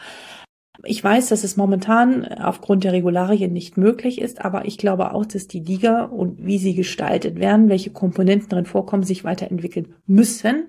Ich 0.86 1.02
weiß, 1.02 1.28
dass 1.28 1.44
es 1.44 1.56
momentan 1.56 2.26
aufgrund 2.26 2.84
der 2.84 2.92
Regularien 2.92 3.52
nicht 3.52 3.76
möglich 3.76 4.20
ist, 4.20 4.44
aber 4.44 4.66
ich 4.66 4.76
glaube 4.76 5.14
auch, 5.14 5.24
dass 5.24 5.46
die 5.46 5.60
Liga 5.60 6.04
und 6.04 6.44
wie 6.44 6.58
sie 6.58 6.74
gestaltet 6.74 7.38
werden, 7.38 7.68
welche 7.68 7.90
Komponenten 7.90 8.48
drin 8.48 8.66
vorkommen, 8.66 9.02
sich 9.02 9.24
weiterentwickeln 9.24 9.94
müssen. 10.06 10.68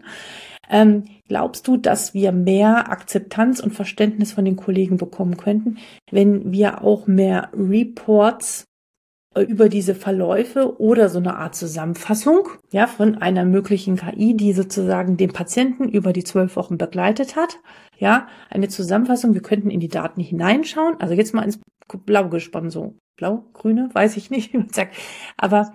Ähm, 0.70 1.04
glaubst 1.28 1.68
du, 1.68 1.78
dass 1.78 2.14
wir 2.14 2.32
mehr 2.32 2.90
Akzeptanz 2.92 3.60
und 3.60 3.74
Verständnis 3.74 4.34
von 4.34 4.46
den 4.46 4.56
Kollegen 4.56 4.98
bekommen 4.98 5.38
könnten, 5.38 5.78
wenn 6.12 6.52
wir 6.52 6.84
auch 6.84 7.08
mehr 7.08 7.50
Reports 7.54 8.66
äh, 9.36 9.42
über 9.42 9.70
diese 9.70 9.96
Verläufe 9.96 10.80
oder 10.80 11.10
so 11.10 11.20
eine 11.20 11.36
Art 11.36 11.56
Zusammenfassung, 11.56 12.50
ja, 12.72 12.88
von 12.88 13.16
einer 13.18 13.46
möglichen 13.46 13.98
KI, 13.98 14.36
die 14.36 14.54
sozusagen 14.54 15.18
den 15.18 15.34
Patienten 15.34 15.90
über 15.90 16.14
die 16.14 16.24
zwölf 16.24 16.56
Wochen 16.56 16.78
begleitet 16.78 17.36
hat, 17.36 17.58
ja, 17.98 18.28
eine 18.50 18.70
Zusammenfassung. 18.70 19.34
Wir 19.34 19.42
könnten 19.42 19.70
in 19.70 19.80
die 19.80 19.88
Daten 19.88 20.22
hineinschauen. 20.22 21.00
Also 21.00 21.14
jetzt 21.14 21.34
mal 21.34 21.44
ins 21.44 21.60
Blau 21.88 22.30
gesponnen, 22.30 22.72
so 22.72 22.96
blau, 23.16 23.46
grüne, 23.54 23.90
weiß 23.94 24.18
ich 24.18 24.30
nicht. 24.30 24.54
Aber 25.38 25.74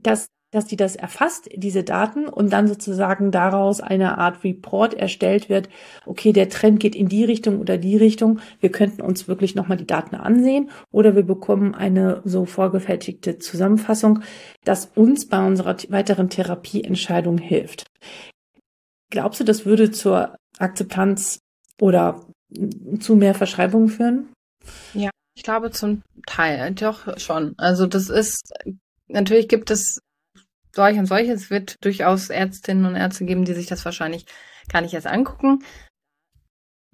dass 0.00 0.26
dass 0.52 0.66
die 0.66 0.76
das 0.76 0.94
erfasst, 0.96 1.48
diese 1.54 1.82
Daten, 1.82 2.28
und 2.28 2.52
dann 2.52 2.68
sozusagen 2.68 3.32
daraus 3.32 3.80
eine 3.80 4.18
Art 4.18 4.44
Report 4.44 4.94
erstellt 4.94 5.48
wird, 5.48 5.68
okay, 6.06 6.32
der 6.32 6.48
Trend 6.48 6.78
geht 6.78 6.94
in 6.94 7.08
die 7.08 7.24
Richtung 7.24 7.58
oder 7.58 7.78
die 7.78 7.96
Richtung, 7.96 8.38
wir 8.60 8.70
könnten 8.70 9.02
uns 9.02 9.26
wirklich 9.26 9.54
nochmal 9.54 9.78
die 9.78 9.86
Daten 9.86 10.14
ansehen 10.14 10.70
oder 10.92 11.16
wir 11.16 11.24
bekommen 11.24 11.74
eine 11.74 12.20
so 12.24 12.44
vorgefertigte 12.44 13.38
Zusammenfassung, 13.38 14.20
das 14.64 14.90
uns 14.94 15.26
bei 15.28 15.44
unserer 15.44 15.76
weiteren 15.88 16.28
Therapieentscheidung 16.28 17.38
hilft. 17.38 17.86
Glaubst 19.10 19.40
du, 19.40 19.44
das 19.44 19.66
würde 19.66 19.90
zur 19.90 20.36
Akzeptanz 20.58 21.40
oder 21.80 22.26
zu 23.00 23.16
mehr 23.16 23.34
Verschreibungen 23.34 23.88
führen? 23.88 24.28
Ja, 24.92 25.10
ich 25.34 25.42
glaube 25.42 25.70
zum 25.70 26.02
Teil 26.26 26.72
doch 26.72 27.18
schon. 27.18 27.54
Also 27.56 27.86
das 27.86 28.10
ist 28.10 28.52
natürlich 29.08 29.48
gibt 29.48 29.70
es 29.70 30.00
solch 30.74 30.98
und 30.98 31.06
solches 31.06 31.50
wird 31.50 31.84
durchaus 31.84 32.30
Ärztinnen 32.30 32.86
und 32.86 32.96
Ärzte 32.96 33.24
geben, 33.24 33.44
die 33.44 33.54
sich 33.54 33.66
das 33.66 33.84
wahrscheinlich 33.84 34.26
gar 34.70 34.80
nicht 34.80 34.94
erst 34.94 35.06
angucken. 35.06 35.62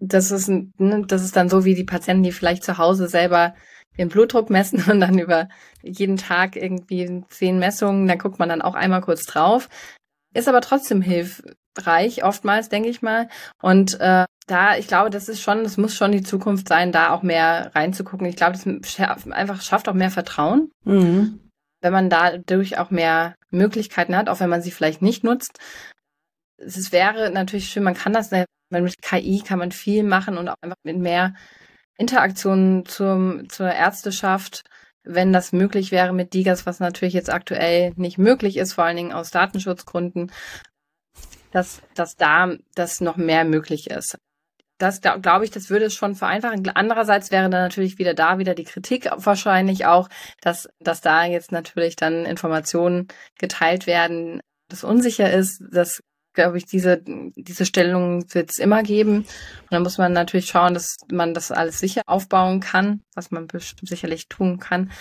Das 0.00 0.30
ist, 0.30 0.48
ne, 0.48 1.04
das 1.06 1.24
ist 1.24 1.36
dann 1.36 1.48
so 1.48 1.64
wie 1.64 1.74
die 1.74 1.84
Patienten, 1.84 2.22
die 2.22 2.32
vielleicht 2.32 2.64
zu 2.64 2.78
Hause 2.78 3.08
selber 3.08 3.54
den 3.96 4.08
Blutdruck 4.08 4.50
messen 4.50 4.84
und 4.90 5.00
dann 5.00 5.18
über 5.18 5.48
jeden 5.82 6.16
Tag 6.16 6.56
irgendwie 6.56 7.24
zehn 7.28 7.58
Messungen, 7.58 8.06
da 8.06 8.14
guckt 8.14 8.38
man 8.38 8.48
dann 8.48 8.62
auch 8.62 8.74
einmal 8.74 9.00
kurz 9.00 9.24
drauf. 9.24 9.68
Ist 10.34 10.48
aber 10.48 10.60
trotzdem 10.60 11.02
hilfreich, 11.02 12.22
oftmals, 12.22 12.68
denke 12.68 12.88
ich 12.88 13.02
mal. 13.02 13.28
Und 13.62 13.98
äh, 14.00 14.26
da, 14.46 14.76
ich 14.76 14.86
glaube, 14.86 15.10
das 15.10 15.28
ist 15.28 15.40
schon, 15.40 15.64
das 15.64 15.76
muss 15.78 15.94
schon 15.94 16.12
die 16.12 16.22
Zukunft 16.22 16.68
sein, 16.68 16.92
da 16.92 17.10
auch 17.12 17.22
mehr 17.22 17.72
reinzugucken. 17.74 18.26
Ich 18.26 18.36
glaube, 18.36 18.52
das 18.52 19.26
einfach 19.30 19.62
schafft 19.62 19.88
auch 19.88 19.94
mehr 19.94 20.10
Vertrauen. 20.10 20.70
Mhm 20.84 21.40
wenn 21.80 21.92
man 21.92 22.10
dadurch 22.10 22.78
auch 22.78 22.90
mehr 22.90 23.34
Möglichkeiten 23.50 24.16
hat, 24.16 24.28
auch 24.28 24.40
wenn 24.40 24.50
man 24.50 24.62
sie 24.62 24.70
vielleicht 24.70 25.02
nicht 25.02 25.24
nutzt. 25.24 25.58
Es 26.56 26.92
wäre 26.92 27.30
natürlich 27.30 27.68
schön, 27.68 27.84
man 27.84 27.94
kann 27.94 28.12
das, 28.12 28.30
mit 28.30 29.02
KI 29.02 29.42
kann 29.46 29.58
man 29.58 29.72
viel 29.72 30.02
machen 30.02 30.36
und 30.36 30.48
auch 30.48 30.56
einfach 30.60 30.76
mit 30.82 30.98
mehr 30.98 31.34
Interaktionen 31.96 32.84
zum, 32.84 33.48
zur 33.48 33.72
Ärzteschaft, 33.72 34.62
wenn 35.04 35.32
das 35.32 35.52
möglich 35.52 35.90
wäre 35.90 36.12
mit 36.12 36.34
Digas, 36.34 36.66
was 36.66 36.80
natürlich 36.80 37.14
jetzt 37.14 37.30
aktuell 37.30 37.92
nicht 37.96 38.18
möglich 38.18 38.56
ist, 38.56 38.74
vor 38.74 38.84
allen 38.84 38.96
Dingen 38.96 39.12
aus 39.12 39.30
Datenschutzgründen, 39.30 40.30
dass, 41.50 41.80
dass 41.94 42.16
da 42.16 42.56
das 42.74 43.00
noch 43.00 43.16
mehr 43.16 43.44
möglich 43.44 43.90
ist 43.90 44.18
das 44.78 45.00
glaube 45.00 45.44
ich, 45.44 45.50
das 45.50 45.70
würde 45.70 45.86
es 45.86 45.94
schon 45.94 46.14
vereinfachen. 46.14 46.68
Andererseits 46.74 47.30
wäre 47.30 47.50
dann 47.50 47.62
natürlich 47.62 47.98
wieder 47.98 48.14
da 48.14 48.38
wieder 48.38 48.54
die 48.54 48.64
Kritik 48.64 49.10
wahrscheinlich 49.16 49.86
auch, 49.86 50.08
dass, 50.40 50.68
dass 50.80 51.00
da 51.00 51.24
jetzt 51.24 51.52
natürlich 51.52 51.96
dann 51.96 52.24
Informationen 52.24 53.08
geteilt 53.38 53.86
werden, 53.86 54.40
das 54.68 54.84
unsicher 54.84 55.32
ist. 55.32 55.62
Das 55.70 56.00
glaube 56.34 56.58
ich, 56.58 56.66
diese, 56.66 57.02
diese 57.04 57.66
Stellung 57.66 58.32
wird 58.32 58.50
es 58.50 58.58
immer 58.58 58.84
geben. 58.84 59.18
Und 59.18 59.26
dann 59.70 59.82
muss 59.82 59.98
man 59.98 60.12
natürlich 60.12 60.46
schauen, 60.46 60.74
dass 60.74 60.96
man 61.10 61.34
das 61.34 61.50
alles 61.50 61.80
sicher 61.80 62.02
aufbauen 62.06 62.60
kann, 62.60 63.02
was 63.14 63.32
man 63.32 63.48
sicherlich 63.82 64.28
tun 64.28 64.60
kann. 64.60 64.92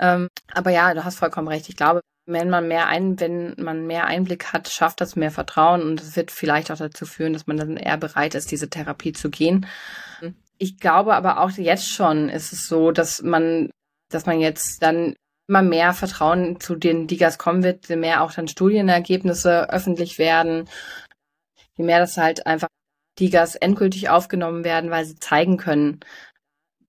Ähm, 0.00 0.28
aber 0.52 0.70
ja, 0.70 0.94
du 0.94 1.04
hast 1.04 1.18
vollkommen 1.18 1.48
recht. 1.48 1.68
Ich 1.68 1.76
glaube, 1.76 2.00
wenn 2.26 2.50
man 2.50 2.66
mehr 2.68 2.88
ein, 2.88 3.18
wenn 3.20 3.54
man 3.56 3.86
mehr 3.86 4.06
Einblick 4.06 4.52
hat, 4.52 4.68
schafft 4.68 5.00
das 5.00 5.16
mehr 5.16 5.30
Vertrauen 5.30 5.82
und 5.82 6.00
es 6.00 6.16
wird 6.16 6.30
vielleicht 6.30 6.70
auch 6.70 6.76
dazu 6.76 7.06
führen, 7.06 7.32
dass 7.32 7.46
man 7.46 7.56
dann 7.56 7.76
eher 7.76 7.96
bereit 7.96 8.34
ist, 8.34 8.50
diese 8.50 8.68
Therapie 8.68 9.12
zu 9.12 9.30
gehen. 9.30 9.66
Ich 10.58 10.78
glaube 10.78 11.14
aber 11.14 11.40
auch 11.40 11.50
jetzt 11.50 11.88
schon 11.88 12.28
ist 12.28 12.52
es 12.52 12.66
so, 12.66 12.90
dass 12.90 13.22
man, 13.22 13.70
dass 14.10 14.26
man 14.26 14.40
jetzt 14.40 14.82
dann 14.82 15.14
immer 15.48 15.62
mehr 15.62 15.94
Vertrauen 15.94 16.58
zu 16.58 16.74
den 16.74 17.06
Digas 17.06 17.38
kommen 17.38 17.62
wird, 17.62 17.88
je 17.88 17.96
mehr 17.96 18.22
auch 18.22 18.32
dann 18.32 18.48
Studienergebnisse 18.48 19.70
öffentlich 19.70 20.18
werden, 20.18 20.68
je 21.76 21.84
mehr 21.84 22.00
das 22.00 22.16
halt 22.16 22.46
einfach 22.46 22.68
Digas 23.20 23.54
endgültig 23.54 24.08
aufgenommen 24.08 24.64
werden, 24.64 24.90
weil 24.90 25.04
sie 25.04 25.16
zeigen 25.16 25.56
können, 25.56 26.00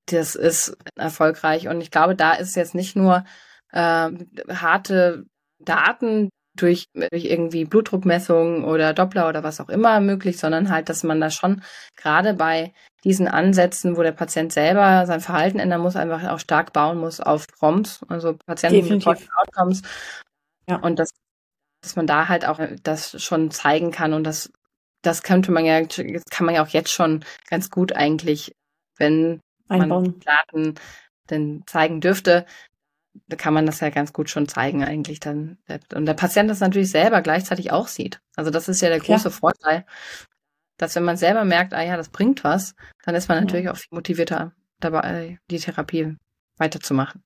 das 0.08 0.36
ist 0.36 0.78
erfolgreich. 0.96 1.68
Und 1.68 1.82
ich 1.82 1.92
glaube, 1.92 2.16
da 2.16 2.34
ist 2.34 2.56
jetzt 2.56 2.76
nicht 2.76 2.96
nur 2.96 3.24
äh, 3.72 4.10
harte 4.50 5.26
Daten 5.60 6.30
durch, 6.56 6.86
durch 6.94 7.26
irgendwie 7.26 7.66
Blutdruckmessungen 7.66 8.64
oder 8.64 8.94
Doppler 8.94 9.30
oder 9.30 9.44
was 9.44 9.62
auch 9.62 9.70
immer 9.70 10.00
möglich, 10.00 10.38
sondern 10.38 10.70
halt, 10.70 10.90
dass 10.90 11.04
man 11.04 11.22
da 11.22 11.30
schon 11.30 11.62
gerade 11.96 12.34
bei 12.34 12.74
diesen 13.04 13.28
Ansätzen, 13.28 13.96
wo 13.96 14.04
der 14.04 14.12
Patient 14.12 14.52
selber 14.52 15.06
sein 15.06 15.22
Verhalten 15.22 15.60
ändern 15.60 15.82
muss, 15.82 15.96
einfach 15.96 16.24
auch 16.30 16.40
stark 16.40 16.74
bauen 16.74 16.98
muss 16.98 17.20
auf 17.22 17.46
ROMs, 17.62 18.02
also 18.08 18.36
Patienten 18.46 18.98
mit 18.98 19.08
Outcomes. 19.08 19.82
Ja. 20.68 20.78
Und 20.78 21.00
das, 21.00 21.10
dass 21.82 21.96
man 21.96 22.08
da 22.08 22.28
halt 22.28 22.46
auch 22.46 22.60
das 22.84 23.22
schon 23.22 23.52
zeigen 23.52 23.92
kann 23.92 24.14
und 24.14 24.24
das, 24.24 24.52
das 25.04 25.24
könnte 25.24 25.52
man 25.52 25.64
ja, 25.64 25.82
kann 25.86 26.46
man 26.46 26.56
ja 26.56 26.64
auch 26.64 26.70
jetzt 26.70 26.92
schon 26.92 27.24
ganz 27.50 27.70
gut 27.70 27.94
eigentlich, 27.94 28.54
wenn 28.98 29.40
Einbauen. 29.70 30.04
man 30.04 30.20
Daten 30.20 30.76
denn 31.30 31.64
zeigen 31.68 32.02
dürfte, 32.02 32.46
da 33.28 33.36
kann 33.36 33.54
man 33.54 33.66
das 33.66 33.80
ja 33.80 33.90
ganz 33.90 34.14
gut 34.14 34.30
schon 34.30 34.48
zeigen 34.48 34.84
eigentlich 34.84 35.20
dann. 35.20 35.58
Und 35.94 36.06
der 36.06 36.14
Patient 36.14 36.50
das 36.50 36.60
natürlich 36.60 36.92
selber 36.92 37.22
gleichzeitig 37.22 37.72
auch 37.72 37.88
sieht. 37.88 38.22
Also 38.36 38.52
das 38.52 38.68
ist 38.68 38.82
ja 38.82 38.90
der 38.90 39.00
große 39.00 39.30
ja. 39.30 39.32
Vorteil, 39.32 39.86
dass 40.78 40.96
wenn 40.96 41.04
man 41.04 41.18
selber 41.18 41.46
merkt, 41.46 41.74
ah 41.74 41.84
ja, 41.84 41.98
das 41.98 42.10
bringt 42.10 42.44
was, 42.44 42.76
dann 43.04 43.16
ist 43.16 43.30
man 43.30 43.44
natürlich 43.44 43.66
ja. 43.66 43.72
auch 43.72 43.78
viel 43.78 43.96
motivierter 43.96 44.54
dabei, 44.80 45.40
die 45.50 45.60
Therapie 45.60 46.16
weiterzumachen. 46.58 47.24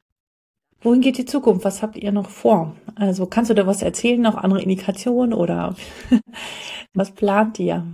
Wohin 0.81 1.01
geht 1.01 1.17
die 1.17 1.25
Zukunft? 1.25 1.63
Was 1.63 1.83
habt 1.83 1.95
ihr 1.95 2.11
noch 2.11 2.29
vor? 2.29 2.75
Also 2.95 3.27
kannst 3.27 3.51
du 3.51 3.53
da 3.53 3.67
was 3.67 3.83
erzählen, 3.83 4.19
noch 4.19 4.35
andere 4.35 4.61
Indikationen 4.61 5.33
oder 5.33 5.75
was 6.93 7.11
plant 7.11 7.59
ihr? 7.59 7.85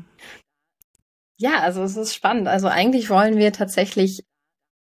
Ja, 1.37 1.59
also 1.59 1.83
es 1.83 1.97
ist 1.97 2.15
spannend. 2.15 2.47
Also 2.47 2.67
eigentlich 2.67 3.09
wollen 3.09 3.37
wir 3.37 3.51
tatsächlich 3.51 4.23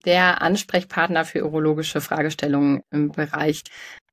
der 0.06 0.42
Ansprechpartner 0.42 1.26
für 1.26 1.46
urologische 1.46 2.02
Fragestellungen 2.02 2.82
im 2.92 3.12
Bereich 3.12 3.64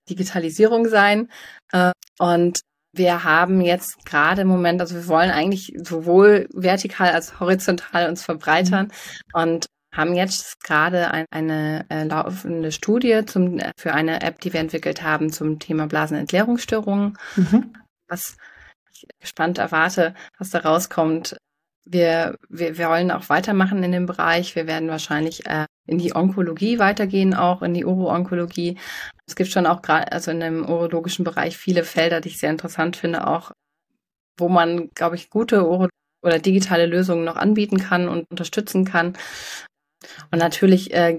Digitalisierung 0.08 0.88
sein. 0.88 1.28
Äh, 1.72 1.92
und 2.18 2.60
wir 2.92 3.24
haben 3.24 3.60
jetzt 3.60 4.04
gerade 4.04 4.42
im 4.42 4.48
Moment, 4.48 4.80
also 4.80 4.96
wir 4.96 5.06
wollen 5.06 5.30
eigentlich 5.30 5.72
sowohl 5.76 6.48
vertikal 6.52 7.10
als 7.12 7.38
horizontal 7.38 8.08
uns 8.08 8.24
verbreitern 8.24 8.86
mhm. 8.86 9.40
und 9.40 9.66
haben 9.94 10.14
jetzt 10.14 10.62
gerade 10.62 11.10
ein, 11.10 11.26
eine 11.30 11.84
äh, 11.88 12.04
laufende 12.04 12.72
Studie 12.72 13.24
zum, 13.26 13.60
für 13.76 13.92
eine 13.92 14.22
App, 14.22 14.40
die 14.40 14.52
wir 14.52 14.60
entwickelt 14.60 15.02
haben 15.02 15.32
zum 15.32 15.58
Thema 15.58 15.86
Blasenentleerungsstörungen. 15.86 17.18
Mhm. 17.36 17.74
Was 18.08 18.36
ich 18.92 19.06
gespannt 19.20 19.58
erwarte, 19.58 20.14
was 20.38 20.50
da 20.50 20.60
rauskommt. 20.60 21.36
Wir, 21.92 22.36
wir, 22.48 22.78
wir 22.78 22.88
wollen 22.88 23.10
auch 23.10 23.28
weitermachen 23.28 23.82
in 23.82 23.92
dem 23.92 24.06
Bereich. 24.06 24.54
Wir 24.54 24.66
werden 24.66 24.88
wahrscheinlich 24.88 25.46
äh, 25.46 25.66
in 25.86 25.98
die 25.98 26.14
Onkologie 26.14 26.78
weitergehen, 26.78 27.34
auch 27.34 27.62
in 27.62 27.74
die 27.74 27.84
Uro-Onkologie. 27.84 28.78
Es 29.26 29.34
gibt 29.34 29.50
schon 29.50 29.66
auch 29.66 29.82
gerade, 29.82 30.12
also 30.12 30.30
in 30.30 30.40
dem 30.40 30.68
urologischen 30.68 31.24
Bereich 31.24 31.56
viele 31.56 31.82
Felder, 31.82 32.20
die 32.20 32.28
ich 32.28 32.38
sehr 32.38 32.50
interessant 32.50 32.96
finde, 32.96 33.26
auch 33.26 33.50
wo 34.38 34.48
man, 34.48 34.90
glaube 34.94 35.16
ich, 35.16 35.30
gute 35.30 35.66
Uro 35.66 35.88
oder 36.22 36.38
digitale 36.38 36.86
Lösungen 36.86 37.24
noch 37.24 37.36
anbieten 37.36 37.78
kann 37.78 38.08
und 38.08 38.30
unterstützen 38.30 38.84
kann. 38.84 39.16
Und 40.30 40.38
natürlich 40.38 40.92
äh, 40.94 41.18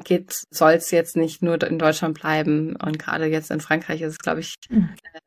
soll 0.50 0.74
es 0.74 0.92
jetzt 0.92 1.16
nicht 1.16 1.42
nur 1.42 1.62
in 1.64 1.80
Deutschland 1.80 2.20
bleiben. 2.20 2.76
Und 2.76 2.98
gerade 2.98 3.26
jetzt 3.26 3.52
in 3.52 3.62
Frankreich 3.62 4.02
ist 4.02 4.14
es, 4.14 4.20
glaube 4.20 4.40
ich, 4.40 4.56
mhm. 4.70 4.90
äh, 5.14 5.20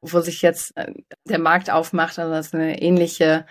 wo 0.00 0.20
sich 0.20 0.42
jetzt 0.42 0.76
äh, 0.76 0.92
der 1.24 1.38
Markt 1.38 1.70
aufmacht, 1.70 2.18
also 2.18 2.34
es 2.34 2.54
eine 2.54 2.80
ähnliche 2.80 3.46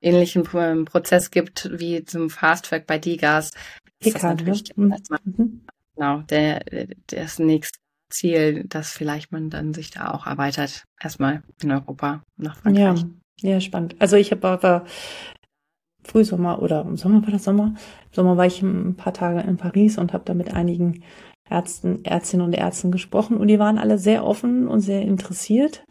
ähnlichen 0.00 0.42
Prozess 0.84 1.30
gibt 1.30 1.70
wie 1.72 2.04
zum 2.04 2.30
Fast 2.30 2.66
Track 2.66 2.86
bei 2.86 2.98
Digas. 2.98 3.52
Ist 4.00 4.16
das 4.16 4.22
natürlich 4.22 4.76
ne? 4.76 4.96
mhm. 5.24 5.62
genau 5.94 6.18
der 6.22 6.64
das 7.06 7.38
nächste 7.38 7.78
Ziel, 8.10 8.64
dass 8.68 8.92
vielleicht 8.92 9.32
man 9.32 9.50
dann 9.50 9.74
sich 9.74 9.90
da 9.90 10.10
auch 10.10 10.26
erweitert 10.26 10.84
erstmal 11.02 11.42
in 11.62 11.72
Europa 11.72 12.22
nach 12.36 12.56
Frankreich. 12.56 13.04
Ja, 13.40 13.50
ja 13.50 13.60
spannend. 13.60 13.96
Also 13.98 14.16
ich 14.16 14.30
habe 14.30 14.46
aber 14.46 14.84
Frühsommer 16.04 16.62
oder 16.62 16.82
im 16.82 16.96
Sommer 16.96 17.22
war 17.22 17.30
das 17.30 17.44
Sommer. 17.44 17.74
Im 17.74 18.12
Sommer 18.12 18.36
war 18.36 18.46
ich 18.46 18.62
ein 18.62 18.94
paar 18.96 19.14
Tage 19.14 19.40
in 19.40 19.56
Paris 19.56 19.98
und 19.98 20.12
habe 20.12 20.24
da 20.24 20.34
mit 20.34 20.52
einigen 20.52 21.02
Ärzten, 21.48 22.04
Ärztinnen 22.04 22.46
und 22.46 22.52
Ärzten 22.52 22.90
gesprochen 22.90 23.36
und 23.36 23.48
die 23.48 23.58
waren 23.58 23.78
alle 23.78 23.98
sehr 23.98 24.24
offen 24.24 24.68
und 24.68 24.80
sehr 24.80 25.02
interessiert, 25.02 25.84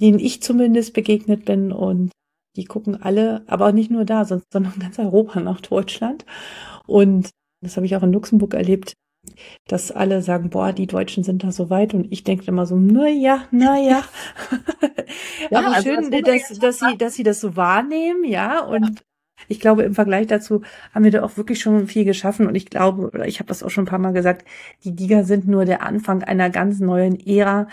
denen 0.00 0.18
ich 0.18 0.42
zumindest 0.42 0.94
begegnet 0.94 1.44
bin 1.44 1.72
und 1.72 2.12
die 2.56 2.64
gucken 2.64 3.00
alle, 3.00 3.42
aber 3.46 3.68
auch 3.68 3.72
nicht 3.72 3.90
nur 3.90 4.04
da, 4.04 4.24
sondern 4.24 4.74
ganz 4.80 4.98
Europa 4.98 5.40
nach 5.40 5.60
Deutschland. 5.60 6.24
Und 6.86 7.30
das 7.62 7.76
habe 7.76 7.86
ich 7.86 7.96
auch 7.96 8.02
in 8.02 8.12
Luxemburg 8.12 8.54
erlebt, 8.54 8.94
dass 9.68 9.92
alle 9.92 10.22
sagen, 10.22 10.50
boah, 10.50 10.72
die 10.72 10.86
Deutschen 10.86 11.24
sind 11.24 11.44
da 11.44 11.52
so 11.52 11.70
weit. 11.70 11.94
Und 11.94 12.10
ich 12.10 12.24
denke 12.24 12.46
immer 12.46 12.66
so, 12.66 12.76
na 12.76 13.08
ja, 13.08 13.44
na 13.50 13.78
ja. 13.78 14.02
ja 15.50 15.58
aber 15.58 15.76
also 15.76 15.90
schön, 15.90 16.10
das 16.10 16.22
dass, 16.22 16.58
dass 16.58 16.78
sie, 16.78 16.98
dass 16.98 17.14
sie 17.14 17.22
das 17.22 17.40
so 17.40 17.56
wahrnehmen, 17.56 18.24
ja, 18.24 18.64
und 18.64 19.02
ich 19.48 19.60
glaube, 19.60 19.82
im 19.82 19.94
Vergleich 19.94 20.26
dazu 20.26 20.62
haben 20.94 21.04
wir 21.04 21.10
da 21.10 21.22
auch 21.22 21.36
wirklich 21.36 21.60
schon 21.60 21.86
viel 21.86 22.04
geschaffen. 22.04 22.46
Und 22.46 22.54
ich 22.54 22.66
glaube, 22.66 23.10
oder 23.10 23.26
ich 23.26 23.38
habe 23.40 23.48
das 23.48 23.62
auch 23.62 23.70
schon 23.70 23.84
ein 23.84 23.88
paar 23.88 23.98
Mal 23.98 24.12
gesagt, 24.12 24.46
die 24.84 24.94
Giga 24.94 25.24
sind 25.24 25.48
nur 25.48 25.64
der 25.64 25.82
Anfang 25.82 26.22
einer 26.22 26.50
ganz 26.50 26.78
neuen 26.80 27.18
Ära 27.18 27.66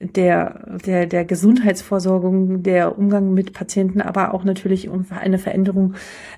der, 0.00 0.78
der, 0.84 1.06
der 1.06 1.24
Gesundheitsvorsorgung, 1.24 2.62
der 2.62 2.96
Umgang 2.98 3.34
mit 3.34 3.52
Patienten, 3.52 4.00
aber 4.00 4.32
auch 4.32 4.44
natürlich 4.44 4.88
eine 5.10 5.38
Veränderung, 5.38 5.94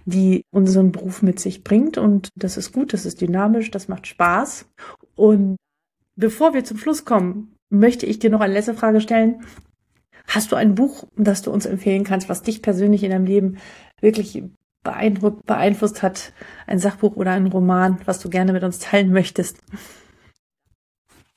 die 0.07 0.45
unseren 0.51 0.93
Beruf 0.93 1.23
mit 1.23 1.39
sich 1.41 1.63
bringt. 1.63 1.99
Und 1.99 2.31
das 2.35 2.57
ist 2.57 2.73
gut, 2.73 2.93
das 2.93 3.05
ist 3.05 3.21
dynamisch, 3.21 3.71
das 3.71 3.89
macht 3.89 4.07
Spaß. 4.07 4.67
Und 5.15 5.57
bevor 6.17 6.55
wir 6.55 6.65
zum 6.65 6.79
Schluss 6.79 7.05
kommen, 7.05 7.55
möchte 7.69 8.07
ich 8.07 8.19
dir 8.19 8.31
noch 8.31 8.41
eine 8.41 8.55
letzte 8.55 8.75
Frage 8.75 9.01
stellen. 9.01 9.43
Hast 10.27 10.53
du 10.53 10.57
ein 10.57 10.75
Buch, 10.75 11.05
das 11.17 11.43
du 11.43 11.51
uns 11.51 11.67
empfehlen 11.67 12.05
kannst, 12.05 12.29
was 12.29 12.43
dich 12.43 12.63
persönlich 12.63 13.05
in 13.05 13.11
deinem 13.11 13.27
Leben 13.27 13.59
wirklich 14.01 14.43
beeindruckt, 14.83 15.45
beeinflusst 15.45 16.03
hat? 16.03 16.33
Ein 16.67 16.79
Sachbuch 16.79 17.17
oder 17.17 17.33
ein 17.33 17.47
Roman, 17.47 18.01
was 18.07 18.21
du 18.21 18.31
gerne 18.31 18.53
mit 18.53 18.65
uns 18.65 18.79
teilen 18.79 19.13
möchtest? 19.13 19.59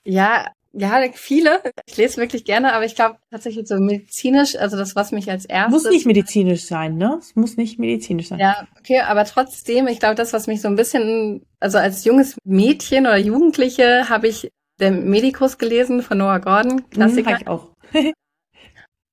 Ja, 0.06 0.48
ja, 0.76 1.00
viele. 1.14 1.62
Ich 1.86 1.98
lese 1.98 2.18
wirklich 2.18 2.46
gerne, 2.46 2.74
aber 2.74 2.84
ich 2.84 2.96
glaube 2.96 3.18
tatsächlich 3.30 3.68
so 3.68 3.76
medizinisch, 3.80 4.56
also 4.56 4.76
das, 4.76 4.96
was 4.96 5.12
mich 5.12 5.30
als 5.30 5.46
erstes. 5.46 5.84
Muss 5.84 5.92
nicht 5.92 6.08
medizinisch 6.08 6.66
sein, 6.66 6.98
ne? 6.98 7.18
Es 7.20 7.36
muss 7.36 7.58
nicht 7.58 7.78
medizinisch 7.78 8.30
sein. 8.30 8.40
Ja, 8.40 8.68
okay, 8.80 9.02
aber 9.02 9.24
trotzdem, 9.26 9.88
ich 9.88 10.00
glaube, 10.00 10.16
das, 10.16 10.34
was 10.34 10.48
mich 10.48 10.62
so 10.62 10.68
ein 10.68 10.76
bisschen, 10.76 11.46
also 11.60 11.78
als 11.78 12.06
junges 12.06 12.38
Mädchen 12.44 13.06
oder 13.06 13.18
Jugendliche 13.18 14.10
habe 14.10 14.28
ich 14.28 14.50
den 14.80 15.10
Medikus 15.10 15.60
gelesen 15.60 16.02
von 16.02 16.18
Noah 16.18 16.40
Gordon, 16.40 16.78
mhm, 16.78 16.90
Klassiker. 16.90 17.32
Mhm, 17.32 17.38
ich 17.40 17.48
auch. 17.48 17.70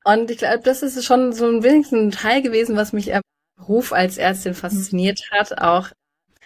Und 0.04 0.30
ich 0.30 0.38
glaube, 0.38 0.62
das 0.64 0.82
ist 0.82 1.04
schon 1.04 1.34
so 1.34 1.46
ein 1.46 1.62
wenigstens 1.62 1.98
ein 2.00 2.10
Teil 2.10 2.40
gewesen, 2.40 2.74
was 2.74 2.94
mich 2.94 3.14
am 3.14 3.20
Beruf 3.58 3.92
als 3.92 4.16
Ärztin 4.16 4.54
fasziniert 4.54 5.20
mhm. 5.30 5.36
hat, 5.36 5.60
auch 5.60 5.90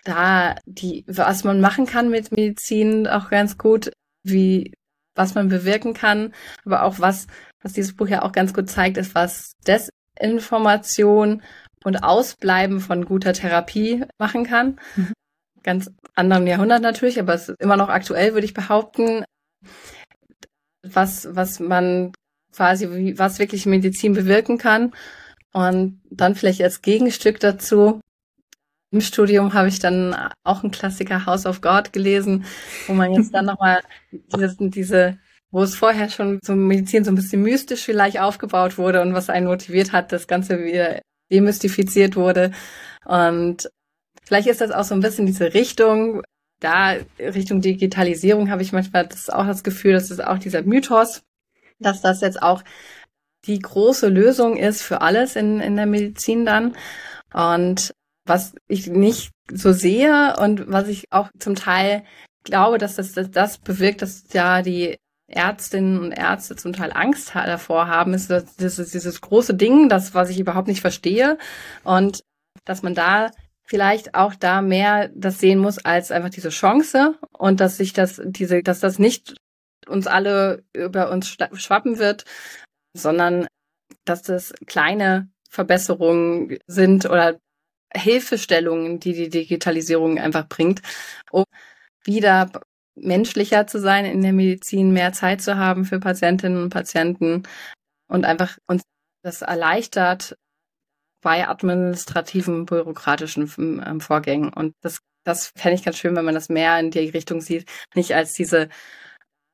da 0.02 0.56
die, 0.66 1.04
was 1.06 1.44
man 1.44 1.60
machen 1.60 1.86
kann 1.86 2.10
mit 2.10 2.32
Medizin 2.32 3.06
auch 3.06 3.30
ganz 3.30 3.56
gut, 3.56 3.92
wie 4.24 4.72
was 5.14 5.34
man 5.34 5.48
bewirken 5.48 5.94
kann, 5.94 6.32
aber 6.64 6.82
auch 6.82 6.98
was, 6.98 7.26
was 7.62 7.72
dieses 7.72 7.94
Buch 7.94 8.08
ja 8.08 8.22
auch 8.22 8.32
ganz 8.32 8.52
gut 8.52 8.68
zeigt, 8.68 8.96
ist, 8.96 9.14
was 9.14 9.52
Desinformation 9.66 11.42
und 11.84 12.02
Ausbleiben 12.02 12.80
von 12.80 13.04
guter 13.04 13.32
Therapie 13.32 14.04
machen 14.18 14.44
kann. 14.44 14.80
Mhm. 14.96 15.12
Ganz 15.62 15.90
anderen 16.14 16.46
Jahrhundert 16.46 16.82
natürlich, 16.82 17.18
aber 17.20 17.34
es 17.34 17.48
ist 17.48 17.60
immer 17.60 17.76
noch 17.76 17.88
aktuell, 17.88 18.34
würde 18.34 18.44
ich 18.44 18.54
behaupten, 18.54 19.24
was, 20.82 21.28
was 21.34 21.60
man 21.60 22.12
quasi, 22.54 23.14
was 23.16 23.38
wirklich 23.38 23.66
Medizin 23.66 24.14
bewirken 24.14 24.58
kann. 24.58 24.92
Und 25.52 26.02
dann 26.10 26.34
vielleicht 26.34 26.62
als 26.62 26.82
Gegenstück 26.82 27.40
dazu, 27.40 28.00
im 28.94 29.00
Studium 29.00 29.54
habe 29.54 29.66
ich 29.66 29.80
dann 29.80 30.14
auch 30.44 30.62
ein 30.62 30.70
Klassiker 30.70 31.26
House 31.26 31.46
of 31.46 31.60
God 31.60 31.92
gelesen, 31.92 32.44
wo 32.86 32.94
man 32.94 33.12
jetzt 33.12 33.34
dann 33.34 33.46
nochmal 33.46 33.80
diese, 34.12 34.56
diese, 34.60 35.18
wo 35.50 35.64
es 35.64 35.74
vorher 35.74 36.08
schon 36.08 36.38
so 36.44 36.54
Medizin 36.54 37.04
so 37.04 37.10
ein 37.10 37.16
bisschen 37.16 37.42
mystisch 37.42 37.82
vielleicht 37.82 38.20
aufgebaut 38.20 38.78
wurde 38.78 39.02
und 39.02 39.12
was 39.12 39.30
einen 39.30 39.48
motiviert 39.48 39.90
hat, 39.90 40.12
das 40.12 40.28
Ganze 40.28 40.62
wieder 40.62 41.00
demystifiziert 41.32 42.14
wurde. 42.14 42.52
Und 43.04 43.68
vielleicht 44.22 44.46
ist 44.46 44.60
das 44.60 44.70
auch 44.70 44.84
so 44.84 44.94
ein 44.94 45.00
bisschen 45.00 45.26
diese 45.26 45.54
Richtung, 45.54 46.22
da 46.60 46.94
Richtung 47.18 47.60
Digitalisierung 47.60 48.48
habe 48.48 48.62
ich 48.62 48.72
manchmal 48.72 49.08
das 49.08 49.28
auch 49.28 49.46
das 49.46 49.64
Gefühl, 49.64 49.94
dass 49.94 50.12
es 50.12 50.20
auch 50.20 50.38
dieser 50.38 50.62
Mythos, 50.62 51.22
dass 51.80 52.00
das 52.00 52.20
jetzt 52.20 52.40
auch 52.40 52.62
die 53.46 53.58
große 53.58 54.08
Lösung 54.08 54.56
ist 54.56 54.82
für 54.82 55.00
alles 55.00 55.34
in, 55.34 55.58
in 55.58 55.74
der 55.74 55.86
Medizin 55.86 56.46
dann. 56.46 56.76
Und 57.32 57.92
was 58.24 58.54
ich 58.66 58.86
nicht 58.86 59.30
so 59.52 59.72
sehe 59.72 60.36
und 60.38 60.70
was 60.70 60.88
ich 60.88 61.12
auch 61.12 61.28
zum 61.38 61.54
Teil 61.54 62.04
glaube, 62.44 62.78
dass 62.78 62.96
das, 62.96 63.12
das, 63.12 63.30
das 63.30 63.58
bewirkt, 63.58 64.02
dass 64.02 64.24
ja 64.32 64.62
die 64.62 64.96
Ärztinnen 65.26 65.98
und 65.98 66.12
Ärzte 66.12 66.56
zum 66.56 66.72
Teil 66.72 66.92
Angst 66.92 67.34
davor 67.34 67.88
haben, 67.88 68.14
ist 68.14 68.30
das, 68.30 68.56
das 68.56 68.78
ist 68.78 68.94
dieses 68.94 69.20
große 69.20 69.54
Ding, 69.54 69.88
das, 69.88 70.14
was 70.14 70.30
ich 70.30 70.38
überhaupt 70.38 70.68
nicht 70.68 70.80
verstehe. 70.80 71.38
Und 71.82 72.22
dass 72.64 72.82
man 72.82 72.94
da 72.94 73.30
vielleicht 73.64 74.14
auch 74.14 74.34
da 74.34 74.60
mehr 74.60 75.10
das 75.14 75.40
sehen 75.40 75.58
muss 75.58 75.78
als 75.78 76.10
einfach 76.10 76.30
diese 76.30 76.50
Chance 76.50 77.18
und 77.32 77.60
dass 77.60 77.78
sich 77.78 77.92
das, 77.94 78.20
diese, 78.24 78.62
dass 78.62 78.80
das 78.80 78.98
nicht 78.98 79.34
uns 79.88 80.06
alle 80.06 80.62
über 80.74 81.10
uns 81.10 81.28
schwappen 81.28 81.98
wird, 81.98 82.24
sondern 82.94 83.46
dass 84.04 84.22
das 84.22 84.52
kleine 84.66 85.28
Verbesserungen 85.48 86.58
sind 86.66 87.06
oder 87.06 87.38
Hilfestellungen, 87.96 89.00
die 89.00 89.12
die 89.14 89.28
Digitalisierung 89.28 90.18
einfach 90.18 90.48
bringt, 90.48 90.82
um 91.30 91.44
wieder 92.04 92.50
menschlicher 92.96 93.66
zu 93.66 93.80
sein 93.80 94.04
in 94.04 94.22
der 94.22 94.32
Medizin, 94.32 94.92
mehr 94.92 95.12
Zeit 95.12 95.42
zu 95.42 95.56
haben 95.56 95.84
für 95.84 96.00
Patientinnen 96.00 96.62
und 96.62 96.70
Patienten 96.70 97.42
und 98.08 98.24
einfach 98.24 98.58
uns 98.66 98.82
das 99.22 99.42
erleichtert 99.42 100.36
bei 101.22 101.48
administrativen, 101.48 102.66
bürokratischen 102.66 103.50
ähm, 103.58 104.00
Vorgängen. 104.00 104.52
Und 104.52 104.74
das 104.82 104.98
das 105.24 105.52
fände 105.56 105.76
ich 105.76 105.84
ganz 105.84 105.98
schön, 105.98 106.14
wenn 106.16 106.24
man 106.24 106.34
das 106.34 106.48
mehr 106.48 106.78
in 106.78 106.90
die 106.90 107.08
Richtung 107.08 107.40
sieht, 107.40 107.68
nicht 107.94 108.14
als 108.14 108.34
diese 108.34 108.68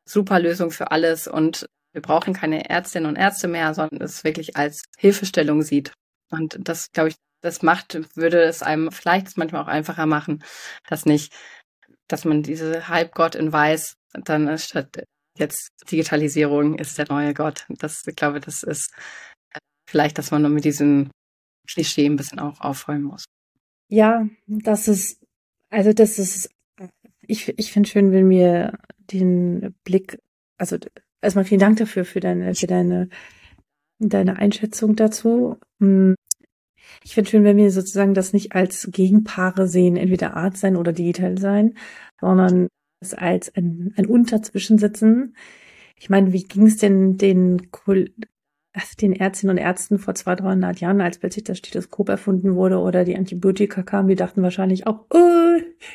super 0.04 0.40
Lösung 0.40 0.70
für 0.70 0.90
alles 0.90 1.28
und 1.28 1.66
wir 1.92 2.02
brauchen 2.02 2.34
keine 2.34 2.68
Ärztinnen 2.68 3.08
und 3.08 3.16
Ärzte 3.16 3.48
mehr, 3.48 3.74
sondern 3.74 4.00
es 4.02 4.22
wirklich 4.22 4.56
als 4.56 4.84
Hilfestellung 4.98 5.62
sieht. 5.62 5.92
Und 6.30 6.56
das, 6.60 6.92
glaube 6.92 7.10
ich, 7.10 7.16
das 7.40 7.62
macht, 7.62 8.16
würde 8.16 8.42
es 8.42 8.62
einem 8.62 8.90
vielleicht 8.92 9.36
manchmal 9.36 9.62
auch 9.62 9.68
einfacher 9.68 10.06
machen, 10.06 10.44
dass 10.88 11.06
nicht, 11.06 11.32
dass 12.08 12.24
man 12.24 12.42
diese 12.42 12.88
Halbgott 12.88 13.34
in 13.34 13.52
Weiß 13.52 13.94
dann 14.12 14.58
statt 14.58 15.04
jetzt 15.36 15.70
Digitalisierung 15.90 16.78
ist 16.78 16.98
der 16.98 17.06
neue 17.08 17.34
Gott. 17.34 17.66
Das, 17.68 18.06
ich 18.06 18.16
glaube, 18.16 18.40
das 18.40 18.62
ist 18.62 18.92
vielleicht, 19.88 20.18
dass 20.18 20.30
man 20.30 20.42
nur 20.42 20.50
mit 20.50 20.64
diesem 20.64 21.10
Klischee 21.68 22.06
ein 22.06 22.16
bisschen 22.16 22.38
auch 22.38 22.60
aufräumen 22.60 23.04
muss. 23.04 23.24
Ja, 23.88 24.26
das 24.46 24.88
ist, 24.88 25.20
also 25.68 25.92
das 25.92 26.18
ist, 26.18 26.50
ich, 27.22 27.56
ich 27.58 27.72
finde 27.72 27.88
schön, 27.88 28.12
wenn 28.12 28.28
wir 28.28 28.78
den 28.98 29.74
Blick, 29.84 30.18
also 30.58 30.76
erstmal 31.20 31.44
vielen 31.44 31.60
Dank 31.60 31.78
dafür, 31.78 32.04
für 32.04 32.20
deine, 32.20 32.54
für 32.54 32.66
deine, 32.66 33.08
deine 33.98 34.36
Einschätzung 34.36 34.96
dazu. 34.96 35.58
Ich 37.04 37.14
finde 37.14 37.30
schön, 37.30 37.44
wenn 37.44 37.56
wir 37.56 37.70
sozusagen 37.70 38.14
das 38.14 38.32
nicht 38.32 38.54
als 38.54 38.88
Gegenpaare 38.92 39.68
sehen, 39.68 39.96
entweder 39.96 40.36
Art 40.36 40.56
sein 40.56 40.76
oder 40.76 40.92
digital 40.92 41.38
sein, 41.38 41.74
sondern 42.20 42.68
es 43.00 43.14
als 43.14 43.54
ein, 43.54 43.92
ein 43.96 44.06
Unterzwischensitzen. 44.06 45.34
Ich 45.96 46.10
meine, 46.10 46.32
wie 46.32 46.44
ging 46.44 46.66
es 46.66 46.76
denn 46.76 47.16
den 47.16 47.70
den 49.00 49.12
Ärztinnen 49.14 49.56
und 49.56 49.62
Ärzten 49.62 49.98
vor 49.98 50.14
200, 50.14 50.46
300 50.46 50.80
Jahren, 50.80 51.00
als 51.00 51.18
plötzlich 51.18 51.44
das 51.44 51.58
Stethoskop 51.58 52.08
erfunden 52.08 52.54
wurde 52.54 52.78
oder 52.78 53.04
die 53.04 53.16
Antibiotika 53.16 53.82
kamen, 53.82 54.08
die 54.08 54.14
dachten 54.14 54.42
wahrscheinlich 54.42 54.86
auch, 54.86 55.06
oh, 55.10 55.39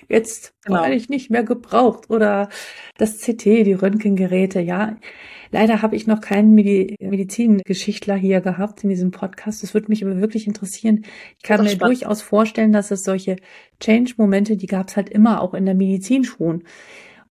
jetzt 0.09 0.53
genau. 0.63 0.81
werde 0.81 0.95
ich 0.95 1.09
nicht 1.09 1.29
mehr 1.29 1.43
gebraucht 1.43 2.09
oder 2.09 2.49
das 2.97 3.19
CT, 3.19 3.45
die 3.45 3.73
Röntgengeräte, 3.73 4.59
ja. 4.59 4.97
Leider 5.51 5.81
habe 5.81 5.95
ich 5.95 6.07
noch 6.07 6.21
keinen 6.21 6.53
Medizingeschichtler 6.53 8.15
hier 8.15 8.41
gehabt 8.41 8.83
in 8.83 8.89
diesem 8.89 9.11
Podcast. 9.11 9.63
Das 9.63 9.73
würde 9.73 9.87
mich 9.87 10.03
aber 10.03 10.19
wirklich 10.19 10.47
interessieren. 10.47 11.05
Ich 11.37 11.43
kann 11.43 11.63
mir 11.63 11.69
spannend. 11.69 12.01
durchaus 12.01 12.21
vorstellen, 12.21 12.73
dass 12.73 12.91
es 12.91 13.03
solche 13.03 13.37
Change-Momente, 13.79 14.57
die 14.57 14.67
gab 14.67 14.89
es 14.89 14.97
halt 14.97 15.09
immer 15.09 15.41
auch 15.41 15.53
in 15.53 15.65
der 15.65 15.75
Medizin 15.75 16.23
schon. 16.23 16.63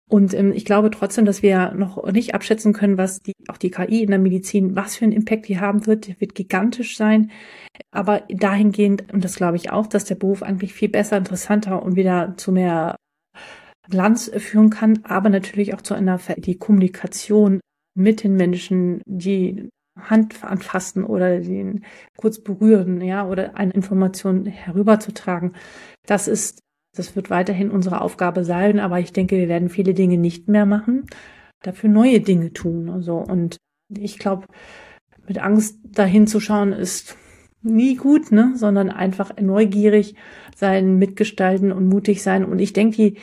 Und 0.07 0.33
ähm, 0.33 0.51
ich 0.51 0.65
glaube 0.65 0.91
trotzdem, 0.91 1.25
dass 1.25 1.41
wir 1.41 1.71
noch 1.71 2.11
nicht 2.11 2.35
abschätzen 2.35 2.73
können, 2.73 2.97
was 2.97 3.21
die, 3.21 3.33
auch 3.47 3.57
die 3.57 3.71
KI 3.71 4.03
in 4.03 4.11
der 4.11 4.19
Medizin, 4.19 4.75
was 4.75 4.97
für 4.97 5.05
einen 5.05 5.13
Impact 5.13 5.47
die 5.47 5.59
haben 5.59 5.87
wird. 5.87 6.07
Der 6.07 6.21
wird 6.21 6.35
gigantisch 6.35 6.95
sein. 6.95 7.31
Aber 7.91 8.21
dahingehend, 8.29 9.11
und 9.11 9.23
das 9.23 9.35
glaube 9.35 9.57
ich 9.57 9.71
auch, 9.71 9.87
dass 9.87 10.05
der 10.05 10.15
Beruf 10.15 10.43
eigentlich 10.43 10.73
viel 10.73 10.89
besser, 10.89 11.17
interessanter 11.17 11.81
und 11.81 11.95
wieder 11.95 12.35
zu 12.37 12.51
mehr 12.51 12.95
Glanz 13.89 14.31
führen 14.37 14.69
kann, 14.69 14.99
aber 15.03 15.29
natürlich 15.29 15.73
auch 15.73 15.81
zu 15.81 15.93
einer, 15.93 16.19
die 16.37 16.57
Kommunikation 16.57 17.59
mit 17.95 18.23
den 18.23 18.35
Menschen, 18.35 19.01
die 19.05 19.69
Hand 19.97 20.43
anfassen 20.43 21.03
oder 21.03 21.39
den 21.39 21.85
kurz 22.17 22.39
berühren, 22.39 23.01
ja, 23.01 23.27
oder 23.27 23.55
eine 23.55 23.71
Information 23.71 24.45
herüberzutragen. 24.45 25.53
Das 26.05 26.27
ist 26.27 26.59
das 26.95 27.15
wird 27.15 27.29
weiterhin 27.29 27.71
unsere 27.71 28.01
Aufgabe 28.01 28.43
sein, 28.43 28.79
aber 28.79 28.99
ich 28.99 29.13
denke, 29.13 29.37
wir 29.37 29.47
werden 29.47 29.69
viele 29.69 29.93
Dinge 29.93 30.17
nicht 30.17 30.47
mehr 30.47 30.65
machen, 30.65 31.05
dafür 31.61 31.89
neue 31.89 32.21
Dinge 32.21 32.53
tun. 32.53 32.89
Also, 32.89 33.17
und 33.17 33.57
ich 33.89 34.17
glaube, 34.19 34.47
mit 35.27 35.39
Angst 35.39 35.77
dahin 35.83 36.27
zu 36.27 36.39
schauen, 36.39 36.71
ist 36.71 37.17
nie 37.61 37.95
gut, 37.95 38.31
ne, 38.31 38.53
sondern 38.55 38.91
einfach 38.91 39.35
neugierig 39.39 40.15
sein, 40.55 40.97
mitgestalten 40.97 41.71
und 41.71 41.87
mutig 41.87 42.21
sein. 42.21 42.45
Und 42.45 42.59
ich 42.59 42.73
denke, 42.73 42.97
die 42.97 43.17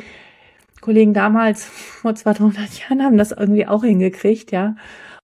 Kollegen 0.80 1.14
damals 1.14 1.64
vor 1.64 2.14
200 2.14 2.80
Jahren 2.80 3.02
haben 3.02 3.16
das 3.16 3.30
irgendwie 3.30 3.66
auch 3.66 3.84
hingekriegt, 3.84 4.50
ja. 4.52 4.76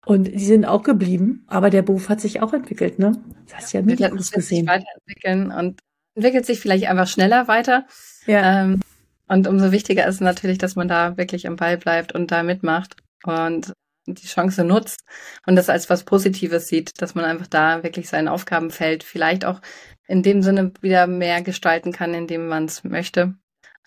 Und 0.05 0.25
die 0.25 0.45
sind 0.45 0.65
auch 0.65 0.83
geblieben, 0.83 1.45
aber 1.47 1.71
der 1.71 1.83
Beruf 1.83 2.09
hat 2.09 2.21
sich 2.21 2.43
auch 2.43 2.53
entwickelt, 2.53 2.99
ne? 2.99 3.13
Das 3.45 3.57
hast 3.59 3.73
du 3.73 3.79
ja 3.79 3.85
mit 3.85 4.01
uns 4.01 4.33
gesehen. 4.33 4.67
Sich 4.67 4.69
weiterentwickeln 4.69 5.53
und 5.53 5.81
entwickelt 6.15 6.47
sich 6.47 6.59
vielleicht 6.59 6.89
einfach 6.89 7.07
schneller 7.07 7.47
weiter. 7.47 7.87
Ja. 8.27 8.63
Ähm, 8.63 8.81
und 9.29 9.47
umso 9.47 9.73
wichtiger 9.73 10.07
ist 10.07 10.21
natürlich, 10.21 10.59
dass 10.59 10.77
man 10.77 10.89
da 10.89 11.17
wirklich 11.17 11.47
am 11.47 11.57
Ball 11.57 11.79
bleibt 11.79 12.13
und 12.13 12.31
da 12.31 12.43
mitmacht 12.43 12.97
und 13.25 13.73
die 14.07 14.27
Chance 14.27 14.65
nutzt 14.65 15.05
und 15.47 15.57
das 15.57 15.69
als 15.69 15.89
was 15.89 16.05
Positives 16.05 16.69
sieht, 16.69 17.01
dass 17.01 17.15
man 17.15 17.25
einfach 17.25 17.47
da 17.47 17.83
wirklich 17.83 18.09
sein 18.09 18.29
Aufgabenfeld 18.29 19.05
vielleicht 19.05 19.45
auch 19.45 19.61
in 20.07 20.23
dem 20.23 20.43
Sinne 20.43 20.73
wieder 20.81 21.07
mehr 21.07 21.41
gestalten 21.43 21.93
kann, 21.93 22.15
indem 22.15 22.49
man 22.49 22.65
es 22.65 22.85
möchte. 22.85 23.35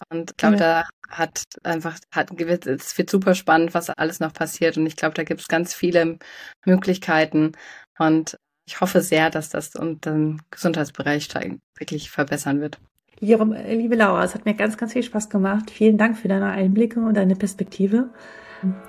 Und 0.10 0.32
ich 0.32 0.38
glaube, 0.38 0.58
ja. 0.58 0.84
da 0.84 0.90
hat 1.10 1.44
einfach, 1.64 1.98
hat, 2.12 2.32
es 2.40 2.98
wird 2.98 3.10
super 3.10 3.36
spannend, 3.36 3.74
was 3.74 3.90
alles 3.90 4.20
noch 4.20 4.34
passiert. 4.34 4.78
Und 4.78 4.86
ich 4.86 4.96
glaube, 4.96 5.14
da 5.14 5.24
gibt 5.24 5.42
es 5.42 5.48
ganz 5.48 5.74
viele 5.74 6.18
Möglichkeiten. 6.66 7.54
Und 7.98 8.38
ich 8.66 8.82
hoffe 8.82 9.02
sehr, 9.02 9.30
dass 9.30 9.50
das 9.50 9.76
und 9.76 10.06
den 10.06 10.42
Gesundheitsbereich 10.50 11.30
wirklich 11.78 12.10
verbessern 12.10 12.62
wird. 12.62 12.80
Liebe 13.20 13.96
Laura, 13.96 14.24
es 14.24 14.36
hat 14.36 14.46
mir 14.46 14.54
ganz, 14.54 14.78
ganz 14.78 14.94
viel 14.94 15.04
Spaß 15.04 15.30
gemacht. 15.30 15.72
Vielen 15.72 15.98
Dank 15.98 16.18
für 16.18 16.28
deine 16.28 16.48
Einblicke 16.48 17.00
und 17.00 17.16
deine 17.16 17.36
Perspektive. 17.36 18.10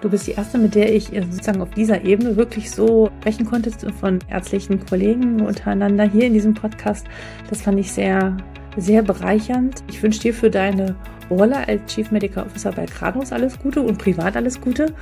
Du 0.00 0.08
bist 0.08 0.26
die 0.26 0.32
erste, 0.32 0.58
mit 0.58 0.74
der 0.74 0.94
ich 0.94 1.06
sozusagen 1.06 1.60
auf 1.60 1.70
dieser 1.70 2.04
Ebene 2.04 2.36
wirklich 2.36 2.70
so 2.70 3.10
sprechen 3.20 3.44
konnte 3.44 3.70
von 4.00 4.18
ärztlichen 4.28 4.84
Kollegen 4.86 5.42
untereinander 5.42 6.04
hier 6.04 6.24
in 6.24 6.32
diesem 6.32 6.54
Podcast. 6.54 7.06
Das 7.50 7.62
fand 7.62 7.78
ich 7.78 7.92
sehr, 7.92 8.36
sehr 8.76 9.02
bereichernd. 9.02 9.84
Ich 9.88 10.02
wünsche 10.02 10.20
dir 10.20 10.34
für 10.34 10.50
deine 10.50 10.96
Rolle 11.30 11.68
als 11.68 11.92
Chief 11.92 12.10
Medical 12.10 12.46
Officer 12.46 12.72
bei 12.72 12.86
Kratos 12.86 13.32
alles 13.32 13.58
Gute 13.58 13.82
und 13.82 13.98
privat 13.98 14.36
alles 14.36 14.60
Gute. 14.60 14.94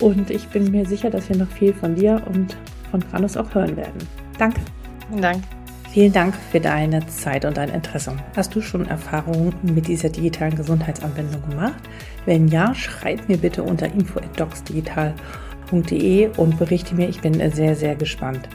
Und 0.00 0.30
ich 0.30 0.46
bin 0.48 0.70
mir 0.70 0.86
sicher, 0.86 1.10
dass 1.10 1.28
wir 1.28 1.36
noch 1.36 1.48
viel 1.48 1.72
von 1.72 1.94
dir 1.94 2.22
und 2.32 2.56
von 2.90 3.00
Kratos 3.00 3.36
auch 3.36 3.54
hören 3.54 3.76
werden. 3.76 3.98
Danke. 4.38 4.60
Vielen 5.08 5.22
Dank. 5.22 5.61
Vielen 5.92 6.12
Dank 6.12 6.34
für 6.50 6.58
deine 6.58 7.06
Zeit 7.06 7.44
und 7.44 7.58
dein 7.58 7.68
Interesse. 7.68 8.16
Hast 8.34 8.54
du 8.54 8.62
schon 8.62 8.86
Erfahrungen 8.86 9.52
mit 9.62 9.88
dieser 9.88 10.08
digitalen 10.08 10.56
Gesundheitsanwendung 10.56 11.42
gemacht? 11.50 11.82
Wenn 12.24 12.48
ja, 12.48 12.74
schreib 12.74 13.28
mir 13.28 13.36
bitte 13.36 13.62
unter 13.62 13.92
info@docsdigital.de 13.92 16.30
und 16.38 16.58
berichte 16.58 16.94
mir. 16.94 17.10
Ich 17.10 17.20
bin 17.20 17.34
sehr, 17.52 17.76
sehr 17.76 17.94
gespannt. 17.94 18.48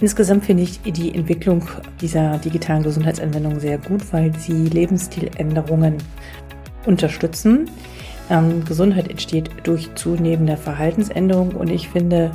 Insgesamt 0.00 0.46
finde 0.46 0.64
ich 0.64 0.80
die 0.82 1.14
Entwicklung 1.14 1.62
dieser 2.00 2.38
digitalen 2.38 2.82
Gesundheitsanwendung 2.82 3.60
sehr 3.60 3.78
gut, 3.78 4.12
weil 4.12 4.36
sie 4.36 4.64
Lebensstiländerungen 4.64 5.98
unterstützen. 6.86 7.70
Ähm, 8.30 8.64
Gesundheit 8.64 9.08
entsteht 9.08 9.48
durch 9.62 9.94
zunehmende 9.94 10.56
Verhaltensänderung 10.56 11.50
und 11.50 11.70
ich 11.70 11.88
finde, 11.88 12.32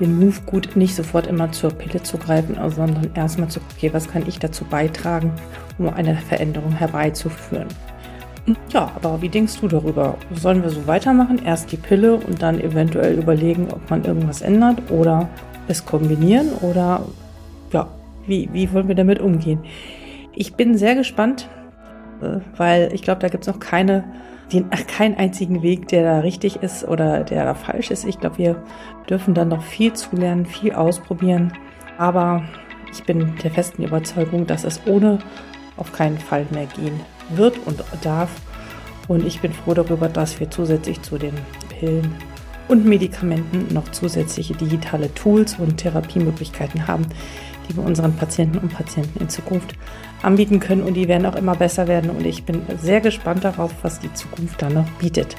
den 0.00 0.18
Move 0.18 0.40
gut, 0.46 0.76
nicht 0.76 0.94
sofort 0.94 1.26
immer 1.26 1.52
zur 1.52 1.70
Pille 1.70 2.02
zu 2.02 2.18
greifen, 2.18 2.56
sondern 2.70 3.10
erstmal 3.14 3.48
zu 3.48 3.60
gucken, 3.60 3.76
okay, 3.76 3.92
was 3.92 4.08
kann 4.08 4.26
ich 4.26 4.38
dazu 4.38 4.64
beitragen, 4.64 5.32
um 5.78 5.88
eine 5.88 6.16
Veränderung 6.16 6.72
herbeizuführen. 6.72 7.68
Ja, 8.70 8.90
aber 8.96 9.22
wie 9.22 9.28
denkst 9.28 9.60
du 9.60 9.68
darüber? 9.68 10.16
Sollen 10.34 10.62
wir 10.62 10.70
so 10.70 10.86
weitermachen? 10.86 11.40
Erst 11.44 11.70
die 11.70 11.76
Pille 11.76 12.16
und 12.16 12.42
dann 12.42 12.60
eventuell 12.60 13.16
überlegen, 13.16 13.68
ob 13.70 13.88
man 13.88 14.04
irgendwas 14.04 14.42
ändert 14.42 14.90
oder 14.90 15.28
es 15.68 15.86
kombinieren 15.86 16.48
oder 16.60 17.06
ja, 17.72 17.86
wie, 18.26 18.48
wie 18.52 18.72
wollen 18.72 18.88
wir 18.88 18.96
damit 18.96 19.20
umgehen? 19.20 19.60
Ich 20.34 20.54
bin 20.54 20.76
sehr 20.76 20.96
gespannt, 20.96 21.48
äh, 22.20 22.40
weil 22.56 22.90
ich 22.92 23.02
glaube, 23.02 23.20
da 23.20 23.28
gibt 23.28 23.44
es 23.44 23.48
noch 23.52 23.60
keine 23.60 24.04
den, 24.52 24.70
keinen 24.70 25.16
einzigen 25.16 25.62
Weg, 25.62 25.88
der 25.88 26.02
da 26.02 26.20
richtig 26.20 26.56
ist 26.56 26.84
oder 26.84 27.24
der 27.24 27.44
da 27.44 27.54
falsch 27.54 27.90
ist. 27.90 28.04
Ich 28.04 28.20
glaube, 28.20 28.38
wir 28.38 28.62
dürfen 29.08 29.34
dann 29.34 29.48
noch 29.48 29.62
viel 29.62 29.92
zulernen, 29.92 30.46
viel 30.46 30.72
ausprobieren. 30.72 31.52
Aber 31.98 32.44
ich 32.92 33.04
bin 33.04 33.34
der 33.42 33.50
festen 33.50 33.82
Überzeugung, 33.82 34.46
dass 34.46 34.64
es 34.64 34.80
ohne 34.86 35.18
auf 35.76 35.92
keinen 35.92 36.18
Fall 36.18 36.46
mehr 36.50 36.66
gehen 36.66 37.00
wird 37.30 37.58
und 37.66 37.82
darf. 38.02 38.30
Und 39.08 39.26
ich 39.26 39.40
bin 39.40 39.52
froh 39.52 39.74
darüber, 39.74 40.08
dass 40.08 40.38
wir 40.38 40.50
zusätzlich 40.50 41.02
zu 41.02 41.18
den 41.18 41.34
Pillen 41.68 42.14
und 42.68 42.84
Medikamenten 42.84 43.72
noch 43.74 43.88
zusätzliche 43.90 44.54
digitale 44.54 45.12
Tools 45.14 45.58
und 45.58 45.78
Therapiemöglichkeiten 45.78 46.86
haben, 46.86 47.06
die 47.68 47.76
wir 47.76 47.84
unseren 47.84 48.14
Patienten 48.16 48.58
und 48.58 48.72
Patienten 48.72 49.20
in 49.20 49.28
Zukunft 49.28 49.74
anbieten 50.22 50.60
können. 50.60 50.82
Und 50.82 50.94
die 50.94 51.08
werden 51.08 51.26
auch 51.26 51.36
immer 51.36 51.54
besser 51.54 51.88
werden. 51.88 52.10
Und 52.10 52.24
ich 52.24 52.44
bin 52.44 52.62
sehr 52.80 53.00
gespannt 53.00 53.44
darauf, 53.44 53.72
was 53.82 54.00
die 54.00 54.12
Zukunft 54.12 54.60
dann 54.62 54.74
noch 54.74 54.88
bietet. 54.98 55.36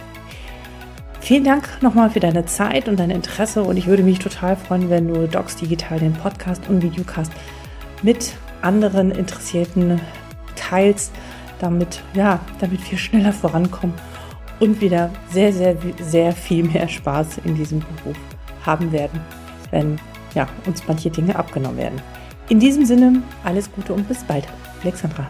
Vielen 1.19 1.45
Dank 1.45 1.82
nochmal 1.82 2.09
für 2.09 2.19
deine 2.19 2.45
Zeit 2.45 2.89
und 2.89 2.99
dein 2.99 3.09
Interesse. 3.09 3.63
Und 3.63 3.78
ich 3.78 3.88
würde 3.88 4.03
mich 4.03 4.19
total 4.19 4.55
freuen, 4.55 4.89
wenn 4.89 5.07
du 5.07 5.28
Docs 5.28 5.55
Digital, 5.57 5.99
den 5.99 6.13
Podcast 6.13 6.63
und 6.67 6.82
Videocast 6.82 7.32
mit 8.01 8.34
anderen 8.61 9.11
Interessierten 9.11 10.01
teilst, 10.55 11.13
damit, 11.59 12.03
ja, 12.13 12.39
damit 12.59 12.89
wir 12.91 12.97
schneller 12.97 13.32
vorankommen 13.32 13.95
und 14.59 14.82
wieder 14.82 15.09
sehr, 15.30 15.53
sehr, 15.53 15.76
sehr 16.01 16.32
viel 16.34 16.63
mehr 16.63 16.88
Spaß 16.88 17.39
in 17.45 17.55
diesem 17.55 17.80
Beruf 17.80 18.17
haben 18.65 18.91
werden, 18.91 19.19
wenn 19.71 19.99
ja, 20.36 20.47
uns 20.65 20.88
manche 20.88 21.09
Dinge 21.09 21.36
abgenommen 21.36 21.77
werden. 21.77 22.01
In 22.49 22.59
diesem 22.59 22.86
Sinne, 22.86 23.23
alles 23.43 23.71
Gute 23.71 23.93
und 23.93 24.07
bis 24.07 24.23
bald. 24.23 24.47
Alexandra. 24.81 25.27